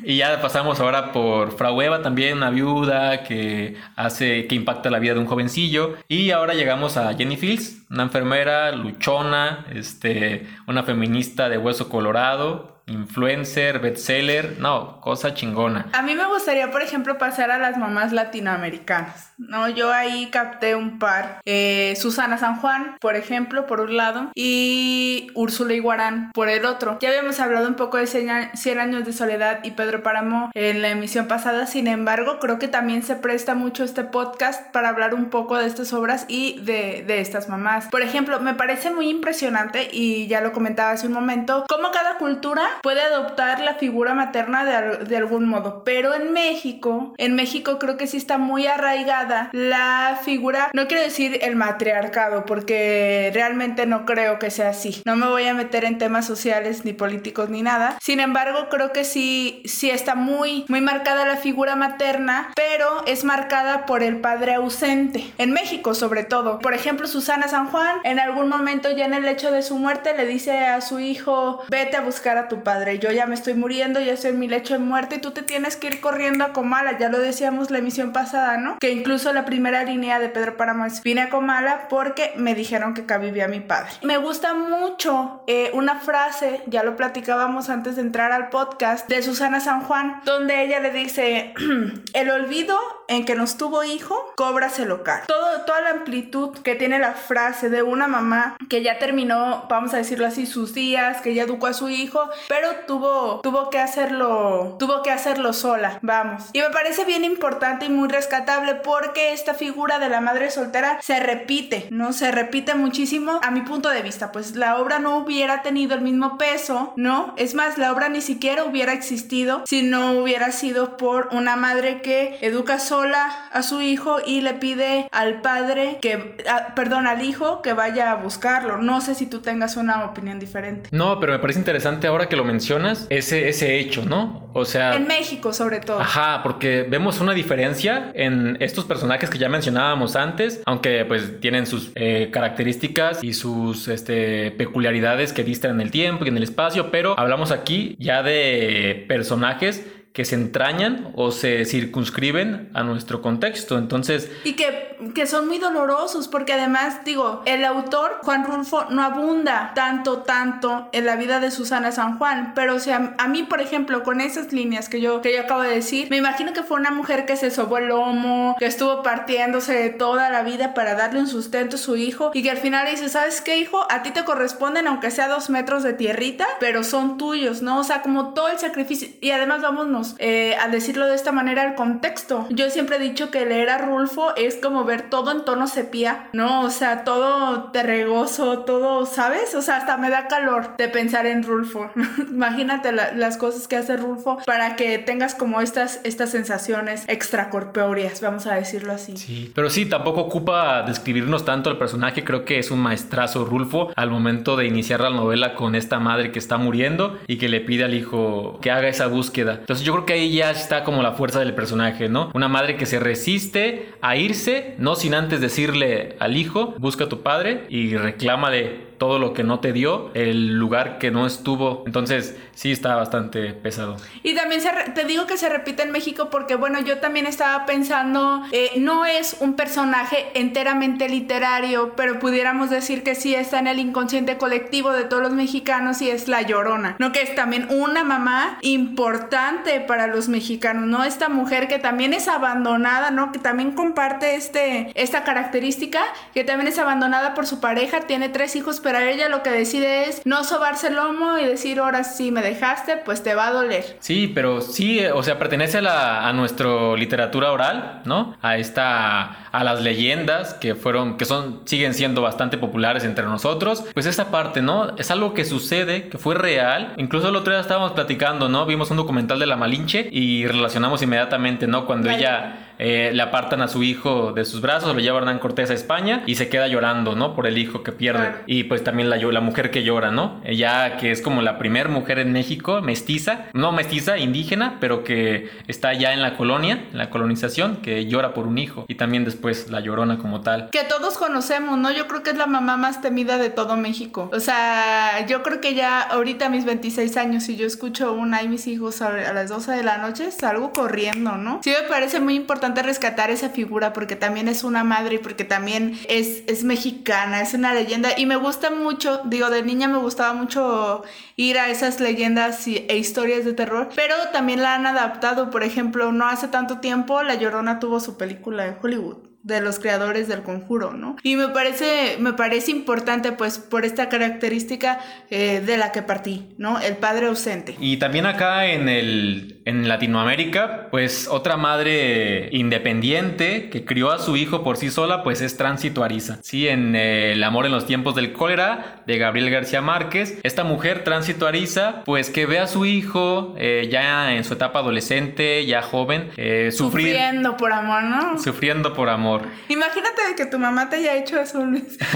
y 0.04 0.18
ya 0.18 0.40
pasamos 0.42 0.80
ahora 0.80 1.12
por 1.12 1.58
Frau 1.58 1.82
Eva, 1.82 2.02
también 2.02 2.38
una 2.38 2.50
viuda 2.50 3.24
que 3.24 3.76
hace, 3.96 4.48
que 4.48 4.56
impacta 4.56 4.90
la 4.90 5.00
vida 5.00 5.14
de 5.14 5.20
un 5.20 5.26
jovencillo. 5.26 5.98
Y 6.08 6.32
ahora 6.32 6.54
llegamos 6.54 6.98
a 6.98 7.14
Jenny 7.16 7.38
Fields, 7.38 7.84
una 7.90 8.04
enfermera 8.04 8.72
luchona, 8.72 9.66
este, 9.74 10.48
una 10.68 10.84
feminista 10.84 11.50
de 11.50 11.58
hueso 11.58 11.90
colorado, 11.90 12.73
influencer, 12.86 13.80
bestseller, 13.80 14.58
no, 14.60 15.00
cosa 15.02 15.34
chingona. 15.34 15.88
A 15.94 16.02
mí 16.02 16.16
me 16.16 16.26
gustaría, 16.26 16.72
por 16.72 16.82
ejemplo, 16.82 17.18
pasar 17.18 17.52
a 17.52 17.58
las 17.58 17.78
mamás 17.78 18.12
latinoamericanas, 18.12 19.33
¿no? 19.48 19.70
Yo 19.70 19.92
ahí 19.92 20.30
capté 20.32 20.76
un 20.76 21.00
par, 21.00 21.42
eh, 21.46 21.96
Susana 21.98 22.38
San 22.38 22.58
Juan, 22.58 22.98
por 23.00 23.16
ejemplo, 23.16 23.66
por 23.66 23.82
un 23.82 23.98
lado, 23.98 24.32
y 24.36 25.28
Úrsula 25.34 25.74
Iguarán 25.74 26.32
por 26.34 26.50
el 26.50 26.66
otro. 26.66 26.98
Ya 27.02 27.10
habíamos 27.10 27.40
hablado 27.40 27.68
un 27.68 27.76
poco 27.76 27.98
de 27.98 28.08
100 28.08 28.80
años 28.80 29.06
de 29.06 29.14
soledad 29.14 29.60
y 29.64 29.72
Pedro 29.72 30.04
Páramo 30.04 30.52
en 30.54 30.82
la 30.82 30.90
emisión 30.90 31.28
pasada, 31.28 31.68
sin 31.68 31.88
embargo, 31.88 32.40
creo 32.40 32.60
que 32.60 32.68
también 32.68 33.04
se 33.04 33.16
presta 33.16 33.56
mucho 33.56 33.84
este 33.84 34.04
podcast 34.04 34.72
para 34.72 34.90
hablar 34.90 35.14
un 35.14 35.30
poco 35.30 35.58
de 35.58 35.68
estas 35.68 35.94
obras 35.94 36.26
y 36.28 36.60
de, 36.62 37.04
de 37.06 37.22
estas 37.22 37.50
mamás. 37.50 37.88
Por 37.88 38.02
ejemplo, 38.02 38.40
me 38.40 38.54
parece 38.54 38.92
muy 38.92 39.10
impresionante, 39.10 39.90
y 39.92 40.28
ya 40.28 40.42
lo 40.42 40.52
comentaba 40.52 40.92
hace 40.92 41.08
un 41.08 41.14
momento, 41.14 41.66
cómo 41.68 41.92
cada 41.92 42.18
cultura 42.18 42.64
puede 42.82 43.02
adoptar 43.02 43.60
la 43.62 43.76
figura 43.76 44.14
materna 44.14 44.66
de, 44.66 45.06
de, 45.06 45.18
algún 45.18 45.48
modo. 45.48 45.84
Pero 45.84 46.14
en 46.14 46.34
México, 46.34 47.14
en 47.18 47.36
México 47.36 47.80
creo 47.80 47.98
que 47.98 48.08
sí 48.08 48.18
está 48.18 48.38
muy 48.38 48.68
arraigada 48.68 49.33
la 49.52 50.20
figura, 50.24 50.70
no 50.74 50.88
quiero 50.88 51.04
decir 51.04 51.40
el 51.42 51.56
matriarcado, 51.56 52.46
porque 52.46 53.32
realmente 53.34 53.86
no 53.86 54.06
creo 54.06 54.40
que 54.40 54.52
sea 54.52 54.70
así. 54.70 55.02
No 55.06 55.16
me 55.16 55.28
voy 55.28 55.46
a 55.48 55.54
meter 55.54 55.86
en 55.86 55.98
temas 55.98 56.26
sociales 56.26 56.86
ni 56.86 56.94
políticos 56.94 57.50
ni 57.50 57.62
nada. 57.62 57.98
Sin 58.02 58.20
embargo, 58.20 58.68
creo 58.70 58.92
que 58.92 59.04
sí, 59.04 59.62
sí 59.66 59.90
está 59.90 60.16
muy, 60.16 60.66
muy 60.68 60.82
marcada 60.82 61.26
la 61.26 61.38
figura 61.38 61.76
materna, 61.76 62.52
pero 62.56 63.04
es 63.06 63.24
marcada 63.24 63.86
por 63.86 64.04
el 64.04 64.18
padre 64.18 64.56
ausente. 64.56 65.26
En 65.38 65.52
México, 65.52 65.94
sobre 65.94 66.24
todo. 66.24 66.60
Por 66.60 66.74
ejemplo, 66.74 67.08
Susana 67.08 67.48
San 67.48 67.68
Juan, 67.68 67.98
en 68.04 68.20
algún 68.20 68.50
momento 68.50 68.92
ya 68.92 69.06
en 69.06 69.14
el 69.14 69.26
hecho 69.26 69.52
de 69.52 69.62
su 69.62 69.78
muerte, 69.78 70.14
le 70.16 70.26
dice 70.26 70.66
a 70.66 70.82
su 70.82 71.00
hijo, 71.00 71.62
vete 71.70 71.98
a 71.98 72.02
buscar 72.02 72.38
a 72.38 72.48
tu 72.48 72.64
padre. 72.64 73.00
Yo 73.00 73.12
ya 73.12 73.26
me 73.26 73.36
estoy 73.36 73.54
muriendo, 73.54 74.00
ya 74.00 74.14
estoy 74.14 74.32
en 74.32 74.40
mi 74.40 74.48
lecho 74.48 74.74
de 74.74 74.80
muerte 74.80 75.16
y 75.16 75.20
tú 75.20 75.32
te 75.32 75.42
tienes 75.42 75.78
que 75.78 75.88
ir 75.88 76.02
corriendo 76.02 76.44
a 76.44 76.54
Comala. 76.54 76.98
Ya 76.98 77.10
lo 77.10 77.20
decíamos 77.20 77.72
la 77.72 77.80
emisión 77.80 78.12
pasada, 78.14 78.58
¿no? 78.58 78.78
Que 78.80 78.92
incluso 78.92 79.13
la 79.14 79.46
primera 79.46 79.84
línea 79.84 80.20
de 80.20 80.28
Pedro 80.30 80.58
Páramo 80.58 80.86
vine 81.04 81.22
a 81.22 81.30
Comala 81.30 81.88
porque 81.88 82.34
me 82.36 82.56
dijeron 82.56 82.96
que 82.96 83.02
acá 83.02 83.20
vivía 83.20 83.48
mi 83.48 83.60
padre. 83.60 83.92
Me 84.02 84.18
gusta 84.18 84.56
mucho 84.56 85.44
eh, 85.46 85.70
una 85.74 86.00
frase, 86.00 86.62
ya 86.66 86.84
lo 86.84 86.96
platicábamos 86.96 87.70
antes 87.70 87.96
de 87.96 88.02
entrar 88.02 88.32
al 88.32 88.50
podcast, 88.50 89.08
de 89.08 89.22
Susana 89.22 89.60
San 89.60 89.82
Juan, 89.82 90.22
donde 90.26 90.64
ella 90.64 90.80
le 90.80 90.92
dice, 90.92 91.54
el 92.14 92.30
olvido 92.32 92.80
en 93.08 93.26
que 93.26 93.36
nos 93.36 93.56
tuvo 93.58 93.84
hijo, 93.84 94.34
cóbrase 94.36 94.86
local. 94.86 95.22
Todo, 95.28 95.62
toda 95.62 95.82
la 95.82 95.90
amplitud 95.92 96.58
que 96.64 96.74
tiene 96.74 96.98
la 96.98 97.14
frase 97.14 97.70
de 97.70 97.84
una 97.84 98.08
mamá 98.08 98.58
que 98.68 98.82
ya 98.82 98.98
terminó, 98.98 99.68
vamos 99.70 99.94
a 99.94 99.98
decirlo 99.98 100.26
así, 100.26 100.48
sus 100.48 100.74
días, 100.74 101.22
que 101.22 101.36
ya 101.36 101.44
educó 101.44 101.68
a 101.68 101.74
su 101.74 101.90
hijo, 101.90 102.30
pero 102.50 102.70
tuvo, 102.88 103.42
tuvo 103.42 103.70
que 103.70 103.78
hacerlo, 103.78 104.76
tuvo 104.80 105.04
que 105.04 105.12
hacerlo 105.12 105.54
sola, 105.54 106.00
vamos. 106.02 106.46
Y 106.54 106.62
me 106.62 106.72
parece 106.72 107.06
bien 107.06 107.24
importante 107.24 107.86
y 107.86 107.90
muy 107.90 108.10
rescatable 108.10 108.76
porque 108.76 109.03
esta 109.16 109.54
figura 109.54 110.00
de 110.00 110.10
la 110.10 110.22
madre 110.22 110.52
soltera 110.52 111.00
se 111.02 111.20
repite, 111.20 111.88
¿no? 111.90 112.14
Se 112.14 112.32
repite 112.32 112.76
muchísimo 112.76 113.40
a 113.44 113.52
mi 113.52 113.62
punto 113.62 113.90
de 113.90 114.02
vista, 114.02 114.32
pues 114.32 114.56
la 114.56 114.78
obra 114.78 115.00
no 115.00 115.18
hubiera 115.18 115.62
tenido 115.62 115.96
el 115.96 116.02
mismo 116.02 116.38
peso, 116.38 116.94
¿no? 116.96 117.34
Es 117.38 117.56
más, 117.56 117.78
la 117.78 117.92
obra 117.92 118.10
ni 118.10 118.22
siquiera 118.22 118.64
hubiera 118.64 118.94
existido 118.94 119.64
si 119.66 119.82
no 119.82 120.12
hubiera 120.14 120.52
sido 120.52 120.98
por 120.98 121.30
una 121.32 121.56
madre 121.56 122.02
que 122.02 122.38
educa 122.42 122.80
sola 122.80 123.50
a 123.52 123.64
su 123.64 123.82
hijo 123.82 124.18
y 124.26 124.42
le 124.42 124.54
pide 124.54 125.08
al 125.12 125.42
padre 125.42 125.98
que, 126.02 126.38
perdón, 126.76 127.08
al 127.08 127.24
hijo 127.24 127.62
que 127.62 127.74
vaya 127.74 128.12
a 128.12 128.16
buscarlo. 128.16 128.78
No 128.78 129.02
sé 129.02 129.16
si 129.16 129.26
tú 129.26 129.42
tengas 129.42 129.78
una 129.78 130.06
opinión 130.06 130.40
diferente. 130.40 130.90
No, 130.92 131.20
pero 131.20 131.34
me 131.34 131.40
parece 131.40 131.60
interesante 131.60 132.08
ahora 132.08 132.30
que 132.30 132.36
lo 132.36 132.44
mencionas, 132.44 133.08
ese, 133.10 133.50
ese 133.50 133.80
hecho, 133.80 134.06
¿no? 134.06 134.50
O 134.54 134.66
sea... 134.66 134.96
En 134.96 135.08
México 135.08 135.54
sobre 135.54 135.80
todo. 135.80 136.00
Ajá, 136.00 136.42
porque 136.44 136.86
vemos 136.88 137.20
una 137.20 137.34
diferencia 137.34 138.12
en 138.14 138.58
estos 138.60 138.86
personajes 138.86 138.93
que 139.30 139.38
ya 139.38 139.50
mencionábamos 139.50 140.16
antes, 140.16 140.62
aunque 140.66 141.06
pues 141.06 141.40
tienen 141.40 141.66
sus 141.66 141.92
eh, 141.96 142.30
características 142.32 143.24
y 143.24 143.34
sus 143.34 143.88
este, 143.88 144.52
peculiaridades 144.52 145.34
que 145.34 145.44
distan 145.44 145.72
en 145.72 145.82
el 145.82 145.92
tiempo 145.92 146.26
y 146.26 146.30
en 146.30 146.38
el 146.38 146.44
espacio, 146.44 146.92
pero 146.92 147.18
hablamos 147.18 147.52
aquí 147.52 147.96
ya 148.00 148.24
de 148.24 149.06
personajes 149.08 149.86
que 150.14 150.26
se 150.26 150.36
entrañan 150.36 151.12
o 151.16 151.32
se 151.32 151.66
circunscriben 151.66 152.70
a 152.76 152.84
nuestro 152.84 153.24
contexto. 153.24 153.80
Entonces... 153.80 154.30
Y 154.44 154.54
que, 154.54 154.96
que, 155.16 155.26
son 155.26 155.48
muy 155.48 155.58
dolorosos 155.58 156.28
porque 156.28 156.54
además, 156.54 157.04
digo, 157.04 157.42
el 157.46 157.66
autor, 157.66 158.20
Juan 158.22 158.46
Rulfo, 158.46 158.86
no 158.92 159.02
abunda 159.02 159.72
tanto, 159.74 160.20
tanto 160.20 160.88
en 160.92 161.08
la 161.08 161.16
vida 161.16 161.40
de 161.40 161.50
Susana 161.50 161.92
San 161.92 162.20
Juan, 162.20 162.54
pero 162.54 162.76
o 162.76 162.80
sea, 162.80 163.16
a 163.18 163.28
mí, 163.28 163.42
por 163.42 163.60
ejemplo, 163.60 164.04
con 164.04 164.22
esas 164.22 164.54
líneas 164.54 164.88
que 164.88 165.02
yo, 165.02 165.22
que 165.22 165.34
yo 165.34 165.42
acabo 165.42 165.64
de 165.64 165.74
decir, 165.74 166.12
me 166.12 166.18
imagino 166.18 166.54
que 166.54 166.62
fue 166.62 166.78
una 166.78 166.92
mujer 166.92 167.26
que 167.26 167.36
se 167.36 167.50
sobó 167.50 167.80
el 167.80 167.88
lomo, 167.88 168.56
que 168.60 168.68
estuvo 168.68 169.02
partiéndose 169.02 169.90
toda 169.90 170.30
la 170.30 170.44
vida 170.44 170.76
para 170.76 170.94
darle 170.94 171.22
un 171.22 171.28
sustento 171.28 171.78
a 171.78 171.80
su 171.80 171.96
hijo 171.96 172.30
y 172.36 172.44
que 172.44 172.52
al 172.52 172.58
final 172.58 172.88
dice, 172.88 173.10
¿sabes 173.10 173.42
qué, 173.42 173.58
hijo? 173.58 173.88
A 173.90 174.04
ti 174.04 174.12
te 174.12 174.24
corresponden 174.24 174.86
aunque 174.86 175.10
sea 175.10 175.28
dos 175.28 175.50
metros 175.50 175.82
de 175.82 175.94
tierrita, 175.94 176.46
pero 176.60 176.84
son 176.84 177.18
tuyos, 177.18 177.64
¿no? 177.64 177.80
O 177.80 177.84
sea, 177.84 178.04
como 178.04 178.36
todo 178.36 178.50
el 178.50 178.60
sacrificio 178.60 179.08
y 179.20 179.32
además 179.32 179.64
vámonos 179.64 180.03
eh, 180.20 180.56
al 180.62 180.72
decirlo 180.72 181.08
de 181.08 181.16
esta 181.16 181.32
manera, 181.32 181.64
el 181.64 181.76
contexto. 181.76 182.46
Yo 182.50 182.70
siempre 182.70 182.98
he 182.98 183.00
dicho 183.00 183.32
que 183.32 183.46
leer 183.46 183.70
a 183.70 183.78
Rulfo 183.78 184.36
es 184.36 184.56
como 184.56 184.84
ver 184.84 185.10
todo 185.10 185.32
en 185.32 185.46
tono 185.46 185.68
sepia, 185.68 186.30
¿no? 186.34 186.62
O 186.62 186.70
sea, 186.70 187.04
todo 187.04 187.72
terregoso, 187.72 188.60
todo, 188.60 189.06
¿sabes? 189.06 189.56
O 189.56 189.62
sea, 189.62 189.78
hasta 189.78 189.98
me 189.98 190.10
da 190.10 190.28
calor 190.28 190.76
de 190.78 190.88
pensar 190.90 191.26
en 191.26 191.44
Rulfo. 191.44 191.90
Imagínate 192.30 192.92
las 192.92 193.38
cosas 193.38 193.68
que 193.68 193.76
hace 193.76 193.98
Rulfo 193.98 194.40
para 194.46 194.76
que 194.76 194.98
tengas 194.98 195.36
como 195.36 195.62
estas, 195.62 196.00
estas 196.04 196.32
sensaciones 196.32 197.04
extracorpóreas, 197.08 198.22
vamos 198.22 198.48
a 198.48 198.56
decirlo 198.56 198.94
así. 198.94 199.18
Sí, 199.18 199.52
pero 199.56 199.70
sí, 199.70 199.86
tampoco 199.86 200.22
ocupa 200.22 200.84
describirnos 200.84 201.46
tanto 201.46 201.70
el 201.70 201.78
personaje. 201.78 202.24
Creo 202.24 202.46
que 202.46 202.60
es 202.60 202.72
un 202.72 202.80
maestrazo 202.80 203.46
Rulfo 203.46 203.92
al 203.96 204.10
momento 204.10 204.56
de 204.56 204.66
iniciar 204.66 205.02
la 205.02 205.10
novela 205.10 205.56
con 205.56 205.76
esta 205.76 206.00
madre 206.00 206.32
que 206.32 206.40
está 206.40 206.58
muriendo 206.58 207.20
y 207.28 207.38
que 207.38 207.50
le 207.50 207.62
pide 207.62 207.84
al 207.84 207.94
hijo 207.94 208.60
que 208.62 208.72
haga 208.72 208.88
esa 208.88 209.08
búsqueda. 209.08 209.58
Entonces 209.60 209.86
yo 209.86 209.93
creo 209.94 210.06
que 210.06 210.14
ahí 210.14 210.36
ya 210.36 210.52
está 210.52 210.84
como 210.84 211.02
la 211.02 211.14
fuerza 211.14 211.40
del 211.40 211.56
personaje, 211.56 212.10
¿no? 212.10 212.32
Una 212.34 212.48
madre 212.48 212.76
que 212.76 212.86
se 212.86 213.00
resiste 213.00 213.90
a 214.02 214.16
irse, 214.16 214.76
no 214.78 214.96
sin 214.96 215.14
antes 215.14 215.42
decirle 215.42 216.16
al 216.20 216.38
hijo, 216.38 216.76
busca 216.80 217.06
a 217.06 217.10
tu 217.10 217.22
padre 217.22 217.66
y 217.70 217.96
reclámale 217.96 218.93
todo 219.04 219.20
lo 219.20 219.34
que 219.34 219.44
no 219.44 219.60
te 219.60 219.74
dio, 219.74 220.12
el 220.14 220.54
lugar 220.54 220.98
que 220.98 221.12
no 221.12 221.28
estuvo. 221.28 221.84
Entonces, 221.86 222.38
sí 222.56 222.72
está 222.72 222.96
bastante 222.96 223.52
pesado. 223.52 223.98
Y 224.24 224.34
también 224.34 224.62
te 224.96 225.04
digo 225.04 225.28
que 225.28 225.36
se 225.36 225.50
repite 225.50 225.84
en 225.84 225.92
México 225.92 226.30
porque, 226.30 226.56
bueno, 226.56 226.80
yo 226.80 227.00
también 227.00 227.26
estaba 227.26 227.66
pensando, 227.66 228.44
eh, 228.54 228.72
no 228.78 229.06
es 229.06 229.36
un 229.42 229.56
personaje 229.56 230.28
enteramente 230.36 231.10
literario, 231.10 231.96
pero 231.98 232.20
pudiéramos 232.20 232.70
decir 232.70 233.04
que 233.04 233.14
sí 233.14 233.36
está 233.36 233.60
en 233.60 233.68
el 233.68 233.80
inconsciente 233.80 234.38
colectivo 234.38 234.94
de 234.94 235.04
todos 235.04 235.22
los 235.22 235.34
mexicanos 235.34 236.02
y 236.02 236.10
es 236.10 236.30
La 236.30 236.42
Llorona, 236.42 236.96
¿no? 236.98 237.12
Que 237.12 237.24
es 237.24 237.36
también 237.36 237.68
una 237.72 238.06
mamá 238.06 238.58
importante 238.62 239.82
para 239.82 240.08
los 240.08 240.30
mexicanos, 240.30 240.86
¿no? 240.86 241.04
Esta 241.04 241.28
mujer 241.28 241.68
que 241.68 241.78
también 241.78 242.14
es 242.14 242.30
abandonada, 242.30 243.12
¿no? 243.12 243.34
Que 243.34 243.40
también 243.40 243.74
comparte 243.74 244.36
este, 244.36 244.94
esta 244.96 245.26
característica, 245.26 246.02
que 246.34 246.46
también 246.46 246.70
es 246.70 246.80
abandonada 246.80 247.34
por 247.34 247.46
su 247.46 247.60
pareja, 247.60 248.00
tiene 248.08 248.30
tres 248.30 248.56
hijos, 248.56 248.80
pero 248.80 248.93
pero 248.94 249.08
ella 249.08 249.28
lo 249.28 249.42
que 249.42 249.50
decide 249.50 250.08
es 250.08 250.22
no 250.24 250.44
sobarse 250.44 250.90
el 250.90 250.98
lomo 250.98 251.40
y 251.40 251.46
decir, 251.46 251.80
ahora 251.80 252.04
sí 252.04 252.32
me 252.32 252.44
dejaste, 252.44 252.98
pues 252.98 253.24
te 253.24 253.34
va 253.34 253.48
a 253.48 253.52
doler. 253.52 253.98
Sí, 254.00 254.32
pero 254.36 254.62
sí, 254.62 255.04
o 255.08 255.24
sea, 255.24 255.40
pertenece 255.40 255.80
a, 255.80 255.82
la, 255.82 256.28
a 256.28 256.34
nuestra 256.34 256.96
literatura 256.96 257.52
oral, 257.52 258.04
¿no? 258.06 258.38
A 258.44 258.58
esta, 258.58 259.48
a 259.50 259.64
las 259.64 259.82
leyendas 259.82 260.54
que 260.54 260.76
fueron, 260.76 261.18
que 261.18 261.26
son, 261.26 261.62
siguen 261.66 261.96
siendo 261.96 262.22
bastante 262.22 262.60
populares 262.60 263.04
entre 263.04 263.26
nosotros. 263.26 263.84
Pues 263.96 264.06
esa 264.06 264.30
parte, 264.30 264.62
¿no? 264.62 264.96
Es 264.98 265.10
algo 265.10 265.34
que 265.34 265.44
sucede, 265.44 266.10
que 266.10 266.20
fue 266.20 266.36
real. 266.36 266.94
Incluso 266.98 267.30
el 267.30 267.36
otro 267.36 267.52
día 267.52 267.62
estábamos 267.62 267.94
platicando, 267.94 268.48
¿no? 268.48 268.68
Vimos 268.68 268.92
un 268.92 268.98
documental 268.98 269.40
de 269.40 269.48
la 269.48 269.56
Malinche 269.56 270.08
y 270.12 270.46
relacionamos 270.46 271.02
inmediatamente, 271.02 271.66
¿no? 271.66 271.88
Cuando 271.88 272.12
ella 272.12 272.63
eh, 272.86 273.12
le 273.14 273.22
apartan 273.22 273.62
a 273.62 273.70
su 273.70 273.82
hijo 273.82 274.34
de 274.34 274.44
sus 274.44 274.60
brazos, 274.60 274.94
lo 274.94 275.00
lleva 275.00 275.20
Hernán 275.20 275.40
Cortés 275.40 275.70
a 275.70 275.74
España 275.74 276.22
y 276.26 276.36
se 276.36 276.50
queda 276.50 276.68
llorando, 276.68 277.16
¿no? 277.16 277.34
Por 277.34 277.48
el 277.48 277.58
hijo 277.58 277.82
que 277.82 277.94
pierde. 277.94 278.34
Y 278.46 278.66
pues 278.66 278.84
también 278.84 279.10
la, 279.10 279.16
la 279.16 279.40
mujer 279.40 279.72
que 279.72 279.84
llora, 279.84 280.12
¿no? 280.12 280.42
Ella 280.44 280.98
que 280.98 281.12
es 281.12 281.22
como 281.22 281.42
la 281.42 281.58
primera 281.58 281.88
mujer 281.88 282.20
en 282.20 282.34
México, 282.34 282.82
mestiza, 282.82 283.46
no 283.54 283.72
mestiza, 283.72 284.18
indígena, 284.18 284.80
pero 284.82 285.06
que 285.06 285.50
está 285.70 285.94
ya 285.94 286.12
en 286.12 286.22
la 286.22 286.36
colonia, 286.36 286.84
en 286.92 286.98
la 286.98 287.10
colonización, 287.10 287.78
que 287.78 288.06
llora 288.06 288.34
por 288.34 288.48
un 288.48 288.58
hijo. 288.58 288.84
Y 288.90 288.96
también 288.96 289.24
después 289.24 289.72
la 289.72 289.80
llorona 289.80 290.18
como 290.18 290.42
tal. 290.42 290.70
Que 290.72 290.84
todos 290.84 291.18
conocemos, 291.18 291.78
¿no? 291.78 291.90
Yo 291.90 292.10
creo 292.10 292.22
que 292.22 292.32
es 292.32 292.38
la 292.38 292.48
mamá 292.48 292.76
más 292.76 293.02
temida 293.02 293.38
de 293.38 293.50
todo 293.50 293.78
México. 293.78 294.30
O 294.34 294.42
sea, 294.42 295.26
yo 295.26 295.42
creo 295.42 295.62
que 295.62 295.74
ya 295.74 296.02
ahorita 296.02 296.48
a 296.48 296.50
mis 296.50 296.66
26 296.66 297.16
años, 297.16 297.44
si 297.44 297.56
yo 297.56 297.66
escucho 297.66 298.12
una 298.12 298.44
y 298.44 298.50
mis 298.50 298.68
hijos 298.68 299.02
a 299.02 299.32
las 299.32 299.48
12 299.48 299.72
de 299.72 299.84
la 299.84 300.00
noche, 300.00 300.32
salgo 300.32 300.74
corriendo, 300.74 301.38
¿no? 301.38 301.62
Sí 301.64 301.70
me 301.70 301.88
parece 301.88 302.20
muy 302.20 302.36
importante 302.36 302.73
rescatar 302.82 303.30
esa 303.30 303.50
figura 303.50 303.94
porque 303.94 304.16
también 304.16 304.48
es 304.48 304.64
una 304.64 304.84
madre 304.84 305.16
y 305.16 305.18
porque 305.20 305.44
también 305.44 306.00
es, 306.10 306.44
es 306.48 306.64
mexicana, 306.64 307.42
es 307.42 307.54
una 307.54 307.74
leyenda 307.74 308.10
y 308.18 308.26
me 308.26 308.36
gusta 308.36 308.72
mucho, 308.72 309.22
digo, 309.26 309.50
de 309.50 309.64
niña 309.64 309.88
me 309.88 310.00
gustaba 310.00 310.34
mucho 310.34 311.04
ir 311.36 311.60
a 311.60 311.70
esas 311.70 312.00
leyendas 312.00 312.66
e 312.68 312.98
historias 312.98 313.46
de 313.46 313.54
terror, 313.54 313.90
pero 313.96 314.16
también 314.32 314.62
la 314.62 314.76
han 314.76 314.88
adaptado, 314.88 315.50
por 315.50 315.64
ejemplo, 315.64 316.12
no 316.12 316.28
hace 316.28 316.48
tanto 316.48 316.80
tiempo 316.80 317.24
La 317.24 317.36
Llorona 317.36 317.80
tuvo 317.80 318.00
su 318.00 318.18
película 318.18 318.66
en 318.66 318.78
Hollywood 318.82 319.34
de 319.44 319.60
los 319.60 319.78
creadores 319.78 320.30
del 320.30 320.42
conjuro, 320.42 320.94
¿no? 320.94 321.18
Y 321.22 321.36
me 321.36 321.50
parece, 321.50 322.16
me 322.18 322.32
parece 322.32 322.72
importante, 322.72 323.34
pues, 323.34 323.60
por 323.60 323.84
esta 323.84 324.08
característica 324.08 325.00
eh, 325.30 325.62
de 325.64 325.76
la 325.76 325.92
que 325.92 326.02
partí, 326.02 326.48
¿no? 326.58 326.80
El 326.80 326.96
padre 326.96 327.28
ausente. 327.28 327.76
Y 327.80 327.98
también 327.98 328.26
acá 328.26 328.68
en 328.68 328.88
el, 328.88 329.62
En 329.66 329.88
Latinoamérica, 329.88 330.88
pues 330.92 331.28
otra 331.30 331.56
madre 331.58 332.50
independiente 332.52 333.70
que 333.70 333.86
crió 333.86 334.12
a 334.12 334.20
su 334.20 334.36
hijo 334.36 334.64
por 334.64 334.78
sí 334.78 334.90
sola, 334.90 335.24
pues 335.24 335.42
es 335.42 335.56
Tránsito 335.56 336.04
Ariza. 336.04 336.40
Sí, 336.42 336.68
en 336.68 336.96
eh, 336.96 337.34
El 337.34 337.44
amor 337.44 337.66
en 337.66 337.72
los 337.72 337.86
tiempos 337.86 338.16
del 338.16 338.34
cólera 338.34 339.04
de 339.08 339.18
Gabriel 339.18 339.50
García 339.50 339.82
Márquez, 339.82 340.40
esta 340.44 340.64
mujer, 340.64 341.04
Tránsito 341.04 341.48
Ariza, 341.48 342.04
pues 342.06 342.30
que 342.30 342.46
ve 342.46 342.60
a 342.60 342.68
su 342.68 342.86
hijo 342.86 343.56
eh, 343.58 343.88
ya 343.92 344.34
en 344.34 344.44
su 344.44 344.54
etapa 344.54 344.80
adolescente, 344.80 345.66
ya 345.66 345.82
joven, 345.82 346.32
eh, 346.38 346.70
sufrir. 346.72 347.08
Sufriendo 347.08 347.58
por 347.58 347.72
amor, 347.72 348.04
¿no? 348.04 348.40
Sufriendo 348.42 348.94
por 348.94 349.10
amor. 349.10 349.44
Imagínate 349.70 350.22
que 350.36 350.46
tu 350.46 350.60
mamá 350.60 350.90
te 350.90 350.98
haya 350.98 351.16
hecho 351.16 351.40
eso, 351.40 351.66
Luis. 351.66 351.98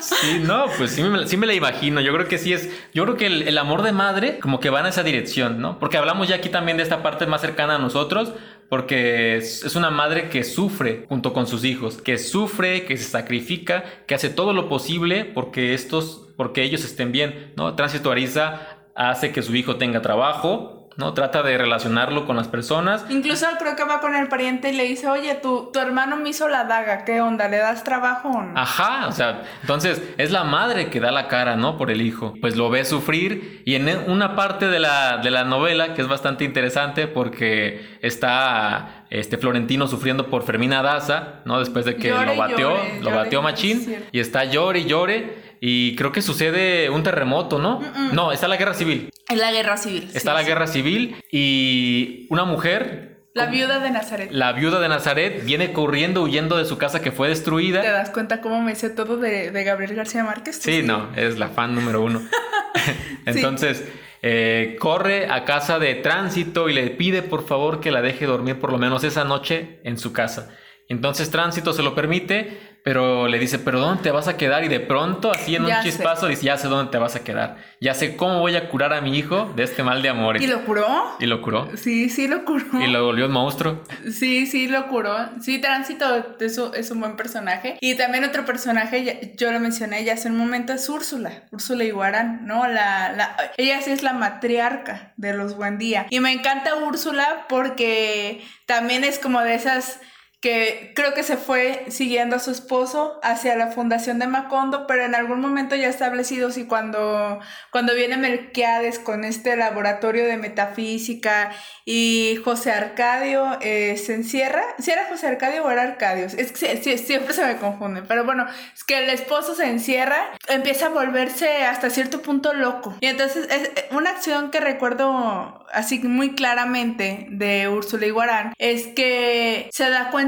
Sí, 0.00 0.40
no, 0.44 0.66
pues 0.76 0.90
sí 0.92 1.02
me, 1.02 1.26
sí 1.26 1.36
me 1.36 1.46
la 1.46 1.54
imagino. 1.54 2.00
Yo 2.00 2.12
creo 2.12 2.28
que 2.28 2.38
sí 2.38 2.52
es. 2.52 2.68
Yo 2.92 3.04
creo 3.04 3.16
que 3.16 3.26
el, 3.26 3.48
el 3.48 3.58
amor 3.58 3.82
de 3.82 3.92
madre, 3.92 4.38
como 4.38 4.60
que 4.60 4.70
va 4.70 4.80
en 4.80 4.86
esa 4.86 5.02
dirección, 5.02 5.60
¿no? 5.60 5.78
Porque 5.78 5.96
hablamos 5.96 6.28
ya 6.28 6.37
aquí 6.38 6.48
también 6.48 6.76
de 6.76 6.82
esta 6.82 7.02
parte 7.02 7.26
más 7.26 7.40
cercana 7.40 7.76
a 7.76 7.78
nosotros, 7.78 8.32
porque 8.68 9.36
es, 9.36 9.76
una 9.76 9.90
madre 9.90 10.28
que 10.28 10.44
sufre 10.44 11.06
junto 11.08 11.32
con 11.32 11.46
sus 11.46 11.64
hijos, 11.64 12.00
que 12.00 12.18
sufre, 12.18 12.84
que 12.84 12.96
se 12.96 13.04
sacrifica, 13.04 13.84
que 14.06 14.14
hace 14.14 14.30
todo 14.30 14.52
lo 14.52 14.68
posible 14.68 15.24
porque 15.24 15.74
estos, 15.74 16.28
porque 16.36 16.62
ellos 16.62 16.84
estén 16.84 17.12
bien, 17.12 17.52
¿no? 17.56 17.74
Tránsito 17.74 18.10
Ariza 18.10 18.60
hace 18.94 19.32
que 19.32 19.42
su 19.42 19.54
hijo 19.54 19.76
tenga 19.76 20.02
trabajo, 20.02 20.77
¿no? 20.98 21.14
Trata 21.14 21.44
de 21.44 21.56
relacionarlo 21.56 22.26
con 22.26 22.36
las 22.36 22.48
personas. 22.48 23.06
Incluso 23.08 23.46
creo 23.60 23.76
que 23.76 23.84
va 23.84 24.00
con 24.00 24.16
el 24.16 24.26
pariente 24.26 24.70
y 24.70 24.76
le 24.76 24.82
dice, 24.82 25.06
oye, 25.06 25.36
tu, 25.36 25.70
tu 25.72 25.78
hermano 25.78 26.16
me 26.16 26.30
hizo 26.30 26.48
la 26.48 26.64
daga, 26.64 27.04
¿qué 27.04 27.20
onda? 27.20 27.48
¿Le 27.48 27.58
das 27.58 27.84
trabajo 27.84 28.28
o 28.30 28.42
no? 28.42 28.58
Ajá, 28.58 29.06
o 29.06 29.12
sea, 29.12 29.44
entonces 29.60 30.02
es 30.18 30.32
la 30.32 30.42
madre 30.42 30.90
que 30.90 30.98
da 30.98 31.12
la 31.12 31.28
cara, 31.28 31.54
¿no? 31.54 31.78
Por 31.78 31.92
el 31.92 32.02
hijo. 32.02 32.34
Pues 32.40 32.56
lo 32.56 32.68
ve 32.68 32.84
sufrir 32.84 33.62
y 33.64 33.76
en 33.76 33.88
una 34.10 34.34
parte 34.34 34.66
de 34.66 34.80
la, 34.80 35.18
de 35.18 35.30
la 35.30 35.44
novela 35.44 35.94
que 35.94 36.02
es 36.02 36.08
bastante 36.08 36.44
interesante 36.44 37.06
porque 37.06 37.98
está 38.02 39.04
este 39.10 39.38
Florentino 39.38 39.86
sufriendo 39.86 40.26
por 40.26 40.42
Fermina 40.42 40.82
Daza, 40.82 41.40
¿no? 41.44 41.60
Después 41.60 41.84
de 41.84 41.94
que 41.94 42.08
Llore 42.08 42.26
lo 42.26 42.36
bateó, 42.36 42.58
llore, 42.58 42.98
lo 42.98 43.04
llore, 43.04 43.16
bateó 43.16 43.42
Machín 43.42 44.04
y 44.10 44.18
está 44.18 44.44
llore 44.44 44.80
y 44.80 44.84
llore 44.86 45.47
y 45.60 45.96
creo 45.96 46.12
que 46.12 46.22
sucede 46.22 46.90
un 46.90 47.02
terremoto, 47.02 47.58
¿no? 47.58 47.80
No, 48.12 48.32
está 48.32 48.48
la 48.48 48.56
guerra 48.56 48.74
civil. 48.74 49.10
Es 49.28 49.36
la 49.38 49.52
guerra 49.52 49.76
civil. 49.76 50.04
Está 50.14 50.30
sí, 50.32 50.36
la 50.36 50.40
sí. 50.40 50.46
guerra 50.46 50.66
civil 50.66 51.16
y 51.30 52.26
una 52.30 52.44
mujer, 52.44 53.20
La 53.34 53.46
viuda 53.46 53.78
de 53.78 53.90
Nazaret. 53.90 54.30
la 54.32 54.52
viuda 54.52 54.80
de 54.80 54.88
Nazaret, 54.88 55.44
viene 55.44 55.72
corriendo 55.72 56.22
huyendo 56.22 56.56
de 56.56 56.64
su 56.64 56.78
casa 56.78 57.00
que 57.02 57.12
fue 57.12 57.28
destruida. 57.28 57.82
¿Te 57.82 57.90
das 57.90 58.10
cuenta 58.10 58.40
cómo 58.40 58.62
me 58.62 58.74
sé 58.74 58.90
todo 58.90 59.16
de, 59.16 59.50
de 59.50 59.64
Gabriel 59.64 59.94
García 59.94 60.24
Márquez? 60.24 60.56
Sí, 60.60 60.82
no, 60.82 61.08
es 61.16 61.38
la 61.38 61.48
fan 61.48 61.74
número 61.74 62.02
uno. 62.02 62.22
Entonces, 63.26 63.84
eh, 64.22 64.76
corre 64.80 65.30
a 65.30 65.44
casa 65.44 65.78
de 65.78 65.94
tránsito 65.96 66.68
y 66.68 66.72
le 66.74 66.90
pide 66.90 67.22
por 67.22 67.46
favor 67.46 67.80
que 67.80 67.90
la 67.90 68.02
deje 68.02 68.26
dormir 68.26 68.58
por 68.58 68.72
lo 68.72 68.78
menos 68.78 69.04
esa 69.04 69.24
noche 69.24 69.80
en 69.84 69.98
su 69.98 70.12
casa. 70.12 70.50
Entonces 70.88 71.30
tránsito 71.30 71.74
se 71.74 71.82
lo 71.82 71.94
permite, 71.94 72.58
pero 72.84 73.28
le 73.28 73.38
dice, 73.38 73.58
pero 73.58 73.80
¿dónde 73.80 74.02
te 74.02 74.10
vas 74.10 74.28
a 74.28 74.36
quedar? 74.36 74.64
Y 74.64 74.68
de 74.68 74.80
pronto, 74.80 75.30
así 75.30 75.54
en 75.56 75.62
un 75.62 75.68
Ya 75.68 75.82
sé. 75.82 75.90
chispazo, 75.90 76.26
dice, 76.26 76.44
ya 76.46 76.56
sé 76.56 76.68
dónde 76.68 76.90
te 76.90 76.98
vas 76.98 77.16
a 77.16 77.24
quedar. 77.24 77.56
Ya 77.80 77.94
sé 77.94 78.16
cómo 78.16 78.40
voy 78.40 78.56
a 78.56 78.68
curar 78.70 78.92
a 78.92 79.00
mi 79.00 79.16
hijo 79.18 79.52
de 79.56 79.62
este 79.64 79.82
mal 79.82 80.00
de 80.02 80.08
amores. 80.08 80.40
¿Y 80.42 80.46
lo 80.46 80.64
curó? 80.64 80.86
Y 81.20 81.26
lo 81.26 81.42
curó. 81.42 81.68
Sí, 81.76 82.08
sí 82.08 82.28
lo 82.28 82.44
curó. 82.44 82.80
Y 82.80 82.86
lo 82.86 83.04
volvió 83.04 83.26
un 83.26 83.32
monstruo. 83.32 83.82
Sí, 84.10 84.46
sí 84.46 84.68
lo 84.68 84.86
curó. 84.88 85.16
Sí, 85.40 85.58
Tránsito 85.60 86.36
es, 86.40 86.56
un- 86.58 86.74
es 86.74 86.90
un 86.90 87.00
buen 87.00 87.16
personaje. 87.16 87.76
Y 87.80 87.94
también 87.96 88.24
otro 88.24 88.44
personaje, 88.44 89.34
yo 89.36 89.52
lo 89.52 89.60
mencioné 89.60 90.04
ya 90.04 90.14
hace 90.14 90.28
un 90.28 90.36
momento, 90.38 90.72
es 90.72 90.88
Úrsula. 90.88 91.30
Úrsula 91.52 91.84
Iguarán, 91.84 92.46
¿no? 92.46 92.66
La, 92.66 93.12
la, 93.12 93.36
ella 93.56 93.80
sí 93.82 93.90
es 93.90 94.02
la 94.02 94.12
matriarca 94.14 95.12
de 95.16 95.34
los 95.34 95.56
Buen 95.56 95.78
Día. 95.78 96.06
Y 96.10 96.20
me 96.20 96.32
encanta 96.32 96.74
Úrsula 96.76 97.46
porque 97.48 98.42
también 98.66 99.04
es 99.04 99.18
como 99.18 99.40
de 99.40 99.54
esas 99.54 100.00
que 100.40 100.92
creo 100.94 101.14
que 101.14 101.24
se 101.24 101.36
fue 101.36 101.86
siguiendo 101.88 102.36
a 102.36 102.38
su 102.38 102.52
esposo 102.52 103.18
hacia 103.24 103.56
la 103.56 103.72
fundación 103.72 104.20
de 104.20 104.28
Macondo, 104.28 104.86
pero 104.86 105.04
en 105.04 105.16
algún 105.16 105.40
momento 105.40 105.74
ya 105.74 105.88
establecidos 105.88 106.58
y 106.58 106.64
cuando, 106.64 107.40
cuando 107.72 107.94
viene 107.94 108.16
Melquiades 108.16 109.00
con 109.00 109.24
este 109.24 109.56
laboratorio 109.56 110.24
de 110.26 110.36
metafísica 110.36 111.50
y 111.84 112.38
José 112.44 112.70
Arcadio 112.70 113.58
eh, 113.60 113.96
se 113.96 114.14
encierra, 114.14 114.62
si 114.78 114.92
era 114.92 115.06
José 115.06 115.26
Arcadio 115.26 115.64
o 115.64 115.70
era 115.70 115.82
Arcadio, 115.82 116.26
es 116.26 116.52
que 116.52 116.98
siempre 116.98 117.34
se 117.34 117.44
me 117.44 117.56
confunden, 117.56 118.06
pero 118.06 118.24
bueno, 118.24 118.46
es 118.74 118.84
que 118.84 118.98
el 118.98 119.10
esposo 119.10 119.56
se 119.56 119.66
encierra, 119.66 120.30
empieza 120.46 120.86
a 120.86 120.90
volverse 120.90 121.64
hasta 121.64 121.90
cierto 121.90 122.22
punto 122.22 122.52
loco. 122.52 122.96
Y 123.00 123.06
entonces 123.06 123.48
es 123.50 123.70
eh, 123.74 123.88
una 123.90 124.10
acción 124.10 124.52
que 124.52 124.60
recuerdo 124.60 125.66
así 125.72 125.98
muy 126.00 126.34
claramente 126.34 127.26
de 127.30 127.68
Úrsula 127.68 128.06
Iguarán 128.06 128.54
es 128.58 128.86
que 128.88 129.68
se 129.72 129.90
da 129.90 130.10
cuenta 130.10 130.27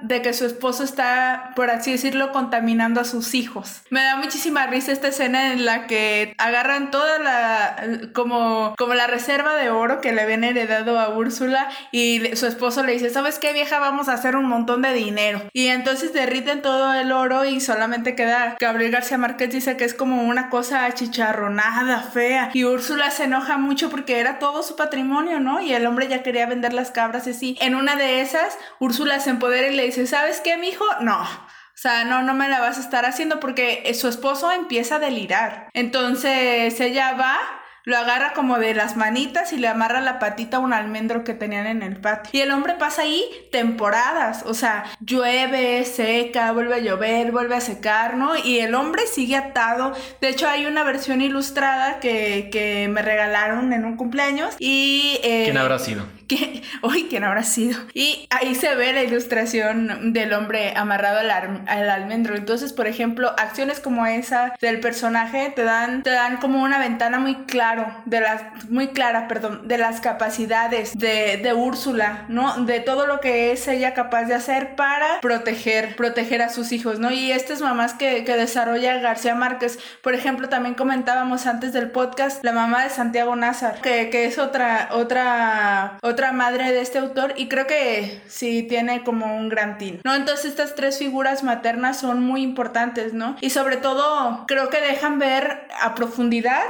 de 0.00 0.22
que 0.22 0.32
su 0.32 0.46
esposo 0.46 0.84
está, 0.84 1.52
por 1.56 1.70
así 1.70 1.92
decirlo, 1.92 2.32
contaminando 2.32 3.00
a 3.00 3.04
sus 3.04 3.34
hijos. 3.34 3.82
Me 3.90 4.02
da 4.02 4.16
muchísima 4.16 4.66
risa 4.66 4.92
esta 4.92 5.08
escena 5.08 5.52
en 5.52 5.64
la 5.64 5.86
que 5.86 6.34
agarran 6.38 6.90
toda 6.90 7.18
la 7.18 8.10
como 8.12 8.74
como 8.78 8.94
la 8.94 9.06
reserva 9.06 9.54
de 9.56 9.70
oro 9.70 10.00
que 10.00 10.12
le 10.12 10.22
habían 10.22 10.44
heredado 10.44 10.98
a 10.98 11.10
Úrsula 11.10 11.68
y 11.92 12.36
su 12.36 12.46
esposo 12.46 12.82
le 12.82 12.92
dice, 12.92 13.10
"¿Sabes 13.10 13.38
qué, 13.38 13.52
vieja? 13.52 13.78
Vamos 13.78 14.08
a 14.08 14.14
hacer 14.14 14.36
un 14.36 14.46
montón 14.46 14.82
de 14.82 14.92
dinero." 14.92 15.42
Y 15.52 15.68
entonces 15.68 16.12
derriten 16.12 16.62
todo 16.62 16.92
el 16.94 17.12
oro 17.12 17.44
y 17.44 17.60
solamente 17.60 18.14
queda 18.14 18.56
Gabriel 18.58 18.90
García 18.90 19.18
Márquez 19.18 19.50
dice 19.50 19.76
que 19.76 19.84
es 19.84 19.94
como 19.94 20.22
una 20.22 20.48
cosa 20.48 20.84
achicharronada, 20.84 22.02
fea. 22.02 22.50
Y 22.52 22.64
Úrsula 22.64 23.10
se 23.10 23.24
enoja 23.24 23.58
mucho 23.58 23.90
porque 23.90 24.20
era 24.20 24.38
todo 24.38 24.62
su 24.62 24.76
patrimonio, 24.76 25.40
¿no? 25.40 25.60
Y 25.60 25.72
el 25.72 25.86
hombre 25.86 26.08
ya 26.08 26.22
quería 26.22 26.46
vender 26.46 26.72
las 26.72 26.90
cabras 26.90 27.26
y 27.26 27.30
así. 27.30 27.56
En 27.60 27.74
una 27.74 27.96
de 27.96 28.20
esas, 28.20 28.56
Úrsula 28.78 29.20
se 29.20 29.30
empodera 29.40 29.68
y 29.68 29.74
le 29.74 29.86
dice, 29.86 30.06
¿sabes 30.06 30.42
qué, 30.42 30.58
mijo? 30.58 30.84
No. 31.00 31.22
O 31.22 31.82
sea, 31.82 32.04
no, 32.04 32.20
no 32.22 32.34
me 32.34 32.46
la 32.50 32.60
vas 32.60 32.76
a 32.76 32.80
estar 32.82 33.06
haciendo 33.06 33.40
porque 33.40 33.82
eh, 33.86 33.94
su 33.94 34.06
esposo 34.06 34.52
empieza 34.52 34.96
a 34.96 34.98
delirar. 34.98 35.68
Entonces 35.72 36.78
ella 36.78 37.14
va, 37.14 37.38
lo 37.86 37.96
agarra 37.96 38.34
como 38.34 38.58
de 38.58 38.74
las 38.74 38.96
manitas 38.98 39.54
y 39.54 39.56
le 39.56 39.66
amarra 39.66 40.02
la 40.02 40.18
patita 40.18 40.58
a 40.58 40.60
un 40.60 40.74
almendro 40.74 41.24
que 41.24 41.32
tenían 41.32 41.66
en 41.66 41.82
el 41.82 41.98
patio. 41.98 42.30
Y 42.34 42.42
el 42.42 42.50
hombre 42.50 42.74
pasa 42.74 43.00
ahí 43.02 43.24
temporadas, 43.50 44.42
o 44.44 44.52
sea, 44.52 44.84
llueve, 45.00 45.86
seca, 45.86 46.52
vuelve 46.52 46.74
a 46.74 46.78
llover, 46.80 47.32
vuelve 47.32 47.54
a 47.56 47.62
secar, 47.62 48.14
¿no? 48.18 48.36
Y 48.36 48.58
el 48.58 48.74
hombre 48.74 49.06
sigue 49.06 49.36
atado. 49.36 49.94
De 50.20 50.28
hecho, 50.28 50.46
hay 50.50 50.66
una 50.66 50.84
versión 50.84 51.22
ilustrada 51.22 51.98
que, 51.98 52.50
que 52.52 52.88
me 52.88 53.00
regalaron 53.00 53.72
en 53.72 53.86
un 53.86 53.96
cumpleaños 53.96 54.54
y... 54.58 55.18
eh, 55.22 55.44
¿Quién 55.44 55.56
habrá 55.56 55.78
sido? 55.78 56.04
Que, 56.30 56.62
uy, 56.82 57.06
¿quién 57.10 57.24
habrá 57.24 57.42
sido? 57.42 57.78
Y 57.94 58.26
ahí 58.30 58.54
se 58.54 58.74
ve 58.76 58.92
la 58.92 59.02
ilustración 59.02 60.12
del 60.12 60.32
hombre 60.32 60.72
amarrado 60.76 61.18
al, 61.20 61.30
ar- 61.30 61.62
al 61.66 61.90
almendro. 61.90 62.36
Entonces, 62.36 62.72
por 62.72 62.86
ejemplo, 62.86 63.34
acciones 63.38 63.80
como 63.80 64.06
esa 64.06 64.54
del 64.60 64.80
personaje 64.80 65.52
te 65.54 65.64
dan, 65.64 66.02
te 66.02 66.10
dan 66.10 66.36
como 66.38 66.62
una 66.62 66.78
ventana 66.78 67.18
muy 67.18 67.34
claro, 67.46 67.86
de 68.04 68.20
las, 68.20 68.42
muy 68.70 68.88
clara, 68.88 69.26
perdón, 69.28 69.66
de 69.68 69.78
las 69.78 70.00
capacidades 70.00 70.96
de, 70.98 71.38
de 71.38 71.52
Úrsula, 71.54 72.24
¿no? 72.28 72.64
De 72.64 72.80
todo 72.80 73.06
lo 73.06 73.20
que 73.20 73.52
es 73.52 73.66
ella 73.68 73.94
capaz 73.94 74.24
de 74.24 74.34
hacer 74.34 74.76
para 74.76 75.20
proteger, 75.20 75.96
proteger 75.96 76.42
a 76.42 76.48
sus 76.48 76.72
hijos, 76.72 76.98
¿no? 77.00 77.10
Y 77.10 77.32
estas 77.32 77.60
mamás 77.60 77.94
que, 77.94 78.24
que 78.24 78.36
desarrolla 78.36 78.98
García 78.98 79.34
Márquez, 79.34 79.78
por 80.02 80.14
ejemplo, 80.14 80.48
también 80.48 80.74
comentábamos 80.74 81.46
antes 81.46 81.72
del 81.72 81.90
podcast, 81.90 82.44
la 82.44 82.52
mamá 82.52 82.84
de 82.84 82.90
Santiago 82.90 83.34
Nazar, 83.36 83.80
que, 83.80 84.10
que 84.10 84.26
es 84.26 84.38
otra, 84.38 84.88
otra, 84.92 85.98
otra 86.02 86.19
madre 86.32 86.72
de 86.72 86.80
este 86.80 86.98
autor 86.98 87.34
y 87.36 87.48
creo 87.48 87.66
que 87.66 88.20
sí 88.26 88.62
tiene 88.62 89.02
como 89.02 89.36
un 89.36 89.48
gran 89.48 89.78
tin, 89.78 90.00
¿no? 90.04 90.14
Entonces 90.14 90.46
estas 90.46 90.74
tres 90.74 90.98
figuras 90.98 91.42
maternas 91.42 91.98
son 91.98 92.22
muy 92.22 92.42
importantes, 92.42 93.12
¿no? 93.12 93.36
Y 93.40 93.50
sobre 93.50 93.76
todo 93.76 94.44
creo 94.46 94.68
que 94.70 94.80
dejan 94.80 95.18
ver 95.18 95.66
a 95.80 95.94
profundidad 95.94 96.62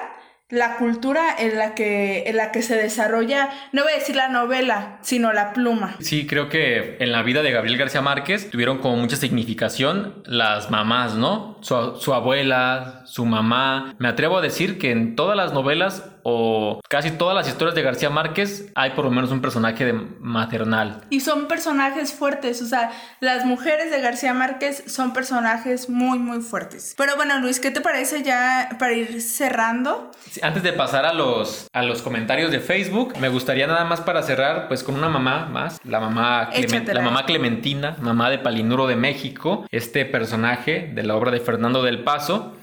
la 0.51 0.77
cultura 0.77 1.23
en 1.39 1.57
la 1.57 1.75
que 1.75 2.25
en 2.27 2.37
la 2.37 2.51
que 2.51 2.63
se 2.63 2.75
desarrolla, 2.75 3.51
no 3.73 3.85
voy 3.85 3.93
a 3.93 3.97
decir 3.97 4.17
la 4.17 4.29
novela, 4.29 4.99
sino 5.01 5.33
la 5.33 5.53
pluma. 5.53 5.97
Sí, 6.01 6.27
creo 6.27 6.49
que 6.49 6.97
en 6.99 7.13
la 7.13 7.23
vida 7.23 7.43
de 7.43 7.53
Gabriel 7.53 7.79
García 7.79 8.03
Márquez 8.03 8.51
tuvieron 8.51 8.79
como 8.79 8.97
mucha 8.97 9.17
significación 9.17 10.23
las 10.27 10.71
mamás, 10.71 11.15
¿no? 11.15 11.59
Su 11.63 12.13
abuela, 12.13 13.03
su 13.07 13.25
mamá. 13.25 13.95
Me 13.99 14.09
atrevo 14.09 14.39
a 14.39 14.41
decir 14.41 14.79
que 14.79 14.91
en 14.91 15.15
todas 15.15 15.37
las 15.37 15.53
novelas 15.53 16.05
o 16.23 16.81
casi 16.89 17.13
todas 17.13 17.35
las 17.35 17.49
historias 17.49 17.75
de 17.75 17.83
García 17.83 18.11
Márquez 18.11 18.71
hay 18.75 18.91
por 18.91 19.05
lo 19.05 19.11
menos 19.11 19.31
un 19.31 19.41
personaje 19.41 19.85
de 19.85 19.93
maternal. 19.93 21.03
Y 21.11 21.21
son 21.21 21.49
personajes 21.49 22.13
fuertes, 22.13 22.63
o 22.63 22.67
sea, 22.67 22.91
las 23.21 23.45
mujeres 23.45 23.91
de 23.91 24.01
García 24.01 24.35
Márquez 24.35 24.85
son 24.87 25.13
personajes 25.13 25.89
muy, 25.89 26.19
muy 26.19 26.41
fuertes. 26.41 26.95
Pero 26.97 27.17
bueno, 27.17 27.39
Luis, 27.39 27.61
¿qué 27.61 27.71
te 27.71 27.81
parece 27.81 28.23
ya 28.23 28.77
para 28.79 28.93
ir 28.93 29.21
cerrando? 29.21 30.11
Sí, 30.31 30.41
Antes 30.43 30.63
de 30.63 30.73
pasar 30.73 31.05
a 31.05 31.13
los, 31.13 31.69
a 31.73 31.83
los 31.83 32.03
comentarios 32.03 32.51
de 32.51 32.61
Facebook, 32.61 33.15
me 33.19 33.29
gustaría 33.29 33.67
nada 33.67 33.85
más 33.85 34.01
para 34.01 34.23
cerrar, 34.23 34.69
pues 34.69 34.83
con 34.83 34.95
una 34.95 35.09
mamá 35.09 35.47
más, 35.47 35.81
la 35.85 36.01
mamá, 36.01 36.51
la 36.87 37.01
mamá 37.01 37.25
Clementina, 37.27 37.97
mamá 38.01 38.31
de 38.31 38.39
Palinuro 38.39 38.87
de 38.87 38.97
México, 38.97 39.67
este 39.71 40.05
personaje 40.05 40.91
de 40.95 41.03
la 41.03 41.17
obra 41.17 41.31
de 41.31 41.41
Fernando 41.41 41.83
del 41.83 42.03
Paso. 42.05 42.57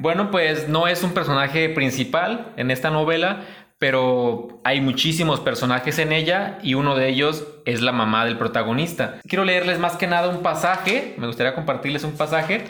Bueno, 0.00 0.30
pues 0.30 0.66
no 0.66 0.88
es 0.88 1.02
un 1.02 1.12
personaje 1.12 1.68
principal 1.68 2.54
en 2.56 2.70
esta 2.70 2.88
novela, 2.88 3.42
pero 3.78 4.58
hay 4.64 4.80
muchísimos 4.80 5.40
personajes 5.40 5.98
en 5.98 6.12
ella 6.12 6.58
y 6.62 6.72
uno 6.72 6.96
de 6.96 7.10
ellos 7.10 7.46
es 7.66 7.82
la 7.82 7.92
mamá 7.92 8.24
del 8.24 8.38
protagonista. 8.38 9.20
Quiero 9.28 9.44
leerles 9.44 9.78
más 9.78 9.96
que 9.96 10.06
nada 10.06 10.30
un 10.30 10.40
pasaje, 10.40 11.14
me 11.18 11.26
gustaría 11.26 11.54
compartirles 11.54 12.02
un 12.04 12.12
pasaje 12.12 12.64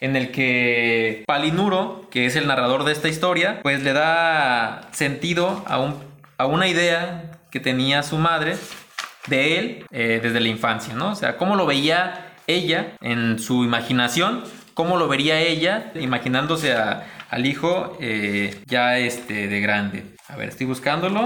en 0.00 0.16
el 0.16 0.32
que 0.32 1.22
Palinuro, 1.24 2.08
que 2.10 2.26
es 2.26 2.34
el 2.34 2.48
narrador 2.48 2.82
de 2.82 2.90
esta 2.90 3.08
historia, 3.08 3.60
pues 3.62 3.84
le 3.84 3.92
da 3.92 4.88
sentido 4.90 5.62
a, 5.68 5.78
un, 5.78 5.94
a 6.36 6.46
una 6.46 6.66
idea 6.66 7.30
que 7.52 7.60
tenía 7.60 8.02
su 8.02 8.18
madre 8.18 8.56
de 9.28 9.58
él 9.60 9.84
eh, 9.92 10.18
desde 10.20 10.40
la 10.40 10.48
infancia, 10.48 10.94
¿no? 10.94 11.12
O 11.12 11.14
sea, 11.14 11.36
cómo 11.36 11.54
lo 11.54 11.64
veía 11.64 12.32
ella 12.48 12.94
en 13.00 13.38
su 13.38 13.62
imaginación, 13.62 14.42
cómo 14.74 14.96
lo 14.96 15.08
vería 15.08 15.40
ella 15.40 15.92
imaginándose 15.94 16.72
al 16.72 17.46
hijo 17.46 17.96
eh, 18.00 18.62
ya 18.66 18.98
este, 18.98 19.48
de 19.48 19.60
grande. 19.60 20.04
A 20.28 20.36
ver, 20.36 20.48
estoy 20.48 20.66
buscándolo. 20.66 21.24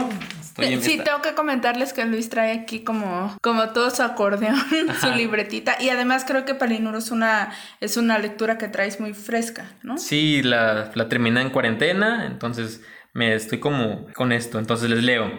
sí, 0.80 1.00
tengo 1.04 1.22
que 1.22 1.34
comentarles 1.34 1.92
que 1.92 2.04
Luis 2.04 2.28
trae 2.28 2.52
aquí 2.52 2.80
como, 2.80 3.36
como 3.42 3.70
todo 3.70 3.90
su 3.90 4.02
acordeón, 4.02 4.56
su 5.00 5.10
libretita. 5.14 5.76
Y 5.80 5.90
además 5.90 6.24
creo 6.26 6.44
que 6.44 6.54
Palinuro 6.54 6.98
es 6.98 7.10
una, 7.10 7.52
es 7.80 7.96
una 7.96 8.18
lectura 8.18 8.58
que 8.58 8.68
traes 8.68 9.00
muy 9.00 9.14
fresca, 9.14 9.70
¿no? 9.82 9.98
Sí, 9.98 10.42
la, 10.42 10.90
la 10.94 11.08
terminé 11.08 11.40
en 11.40 11.50
cuarentena, 11.50 12.26
entonces 12.26 12.82
me 13.12 13.34
estoy 13.34 13.60
como 13.60 14.06
con 14.14 14.32
esto. 14.32 14.58
Entonces 14.58 14.90
les 14.90 15.02
leo. 15.02 15.30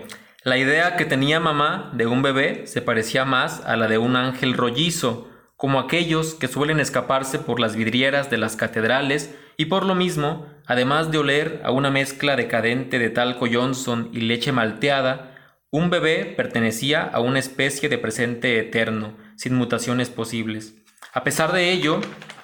La 0.44 0.58
idea 0.58 0.96
que 0.96 1.04
tenía 1.04 1.40
mamá 1.42 1.92
de 1.94 2.06
un 2.06 2.22
bebé 2.22 2.68
se 2.68 2.82
parecía 2.82 3.26
más 3.26 3.60
a 3.66 3.76
la 3.76 3.88
de 3.88 3.98
un 3.98 4.16
ángel 4.16 4.54
rollizo, 4.54 5.28
como 5.58 5.80
aquellos 5.80 6.36
que 6.36 6.48
suelen 6.48 6.80
escaparse 6.80 7.40
por 7.40 7.60
las 7.60 7.76
vidrieras 7.76 8.30
de 8.30 8.38
las 8.38 8.56
catedrales 8.56 9.36
y 9.58 9.66
por 9.66 9.86
lo 9.86 9.96
mismo, 9.96 10.46
además 10.68 11.12
de 11.12 11.18
oler 11.18 11.62
a 11.64 11.72
una 11.72 11.90
mezcla 11.90 12.36
decadente 12.36 13.00
de 13.00 13.10
talco 13.10 13.48
Johnson 13.52 14.10
y 14.14 14.22
leche 14.22 14.52
malteada, 14.52 15.36
un 15.72 15.90
bebé 15.90 16.26
pertenecía 16.38 17.02
a 17.02 17.20
una 17.20 17.40
especie 17.40 17.90
de 17.90 17.98
presente 17.98 18.60
eterno, 18.60 19.18
sin 19.36 19.56
mutaciones 19.56 20.10
posibles. 20.12 20.76
A 21.12 21.24
pesar 21.24 21.52
de 21.52 21.72
ello, 21.72 22.02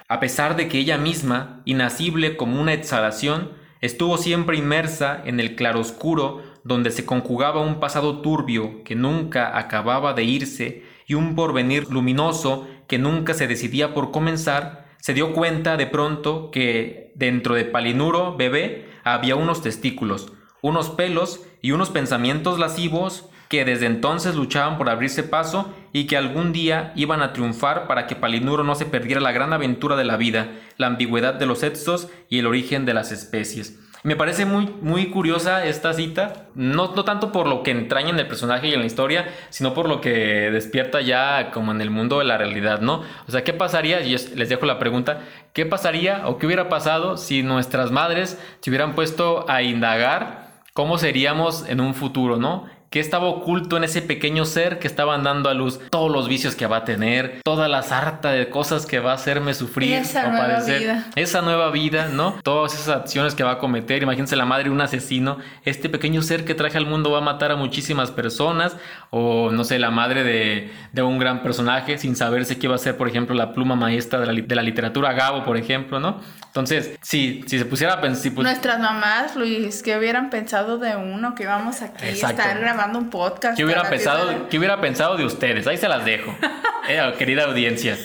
a 0.08 0.20
pesar 0.20 0.56
de 0.56 0.68
que 0.68 0.80
ella 0.80 0.98
misma, 0.98 1.62
inacible 1.66 2.36
como 2.36 2.60
una 2.60 2.74
exhalación, 2.74 3.52
estuvo 3.82 4.18
siempre 4.18 4.58
inmersa 4.58 5.22
en 5.24 5.40
el 5.40 5.56
claroscuro 5.56 6.42
donde 6.64 6.90
se 6.90 7.06
conjugaba 7.06 7.62
un 7.62 7.80
pasado 7.80 8.22
turbio 8.22 8.84
que 8.84 8.96
nunca 8.96 9.58
acababa 9.58 10.14
de 10.14 10.24
irse 10.24 10.84
y 11.06 11.14
un 11.14 11.36
porvenir 11.36 11.90
luminoso 11.90 12.68
que 12.94 13.00
nunca 13.00 13.34
se 13.34 13.48
decidía 13.48 13.96
por 13.96 14.12
comenzar, 14.12 14.86
se 15.00 15.16
dio 15.16 15.34
cuenta 15.34 15.78
de 15.78 15.88
pronto 15.88 16.52
que 16.52 17.12
dentro 17.16 17.56
de 17.56 17.66
Palinuro 17.66 18.38
bebé 18.38 18.88
había 19.04 19.36
unos 19.36 19.64
testículos, 19.64 20.32
unos 20.62 20.92
pelos 20.92 21.42
y 21.64 21.72
unos 21.72 21.90
pensamientos 21.90 22.60
lascivos 22.60 23.30
que 23.50 23.66
desde 23.66 23.88
entonces 23.88 24.36
luchaban 24.36 24.78
por 24.78 24.92
abrirse 24.92 25.24
paso 25.24 25.74
y 25.92 26.06
que 26.06 26.18
algún 26.18 26.54
día 26.54 26.94
iban 26.96 27.24
a 27.24 27.34
triunfar 27.34 27.88
para 27.88 28.06
que 28.06 28.16
Palinuro 28.16 28.64
no 28.64 28.76
se 28.76 28.86
perdiera 28.86 29.22
la 29.22 29.32
gran 29.32 29.54
aventura 29.54 29.96
de 29.96 30.06
la 30.06 30.16
vida, 30.16 30.52
la 30.78 30.86
ambigüedad 30.86 31.34
de 31.34 31.48
los 31.48 31.62
sexos 31.62 32.10
y 32.30 32.38
el 32.38 32.46
origen 32.46 32.86
de 32.86 32.94
las 32.94 33.12
especies. 33.12 33.80
Me 34.04 34.18
parece 34.18 34.46
muy, 34.46 34.70
muy 34.82 35.12
curiosa 35.12 35.66
esta 35.66 35.94
cita, 35.94 36.48
no, 36.56 36.94
no 36.94 37.06
tanto 37.06 37.32
por 37.32 37.48
lo 37.48 37.64
que 37.64 37.72
entraña 37.72 38.10
en 38.10 38.20
el 38.20 38.28
personaje 38.28 38.68
y 38.68 38.74
en 38.74 38.82
la 38.82 38.86
historia, 38.86 39.30
sino 39.50 39.74
por 39.74 39.88
lo 39.88 40.02
que 40.02 40.52
despierta 40.52 41.00
ya 41.00 41.52
como 41.52 41.72
en 41.72 41.80
el 41.80 41.90
mundo 41.90 42.20
de 42.20 42.26
la 42.26 42.38
realidad, 42.38 42.82
¿no? 42.82 43.02
O 43.28 43.32
sea, 43.32 43.46
¿qué 43.46 43.54
pasaría? 43.54 44.02
Y 44.02 44.10
les 44.10 44.50
dejo 44.50 44.66
la 44.66 44.78
pregunta, 44.78 45.22
¿qué 45.54 45.66
pasaría 45.66 46.28
o 46.28 46.38
qué 46.38 46.48
hubiera 46.48 46.68
pasado 46.68 47.16
si 47.16 47.44
nuestras 47.44 47.92
madres 47.92 48.38
se 48.60 48.70
hubieran 48.70 48.94
puesto 48.94 49.50
a 49.50 49.62
indagar 49.62 50.50
cómo 50.74 50.98
seríamos 50.98 51.70
en 51.70 51.80
un 51.80 51.94
futuro, 51.94 52.36
¿no? 52.36 52.66
¿Qué 52.94 53.00
estaba 53.00 53.26
oculto 53.26 53.76
en 53.76 53.84
ese 53.86 54.04
pequeño 54.04 54.46
ser 54.46 54.78
que 54.78 54.86
estaban 54.86 55.24
dando 55.24 55.50
a 55.50 55.56
luz 55.56 55.80
todos 55.90 56.12
los 56.12 56.30
vicios 56.30 56.54
que 56.54 56.68
va 56.68 56.78
a 56.78 56.86
tener, 56.86 57.42
toda 57.44 57.68
la 57.68 57.82
sarta 57.82 58.30
de 58.30 58.52
cosas 58.52 58.86
que 58.86 59.00
va 59.00 59.14
a 59.14 59.16
hacerme 59.16 59.56
sufrir 59.56 59.94
esa 59.94 60.28
nueva 60.28 60.60
vida. 60.60 61.08
esa 61.16 61.42
nueva 61.42 61.72
vida, 61.72 62.10
¿no? 62.10 62.36
Todas 62.44 62.76
esas 62.76 62.90
acciones 62.90 63.34
que 63.34 63.44
va 63.44 63.54
a 63.54 63.58
cometer, 63.58 64.04
imagínense 64.04 64.36
la 64.36 64.46
madre 64.46 64.66
de 64.66 64.70
un 64.70 64.80
asesino, 64.80 65.40
este 65.66 65.90
pequeño 65.90 66.22
ser 66.22 66.46
que 66.46 66.54
traje 66.54 66.78
al 66.78 66.86
mundo 66.86 67.10
va 67.10 67.18
a 67.18 67.22
matar 67.22 67.52
a 67.52 67.56
muchísimas 67.56 68.12
personas, 68.12 68.78
o 69.10 69.50
no 69.50 69.64
sé, 69.64 69.80
la 69.80 69.90
madre 69.90 70.24
de, 70.24 71.02
un 71.02 71.18
gran 71.18 71.42
personaje 71.42 71.98
sin 71.98 72.16
saberse 72.16 72.60
qué 72.60 72.68
va 72.68 72.76
a 72.76 72.78
ser, 72.78 72.96
por 72.96 73.08
ejemplo, 73.08 73.34
la 73.34 73.54
pluma 73.54 73.76
maestra 73.76 74.20
de 74.20 74.28
la, 74.28 74.34
de 74.40 74.56
la 74.56 74.62
literatura 74.62 75.14
Gabo, 75.14 75.44
por 75.44 75.58
ejemplo, 75.58 76.00
¿no? 76.00 76.20
Entonces, 76.54 77.00
sí, 77.02 77.44
si 77.48 77.58
se 77.58 77.66
pusiera 77.66 77.94
a 77.94 78.02
pensar... 78.02 78.32
Pues 78.32 78.46
Nuestras 78.46 78.80
mamás, 78.80 79.36
Luis, 79.36 79.82
que 79.82 79.98
hubieran 79.98 80.30
pensado 80.30 80.78
de 80.78 80.96
uno 80.96 81.34
que 81.34 81.42
íbamos 81.44 81.82
aquí 81.82 82.06
a 82.06 82.10
estar 82.10 82.60
grabando 82.60 83.00
un 83.00 83.10
podcast. 83.10 83.58
¿Qué 83.58 83.66
hubiera, 83.66 83.90
pensado, 83.90 84.48
¿Qué 84.50 84.60
hubiera 84.60 84.80
pensado 84.80 85.18
de 85.18 85.26
ustedes? 85.26 85.66
Ahí 85.66 85.78
se 85.78 85.88
las 85.88 86.06
dejo, 86.06 86.32
eh, 86.88 87.12
querida 87.18 87.46
audiencia. 87.46 87.98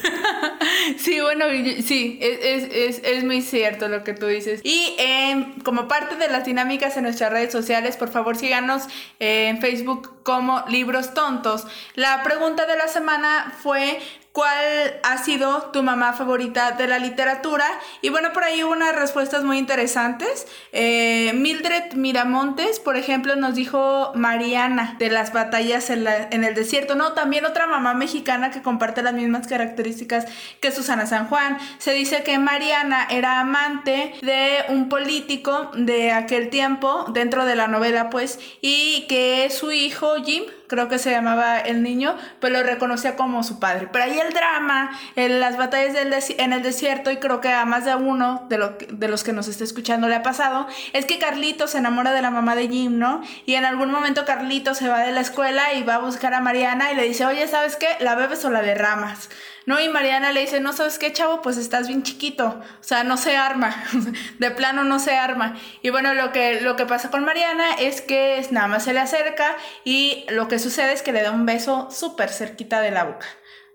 Sí, 0.97 1.21
bueno, 1.21 1.45
sí, 1.85 2.19
es, 2.23 3.01
es, 3.05 3.25
muy 3.25 3.43
cierto 3.43 3.89
lo 3.89 4.03
que 4.03 4.15
tú 4.15 4.25
dices. 4.25 4.63
Y 4.65 4.95
em, 4.99 5.61
como 5.61 5.87
parte 5.87 6.17
de 6.17 6.29
las 6.29 6.47
dinámicas 6.47 6.97
en 6.97 7.03
nuestras 7.03 7.31
redes 7.31 7.53
sociales, 7.53 7.99
por 7.99 8.09
favor 8.09 8.37
síganos 8.37 8.85
en 9.19 9.61
Facebook 9.61 10.23
como 10.23 10.65
Libros 10.69 11.13
Tontos. 11.13 11.67
La 11.95 12.23
pregunta 12.23 12.65
de 12.65 12.77
la 12.77 12.89
semana 12.89 13.53
fue 13.63 13.99
¿Cuál 14.39 15.01
ha 15.03 15.19
sido 15.19 15.71
tu 15.73 15.83
mamá 15.83 16.13
favorita 16.13 16.71
de 16.71 16.87
la 16.87 17.01
literatura? 17.01 17.67
Y 18.03 18.11
bueno, 18.11 18.33
por 18.33 18.45
ahí 18.45 18.63
hubo 18.63 18.71
unas 18.71 18.95
respuestas 18.95 19.43
muy 19.43 19.59
interesantes. 19.59 20.47
Eh, 20.71 21.33
Mildred 21.35 21.95
Miramontes, 21.95 22.79
por 22.79 22.97
ejemplo, 22.97 23.35
nos 23.35 23.57
dijo 23.57 24.13
Mariana 24.15 24.95
de 25.01 25.11
las 25.11 25.33
batallas 25.33 25.91
en, 25.91 26.07
en, 26.07 26.45
el 26.45 26.55
desierto. 26.55 26.95
No, 26.95 27.15
también 27.15 27.47
otra 27.47 27.67
mamá 27.67 27.95
mexicana 27.95 28.53
que 28.53 28.63
comparte 28.63 29.03
las 29.03 29.13
mismas 29.13 29.49
características 29.49 30.27
que 30.61 30.71
Susana 30.71 31.07
San 31.07 31.27
Juan. 31.27 31.59
Se 31.79 31.91
dice 31.91 32.23
que 32.23 32.39
Mariana 32.39 33.09
era 33.11 33.41
amante 33.41 34.15
de 34.23 34.59
un 34.69 34.89
político 34.89 35.73
de 35.75 36.13
aquel 36.13 36.49
tiempo, 36.49 37.07
dentro 37.09 37.45
de 37.45 37.57
la 37.57 37.67
novela, 37.67 38.09
pues, 38.09 38.39
y 38.61 39.05
que 39.09 39.51
su 39.51 39.73
hijo 39.73 40.15
Jim 40.25 40.45
creo 40.69 40.89
que 40.89 40.99
se 40.99 41.11
llamaba 41.11 41.59
el 41.59 41.83
niño, 41.83 42.17
pues 42.41 42.53
lo 42.53 42.63
reconocía 42.63 43.17
como 43.17 43.43
su 43.43 43.59
padre. 43.59 43.89
Pero 43.91 44.05
ahí 44.05 44.19
el 44.19 44.33
drama, 44.33 44.91
en 45.17 45.41
las 45.41 45.57
batallas 45.57 45.95
del 45.95 46.15
en 46.39 46.53
el 46.53 46.63
desierto, 46.63 47.11
y 47.11 47.17
creo 47.17 47.41
que 47.41 47.49
a 47.49 47.65
más 47.65 47.85
de 47.85 47.95
uno 47.95 48.47
de, 48.49 48.59
lo, 48.59 48.77
de 48.89 49.09
los 49.09 49.25
que 49.25 49.33
nos 49.33 49.49
está 49.49 49.65
escuchando 49.65 50.09
le 50.09 50.15
ha 50.15 50.23
pasado, 50.23 50.67
es 50.93 51.05
que 51.07 51.19
Carlito 51.19 51.67
se 51.67 51.79
enamora 51.79 52.13
de 52.13 52.23
la 52.23 52.31
mamá 52.31 52.55
de 52.55 52.69
Jim, 52.69 52.99
¿no? 52.99 53.23
Y 53.47 53.55
en 53.55 53.65
algún 53.65 53.91
momento 53.91 54.25
Carlito 54.25 54.75
se 54.75 54.89
va 54.89 55.01
de 55.01 55.13
la 55.13 55.21
escuela 55.21 55.73
y 55.75 55.83
va 55.83 55.97
a 55.97 55.99
buscar 55.99 56.35
a 56.35 56.41
Mariana 56.41 56.93
y 56.93 56.97
le 56.97 57.05
dice, 57.05 57.25
oye, 57.27 57.47
¿sabes 57.49 57.77
qué? 57.77 57.89
¿La 58.01 58.15
bebes 58.15 58.45
o 58.45 58.51
la 58.51 58.63
derramas? 58.63 59.31
¿No? 59.69 59.79
Y 59.79 59.91
Mariana 59.91 60.33
le 60.33 60.41
dice, 60.41 60.61
no 60.61 60.73
sabes 60.73 60.99
qué, 60.99 61.13
chavo, 61.13 61.43
pues 61.43 61.59
estás 61.59 61.89
bien 61.89 62.03
chiquito, 62.03 62.59
o 62.59 62.83
sea, 62.83 63.05
no 63.05 63.19
se 63.19 63.37
arma, 63.37 63.85
de 64.39 64.51
plano 64.51 64.83
no 64.83 64.99
se 64.99 65.15
arma. 65.15 65.59
Y 65.83 65.91
bueno, 65.91 66.15
lo 66.15 66.33
que, 66.33 66.63
lo 66.63 66.75
que 66.75 66.87
pasa 66.87 67.11
con 67.11 67.27
Mariana 67.27 67.75
es 67.79 68.01
que 68.01 68.43
nada 68.51 68.67
más 68.67 68.85
se 68.85 68.95
le 68.95 69.01
acerca 69.01 69.59
y 69.85 70.25
lo 70.31 70.49
que 70.49 70.59
sucede 70.59 70.95
es 70.95 71.03
que 71.03 71.13
le 71.13 71.21
da 71.21 71.33
un 71.33 71.45
beso 71.45 71.91
súper 71.91 72.31
cerquita 72.31 72.81
de 72.81 72.93
la 72.93 73.05
boca. 73.05 73.27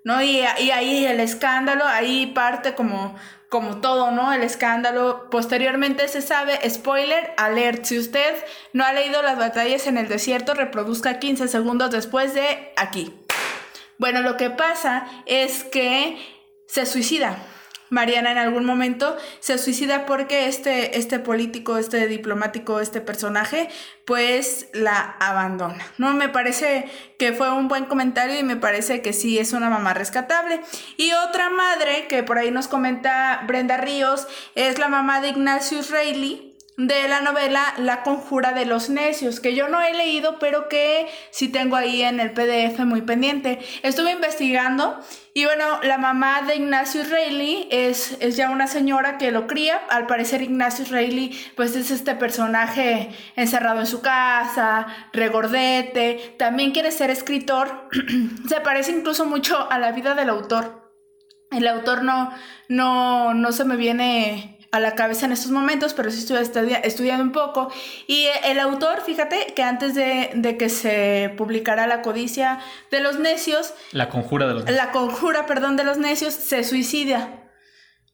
¿no? 0.04 0.20
Y, 0.24 0.42
ahí 0.42 1.06
el 1.06 1.20
escándalo, 1.20 1.86
ahí 1.86 2.26
parte 2.26 2.74
como, 2.74 3.16
como 3.48 3.80
todo, 3.80 4.10
¿no? 4.10 4.34
El 4.34 4.42
escándalo. 4.42 5.30
Posteriormente 5.30 6.08
se 6.08 6.24
sabe, 6.24 6.60
spoiler, 6.70 7.34
alert, 7.38 7.86
si 7.86 8.00
usted 8.00 8.34
no 8.74 8.84
ha 8.84 8.94
leído 8.94 9.22
las 9.22 9.38
batallas 9.38 9.86
en 9.86 9.98
el 9.98 10.08
desierto, 10.08 10.56
reproduzca 10.56 11.20
15 11.20 11.48
segundos 11.48 11.92
después 11.92 12.34
de 12.34 12.74
aquí. 12.78 13.14
Bueno, 13.98 14.22
lo 14.22 14.38
que 14.38 14.50
pasa 14.50 15.08
es 15.26 15.64
que 15.64 16.18
se 16.68 16.86
suicida. 16.86 17.38
Mariana 17.94 18.32
en 18.32 18.40
algún 18.40 18.66
momento 18.66 19.16
se 19.40 19.58
suicida 19.58 20.06
porque 20.06 20.48
este, 20.48 20.98
este 20.98 21.20
político, 21.20 21.78
este 21.78 22.08
diplomático, 22.08 22.80
este 22.80 23.02
personaje, 23.02 23.70
pues 24.06 24.68
la 24.74 25.16
abandona. 25.20 25.86
No 26.00 26.14
me 26.14 26.28
parece 26.28 26.90
que 27.20 27.34
fue 27.34 27.52
un 27.52 27.68
buen 27.68 27.86
comentario 27.86 28.38
y 28.40 28.44
me 28.44 28.56
parece 28.56 29.02
que 29.02 29.14
sí 29.14 29.38
es 29.38 29.54
una 29.54 29.70
mamá 29.70 29.94
rescatable. 29.94 30.62
Y 30.98 31.14
otra 31.14 31.52
madre 31.52 32.08
que 32.08 32.24
por 32.24 32.40
ahí 32.40 32.50
nos 32.50 32.68
comenta 32.68 33.44
Brenda 33.46 33.78
Ríos 33.78 34.28
es 34.56 34.80
la 34.80 34.88
mamá 34.88 35.22
de 35.22 35.30
Ignatius 35.30 35.92
Reilly 35.92 36.53
de 36.78 37.08
la 37.08 37.22
novela 37.22 37.74
La 37.78 38.04
conjura 38.04 38.52
de 38.52 38.66
los 38.66 38.90
necios, 38.90 39.40
que 39.40 39.56
yo 39.56 39.68
no 39.68 39.82
he 39.82 39.94
leído, 39.94 40.40
pero 40.40 40.70
que 40.70 41.08
sí 41.32 41.50
tengo 41.50 41.76
ahí 41.76 42.02
en 42.02 42.20
el 42.20 42.32
PDF 42.32 42.80
muy 42.80 43.02
pendiente. 43.02 43.60
Estuve 43.84 44.12
investigando 44.12 45.00
y 45.36 45.46
bueno, 45.46 45.80
la 45.84 45.98
mamá 45.98 46.44
de 46.44 46.56
Ignacio 46.56 47.04
Reilly 47.04 47.68
es, 47.72 48.18
es 48.20 48.36
ya 48.36 48.50
una 48.50 48.68
señora 48.68 49.18
que 49.18 49.32
lo 49.32 49.48
cría. 49.48 49.82
Al 49.90 50.08
parecer 50.08 50.42
Ignacio 50.42 50.86
Reilly 50.90 51.38
pues 51.56 51.76
es 51.76 51.92
este 51.92 52.16
personaje 52.16 53.10
encerrado 53.36 53.80
en 53.80 53.88
su 53.88 54.02
casa, 54.02 54.88
regordete, 55.12 56.36
también 56.38 56.72
quiere 56.72 56.92
ser 56.92 57.10
escritor. 57.10 57.90
Se 58.48 58.62
parece 58.62 58.92
incluso 58.92 59.26
mucho 59.26 59.72
a 59.72 59.80
la 59.80 59.92
vida 59.92 60.16
del 60.16 60.30
autor. 60.30 60.84
El 61.52 61.68
autor 61.68 62.04
no, 62.04 62.34
no, 62.68 63.34
no 63.34 63.52
se 63.52 63.64
me 63.64 63.76
viene 63.76 64.63
a 64.74 64.80
la 64.80 64.96
cabeza 64.96 65.28
en 65.28 65.32
estos 65.32 65.52
momentos, 65.52 65.94
pero 65.94 66.10
sí 66.10 66.20
estoy 66.20 66.76
estudiando 66.84 67.24
un 67.24 67.32
poco. 67.32 67.72
Y 68.08 68.26
el 68.44 68.60
autor, 68.60 69.04
fíjate 69.06 69.54
que 69.56 69.62
antes 69.62 69.94
de, 69.94 70.32
de, 70.34 70.58
que 70.58 70.68
se 70.68 71.32
publicara 71.38 71.86
La 71.86 72.02
codicia 72.02 72.60
de 72.90 73.00
los 73.00 73.20
necios, 73.20 73.76
La 73.92 74.10
conjura 74.10 74.48
de 74.48 74.56
los 74.56 74.66
necios. 74.66 74.84
La 74.84 74.92
conjura, 74.92 75.46
perdón, 75.46 75.78
de 75.78 75.84
los 75.84 76.00
necios, 76.00 76.34
se 76.34 76.64
suicida. 76.64 77.30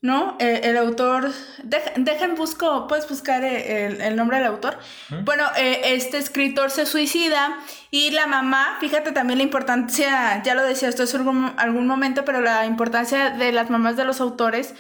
¿no? 0.01 0.38
Eh, 0.39 0.62
el 0.64 0.78
autor, 0.78 1.32
dejen 1.64 2.36
busco, 2.36 2.88
puedes 2.88 3.07
buscar 3.10 3.43
eh, 3.43 4.07
el, 4.07 4.16
nombre 4.16 4.38
del 4.38 4.47
autor. 4.47 4.78
Bueno, 5.24 5.45
eh, 5.57 5.82
este 5.86 6.18
escritor 6.18 6.72
se 6.72 6.86
suicida 6.86 7.60
y 7.91 8.12
la 8.12 8.26
mamá, 8.26 8.78
fíjate 8.80 9.12
también 9.12 9.39
la 9.39 9.43
importancia, 9.43 10.41
ya 10.43 10.55
lo 10.55 10.64
decía 10.64 10.88
esto 10.88 11.03
es 11.03 11.14
algún, 11.16 11.53
algún 11.57 11.86
momento, 11.86 12.24
pero 12.24 12.39
la 12.39 12.66
importancia 12.66 13.30
de 13.32 13.51
las 13.51 13.70
mamás 13.70 13.97
de 13.97 14.05
los 14.05 14.22
autores. 14.22 14.74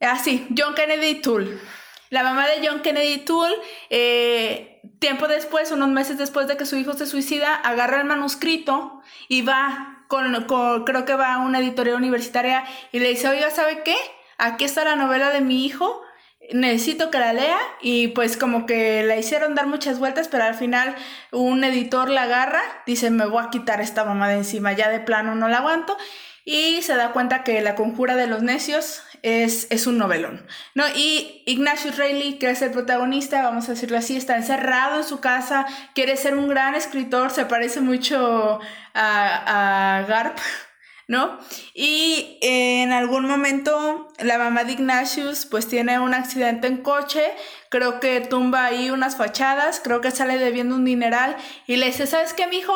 Así, 0.00 0.46
ah, 0.48 0.54
John 0.56 0.74
Kennedy 0.74 1.20
Toole. 1.20 1.58
La 2.10 2.22
mamá 2.22 2.46
de 2.46 2.66
John 2.66 2.82
Kennedy 2.82 3.18
Toole, 3.18 3.56
tiempo 5.00 5.26
después, 5.26 5.72
unos 5.72 5.88
meses 5.88 6.18
después 6.18 6.46
de 6.46 6.56
que 6.56 6.64
su 6.64 6.76
hijo 6.76 6.92
se 6.92 7.06
suicida, 7.06 7.54
agarra 7.54 8.00
el 8.00 8.06
manuscrito 8.06 9.02
y 9.28 9.42
va 9.42 10.04
con, 10.08 10.44
con, 10.44 10.84
creo 10.84 11.04
que 11.04 11.16
va 11.16 11.34
a 11.34 11.38
una 11.38 11.58
editorial 11.58 11.96
universitaria 11.96 12.64
y 12.92 13.00
le 13.00 13.08
dice, 13.08 13.28
oiga, 13.28 13.50
¿sabe 13.50 13.82
qué? 13.82 13.96
aquí 14.38 14.64
está 14.64 14.84
la 14.84 14.96
novela 14.96 15.30
de 15.30 15.40
mi 15.40 15.64
hijo, 15.64 16.02
necesito 16.52 17.10
que 17.10 17.18
la 17.18 17.32
lea 17.32 17.58
y 17.80 18.08
pues 18.08 18.36
como 18.36 18.66
que 18.66 19.02
la 19.02 19.16
hicieron 19.16 19.54
dar 19.54 19.66
muchas 19.66 19.98
vueltas, 19.98 20.28
pero 20.28 20.44
al 20.44 20.54
final 20.54 20.94
un 21.32 21.64
editor 21.64 22.08
la 22.10 22.22
agarra, 22.22 22.62
dice 22.86 23.10
me 23.10 23.26
voy 23.26 23.44
a 23.44 23.50
quitar 23.50 23.80
esta 23.80 24.04
mamá 24.04 24.28
de 24.28 24.36
encima, 24.36 24.72
ya 24.72 24.90
de 24.90 25.00
plano 25.00 25.34
no 25.34 25.48
la 25.48 25.58
aguanto 25.58 25.96
y 26.44 26.80
se 26.82 26.94
da 26.94 27.10
cuenta 27.10 27.42
que 27.42 27.60
La 27.60 27.74
conjura 27.74 28.14
de 28.14 28.28
los 28.28 28.42
necios 28.42 29.02
es, 29.26 29.66
es 29.70 29.88
un 29.88 29.98
novelón, 29.98 30.46
¿no? 30.74 30.84
Y 30.94 31.42
Ignatius 31.46 31.96
Reilly, 31.96 32.38
que 32.38 32.50
es 32.50 32.62
el 32.62 32.70
protagonista, 32.70 33.42
vamos 33.42 33.68
a 33.68 33.72
decirlo 33.72 33.98
así, 33.98 34.16
está 34.16 34.36
encerrado 34.36 34.98
en 34.98 35.04
su 35.04 35.18
casa, 35.18 35.66
quiere 35.96 36.16
ser 36.16 36.36
un 36.36 36.46
gran 36.46 36.76
escritor, 36.76 37.32
se 37.32 37.44
parece 37.44 37.80
mucho 37.80 38.60
a, 38.94 39.98
a 39.98 40.02
Garp, 40.02 40.38
¿no? 41.08 41.40
Y 41.74 42.38
en 42.40 42.92
algún 42.92 43.26
momento 43.26 44.12
la 44.20 44.38
mamá 44.38 44.62
de 44.62 44.74
Ignatius 44.74 45.44
pues 45.46 45.66
tiene 45.66 45.98
un 45.98 46.14
accidente 46.14 46.68
en 46.68 46.76
coche, 46.76 47.24
creo 47.68 47.98
que 47.98 48.20
tumba 48.20 48.66
ahí 48.66 48.90
unas 48.90 49.16
fachadas, 49.16 49.80
creo 49.82 50.00
que 50.00 50.12
sale 50.12 50.38
debiendo 50.38 50.76
un 50.76 50.84
dineral 50.84 51.36
y 51.66 51.76
le 51.76 51.86
dice, 51.86 52.06
¿sabes 52.06 52.32
qué, 52.32 52.46
mijo? 52.46 52.72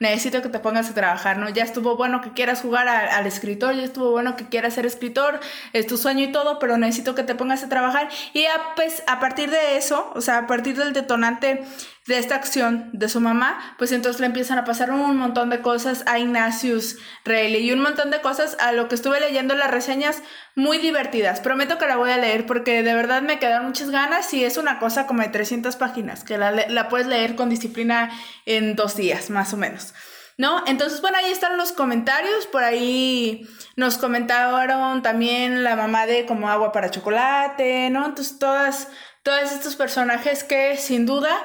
Necesito 0.00 0.42
que 0.42 0.48
te 0.48 0.58
pongas 0.58 0.90
a 0.90 0.94
trabajar, 0.94 1.38
¿no? 1.38 1.48
Ya 1.48 1.64
estuvo 1.64 1.96
bueno 1.96 2.20
que 2.20 2.32
quieras 2.32 2.60
jugar 2.60 2.88
al 2.88 3.26
escritor, 3.26 3.74
ya 3.74 3.82
estuvo 3.82 4.10
bueno 4.10 4.36
que 4.36 4.48
quieras 4.48 4.74
ser 4.74 4.86
escritor, 4.86 5.40
es 5.72 5.86
tu 5.86 5.96
sueño 5.96 6.24
y 6.24 6.32
todo, 6.32 6.58
pero 6.58 6.76
necesito 6.76 7.14
que 7.14 7.22
te 7.22 7.34
pongas 7.34 7.62
a 7.62 7.68
trabajar. 7.68 8.08
Y 8.32 8.46
a, 8.46 8.74
pues 8.76 9.02
a 9.06 9.20
partir 9.20 9.50
de 9.50 9.76
eso, 9.76 10.10
o 10.14 10.20
sea, 10.20 10.38
a 10.38 10.46
partir 10.46 10.76
del 10.76 10.92
detonante 10.92 11.64
de 12.08 12.18
esta 12.18 12.36
acción 12.36 12.88
de 12.94 13.10
su 13.10 13.20
mamá, 13.20 13.74
pues 13.76 13.92
entonces 13.92 14.18
le 14.18 14.26
empiezan 14.26 14.56
a 14.56 14.64
pasar 14.64 14.90
un 14.90 15.18
montón 15.18 15.50
de 15.50 15.60
cosas 15.60 16.04
a 16.06 16.18
Ignatius 16.18 16.96
Reilly 17.26 17.58
y 17.58 17.72
un 17.72 17.80
montón 17.80 18.10
de 18.10 18.22
cosas 18.22 18.56
a 18.60 18.72
lo 18.72 18.88
que 18.88 18.94
estuve 18.94 19.20
leyendo 19.20 19.54
las 19.54 19.70
reseñas 19.70 20.22
muy 20.54 20.78
divertidas. 20.78 21.40
Prometo 21.40 21.76
que 21.76 21.86
la 21.86 21.98
voy 21.98 22.10
a 22.10 22.16
leer 22.16 22.46
porque 22.46 22.82
de 22.82 22.94
verdad 22.94 23.20
me 23.20 23.38
quedan 23.38 23.66
muchas 23.66 23.90
ganas 23.90 24.32
y 24.32 24.42
es 24.42 24.56
una 24.56 24.78
cosa 24.78 25.06
como 25.06 25.20
de 25.20 25.28
300 25.28 25.76
páginas 25.76 26.24
que 26.24 26.38
la, 26.38 26.88
puedes 26.88 27.06
leer 27.06 27.36
con 27.36 27.50
disciplina 27.50 28.10
en 28.46 28.74
dos 28.74 28.96
días, 28.96 29.28
más 29.28 29.52
o 29.52 29.58
menos. 29.58 29.92
¿No? 30.38 30.62
Entonces, 30.66 31.02
bueno, 31.02 31.18
ahí 31.18 31.30
están 31.30 31.58
los 31.58 31.72
comentarios. 31.72 32.46
Por 32.46 32.62
ahí 32.62 33.46
nos 33.76 33.98
comentaron 33.98 35.02
también 35.02 35.62
la 35.64 35.76
mamá 35.76 36.06
de 36.06 36.24
como 36.26 36.48
agua 36.48 36.70
para 36.72 36.90
chocolate, 36.90 37.90
¿no? 37.90 38.06
Entonces, 38.06 38.38
todas, 38.38 38.88
todos 39.24 39.50
estos 39.52 39.74
personajes 39.74 40.44
que 40.44 40.76
sin 40.76 41.06
duda 41.06 41.36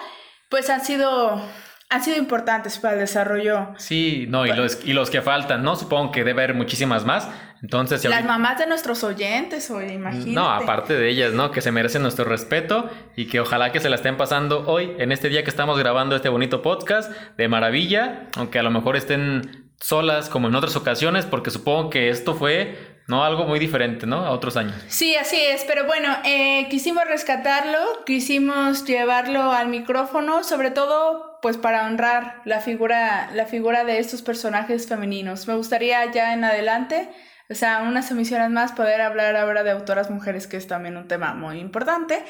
pues 0.54 0.70
han 0.70 0.86
sido 0.86 1.41
han 1.89 2.04
sido 2.04 2.16
importantes 2.16 2.78
para 2.78 2.93
el 2.93 2.99
desarrollo. 2.99 3.70
Sí, 3.78 4.28
no, 4.30 4.45
y 4.45 4.54
los, 4.54 4.86
y 4.86 4.93
los 4.93 5.10
que 5.10 5.24
faltan, 5.24 5.64
¿no? 5.64 5.76
Supongo 5.76 6.12
que 6.12 6.24
debe 6.24 6.43
haber 6.43 6.56
muchísimas 6.56 7.06
más. 7.06 7.28
Entonces, 7.64 8.06
Las 8.06 8.24
mamás 8.24 8.60
de 8.60 8.68
nuestros 8.68 9.04
oyentes, 9.04 9.72
oye, 9.72 9.93
imagínate. 9.93 10.32
No, 10.32 10.47
aparte 10.47 10.93
de 10.93 11.10
ellas, 11.10 11.34
¿no? 11.34 11.49
Que 11.49 11.62
se 11.62 11.72
merecen 11.72 12.04
nuestro 12.04 12.26
respeto 12.26 12.88
y 13.16 13.26
que 13.26 13.39
ojalá 13.39 13.72
que 13.72 13.80
se 13.80 13.89
la 13.89 13.95
estén 13.95 14.16
pasando 14.16 14.64
hoy, 14.68 14.93
en 14.99 15.12
este 15.12 15.28
día 15.28 15.43
que 15.43 15.49
estamos 15.49 15.80
grabando 15.80 16.16
este 16.16 16.30
bonito 16.30 16.62
podcast, 16.62 17.12
de 17.36 17.47
maravilla, 17.47 18.28
aunque 18.38 18.60
a 18.60 18.64
lo 18.64 18.70
mejor 18.70 18.95
estén 18.95 19.72
solas 19.80 20.30
como 20.30 20.49
en 20.49 20.56
otras 20.56 20.76
ocasiones, 20.76 21.26
porque 21.26 21.49
supongo 21.49 21.89
que 21.89 22.10
esto 22.10 22.36
fue 22.36 22.93
¿no? 23.08 23.24
Algo 23.24 23.45
muy 23.45 23.60
diferente, 23.60 24.06
¿no? 24.06 24.26
A 24.26 24.32
otros 24.32 24.58
años. 24.58 24.76
Sí, 24.88 25.16
así 25.16 25.39
es, 25.39 25.64
pero 25.66 25.86
bueno, 25.86 26.16
eh, 26.24 26.68
quisimos 26.70 27.06
rescatarlo, 27.06 27.80
quisimos 28.06 28.86
llevarlo 28.86 29.51
al 29.51 29.68
micrófono, 29.68 30.43
sobre 30.43 30.72
todo 30.72 31.39
pues 31.41 31.58
para 31.58 31.86
honrar 31.86 32.41
la 32.45 32.62
figura, 32.62 33.30
la 33.34 33.45
figura 33.45 33.84
de 33.84 33.99
estos 33.99 34.22
personajes 34.22 34.88
femeninos. 34.88 35.45
Me 35.47 35.56
gustaría 35.56 36.10
ya 36.10 36.34
en 36.34 36.45
adelante, 36.45 37.10
o 37.49 37.56
sea, 37.56 37.82
unas 37.82 38.10
emisiones 38.12 38.49
más, 38.49 38.72
poder 38.72 39.01
hablar 39.01 39.36
ahora 39.36 39.64
de 39.64 39.72
autoras 39.72 40.10
mujeres, 40.10 40.47
que 40.47 40.56
es 40.56 40.68
también 40.68 40.95
un 40.95 41.10
tema 41.10 41.34
muy 41.34 41.60
importante. 41.60 42.24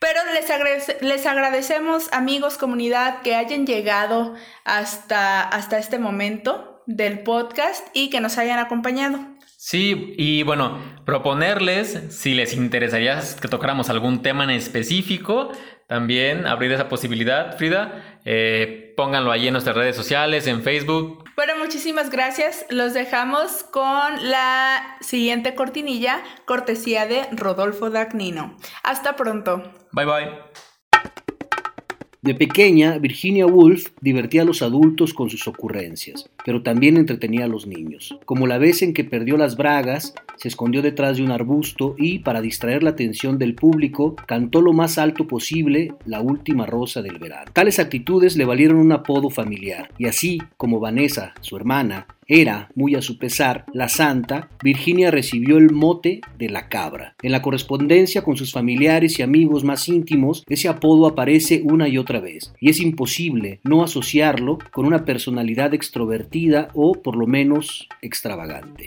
Pero 0.00 0.20
les, 0.34 1.00
les 1.00 1.26
agradecemos, 1.26 2.12
amigos, 2.12 2.58
comunidad, 2.58 3.22
que 3.22 3.36
hayan 3.36 3.66
llegado 3.66 4.34
hasta, 4.64 5.42
hasta 5.42 5.78
este 5.78 6.00
momento 6.00 6.82
del 6.86 7.20
podcast 7.20 7.86
y 7.94 8.10
que 8.10 8.20
nos 8.20 8.36
hayan 8.36 8.58
acompañado. 8.58 9.35
Sí, 9.66 10.14
y 10.16 10.44
bueno, 10.44 10.78
proponerles 11.04 12.00
si 12.10 12.34
les 12.34 12.54
interesaría 12.54 13.20
que 13.40 13.48
tocáramos 13.48 13.90
algún 13.90 14.22
tema 14.22 14.44
en 14.44 14.50
específico, 14.50 15.50
también 15.88 16.46
abrir 16.46 16.70
esa 16.70 16.88
posibilidad, 16.88 17.58
Frida. 17.58 18.20
Eh, 18.24 18.94
pónganlo 18.96 19.32
ahí 19.32 19.48
en 19.48 19.54
nuestras 19.54 19.74
redes 19.74 19.96
sociales, 19.96 20.46
en 20.46 20.62
Facebook. 20.62 21.24
Bueno, 21.34 21.54
muchísimas 21.58 22.10
gracias. 22.10 22.64
Los 22.70 22.94
dejamos 22.94 23.64
con 23.64 24.30
la 24.30 24.98
siguiente 25.00 25.56
cortinilla, 25.56 26.22
cortesía 26.44 27.08
de 27.08 27.26
Rodolfo 27.32 27.90
Dagnino. 27.90 28.56
Hasta 28.84 29.16
pronto. 29.16 29.64
Bye 29.90 30.04
bye. 30.04 30.65
De 32.26 32.34
pequeña, 32.34 32.98
Virginia 32.98 33.46
Woolf 33.46 33.90
divertía 34.00 34.42
a 34.42 34.44
los 34.44 34.60
adultos 34.60 35.14
con 35.14 35.30
sus 35.30 35.46
ocurrencias, 35.46 36.28
pero 36.44 36.60
también 36.60 36.96
entretenía 36.96 37.44
a 37.44 37.48
los 37.48 37.68
niños, 37.68 38.18
como 38.24 38.48
la 38.48 38.58
vez 38.58 38.82
en 38.82 38.94
que 38.94 39.04
perdió 39.04 39.36
las 39.36 39.56
bragas, 39.56 40.12
se 40.34 40.48
escondió 40.48 40.82
detrás 40.82 41.18
de 41.18 41.22
un 41.22 41.30
arbusto 41.30 41.94
y, 41.96 42.18
para 42.18 42.40
distraer 42.40 42.82
la 42.82 42.90
atención 42.90 43.38
del 43.38 43.54
público, 43.54 44.16
cantó 44.26 44.60
lo 44.60 44.72
más 44.72 44.98
alto 44.98 45.28
posible 45.28 45.94
la 46.04 46.20
última 46.20 46.66
rosa 46.66 47.00
del 47.00 47.20
verano. 47.20 47.52
Tales 47.52 47.78
actitudes 47.78 48.36
le 48.36 48.44
valieron 48.44 48.78
un 48.78 48.90
apodo 48.90 49.30
familiar, 49.30 49.92
y 49.96 50.06
así 50.06 50.42
como 50.56 50.80
Vanessa, 50.80 51.32
su 51.42 51.54
hermana, 51.56 52.08
era, 52.28 52.70
muy 52.74 52.94
a 52.94 53.02
su 53.02 53.18
pesar, 53.18 53.66
la 53.72 53.88
santa, 53.88 54.48
Virginia 54.62 55.10
recibió 55.10 55.58
el 55.58 55.70
mote 55.70 56.20
de 56.38 56.48
la 56.48 56.68
cabra. 56.68 57.14
En 57.22 57.32
la 57.32 57.42
correspondencia 57.42 58.22
con 58.22 58.36
sus 58.36 58.52
familiares 58.52 59.18
y 59.18 59.22
amigos 59.22 59.62
más 59.62 59.88
íntimos, 59.88 60.44
ese 60.48 60.68
apodo 60.68 61.06
aparece 61.06 61.62
una 61.64 61.88
y 61.88 61.98
otra 61.98 62.20
vez, 62.20 62.52
y 62.60 62.70
es 62.70 62.80
imposible 62.80 63.60
no 63.62 63.84
asociarlo 63.84 64.58
con 64.72 64.86
una 64.86 65.04
personalidad 65.04 65.72
extrovertida 65.74 66.68
o 66.74 66.94
por 66.94 67.16
lo 67.16 67.26
menos 67.26 67.88
extravagante. 68.02 68.86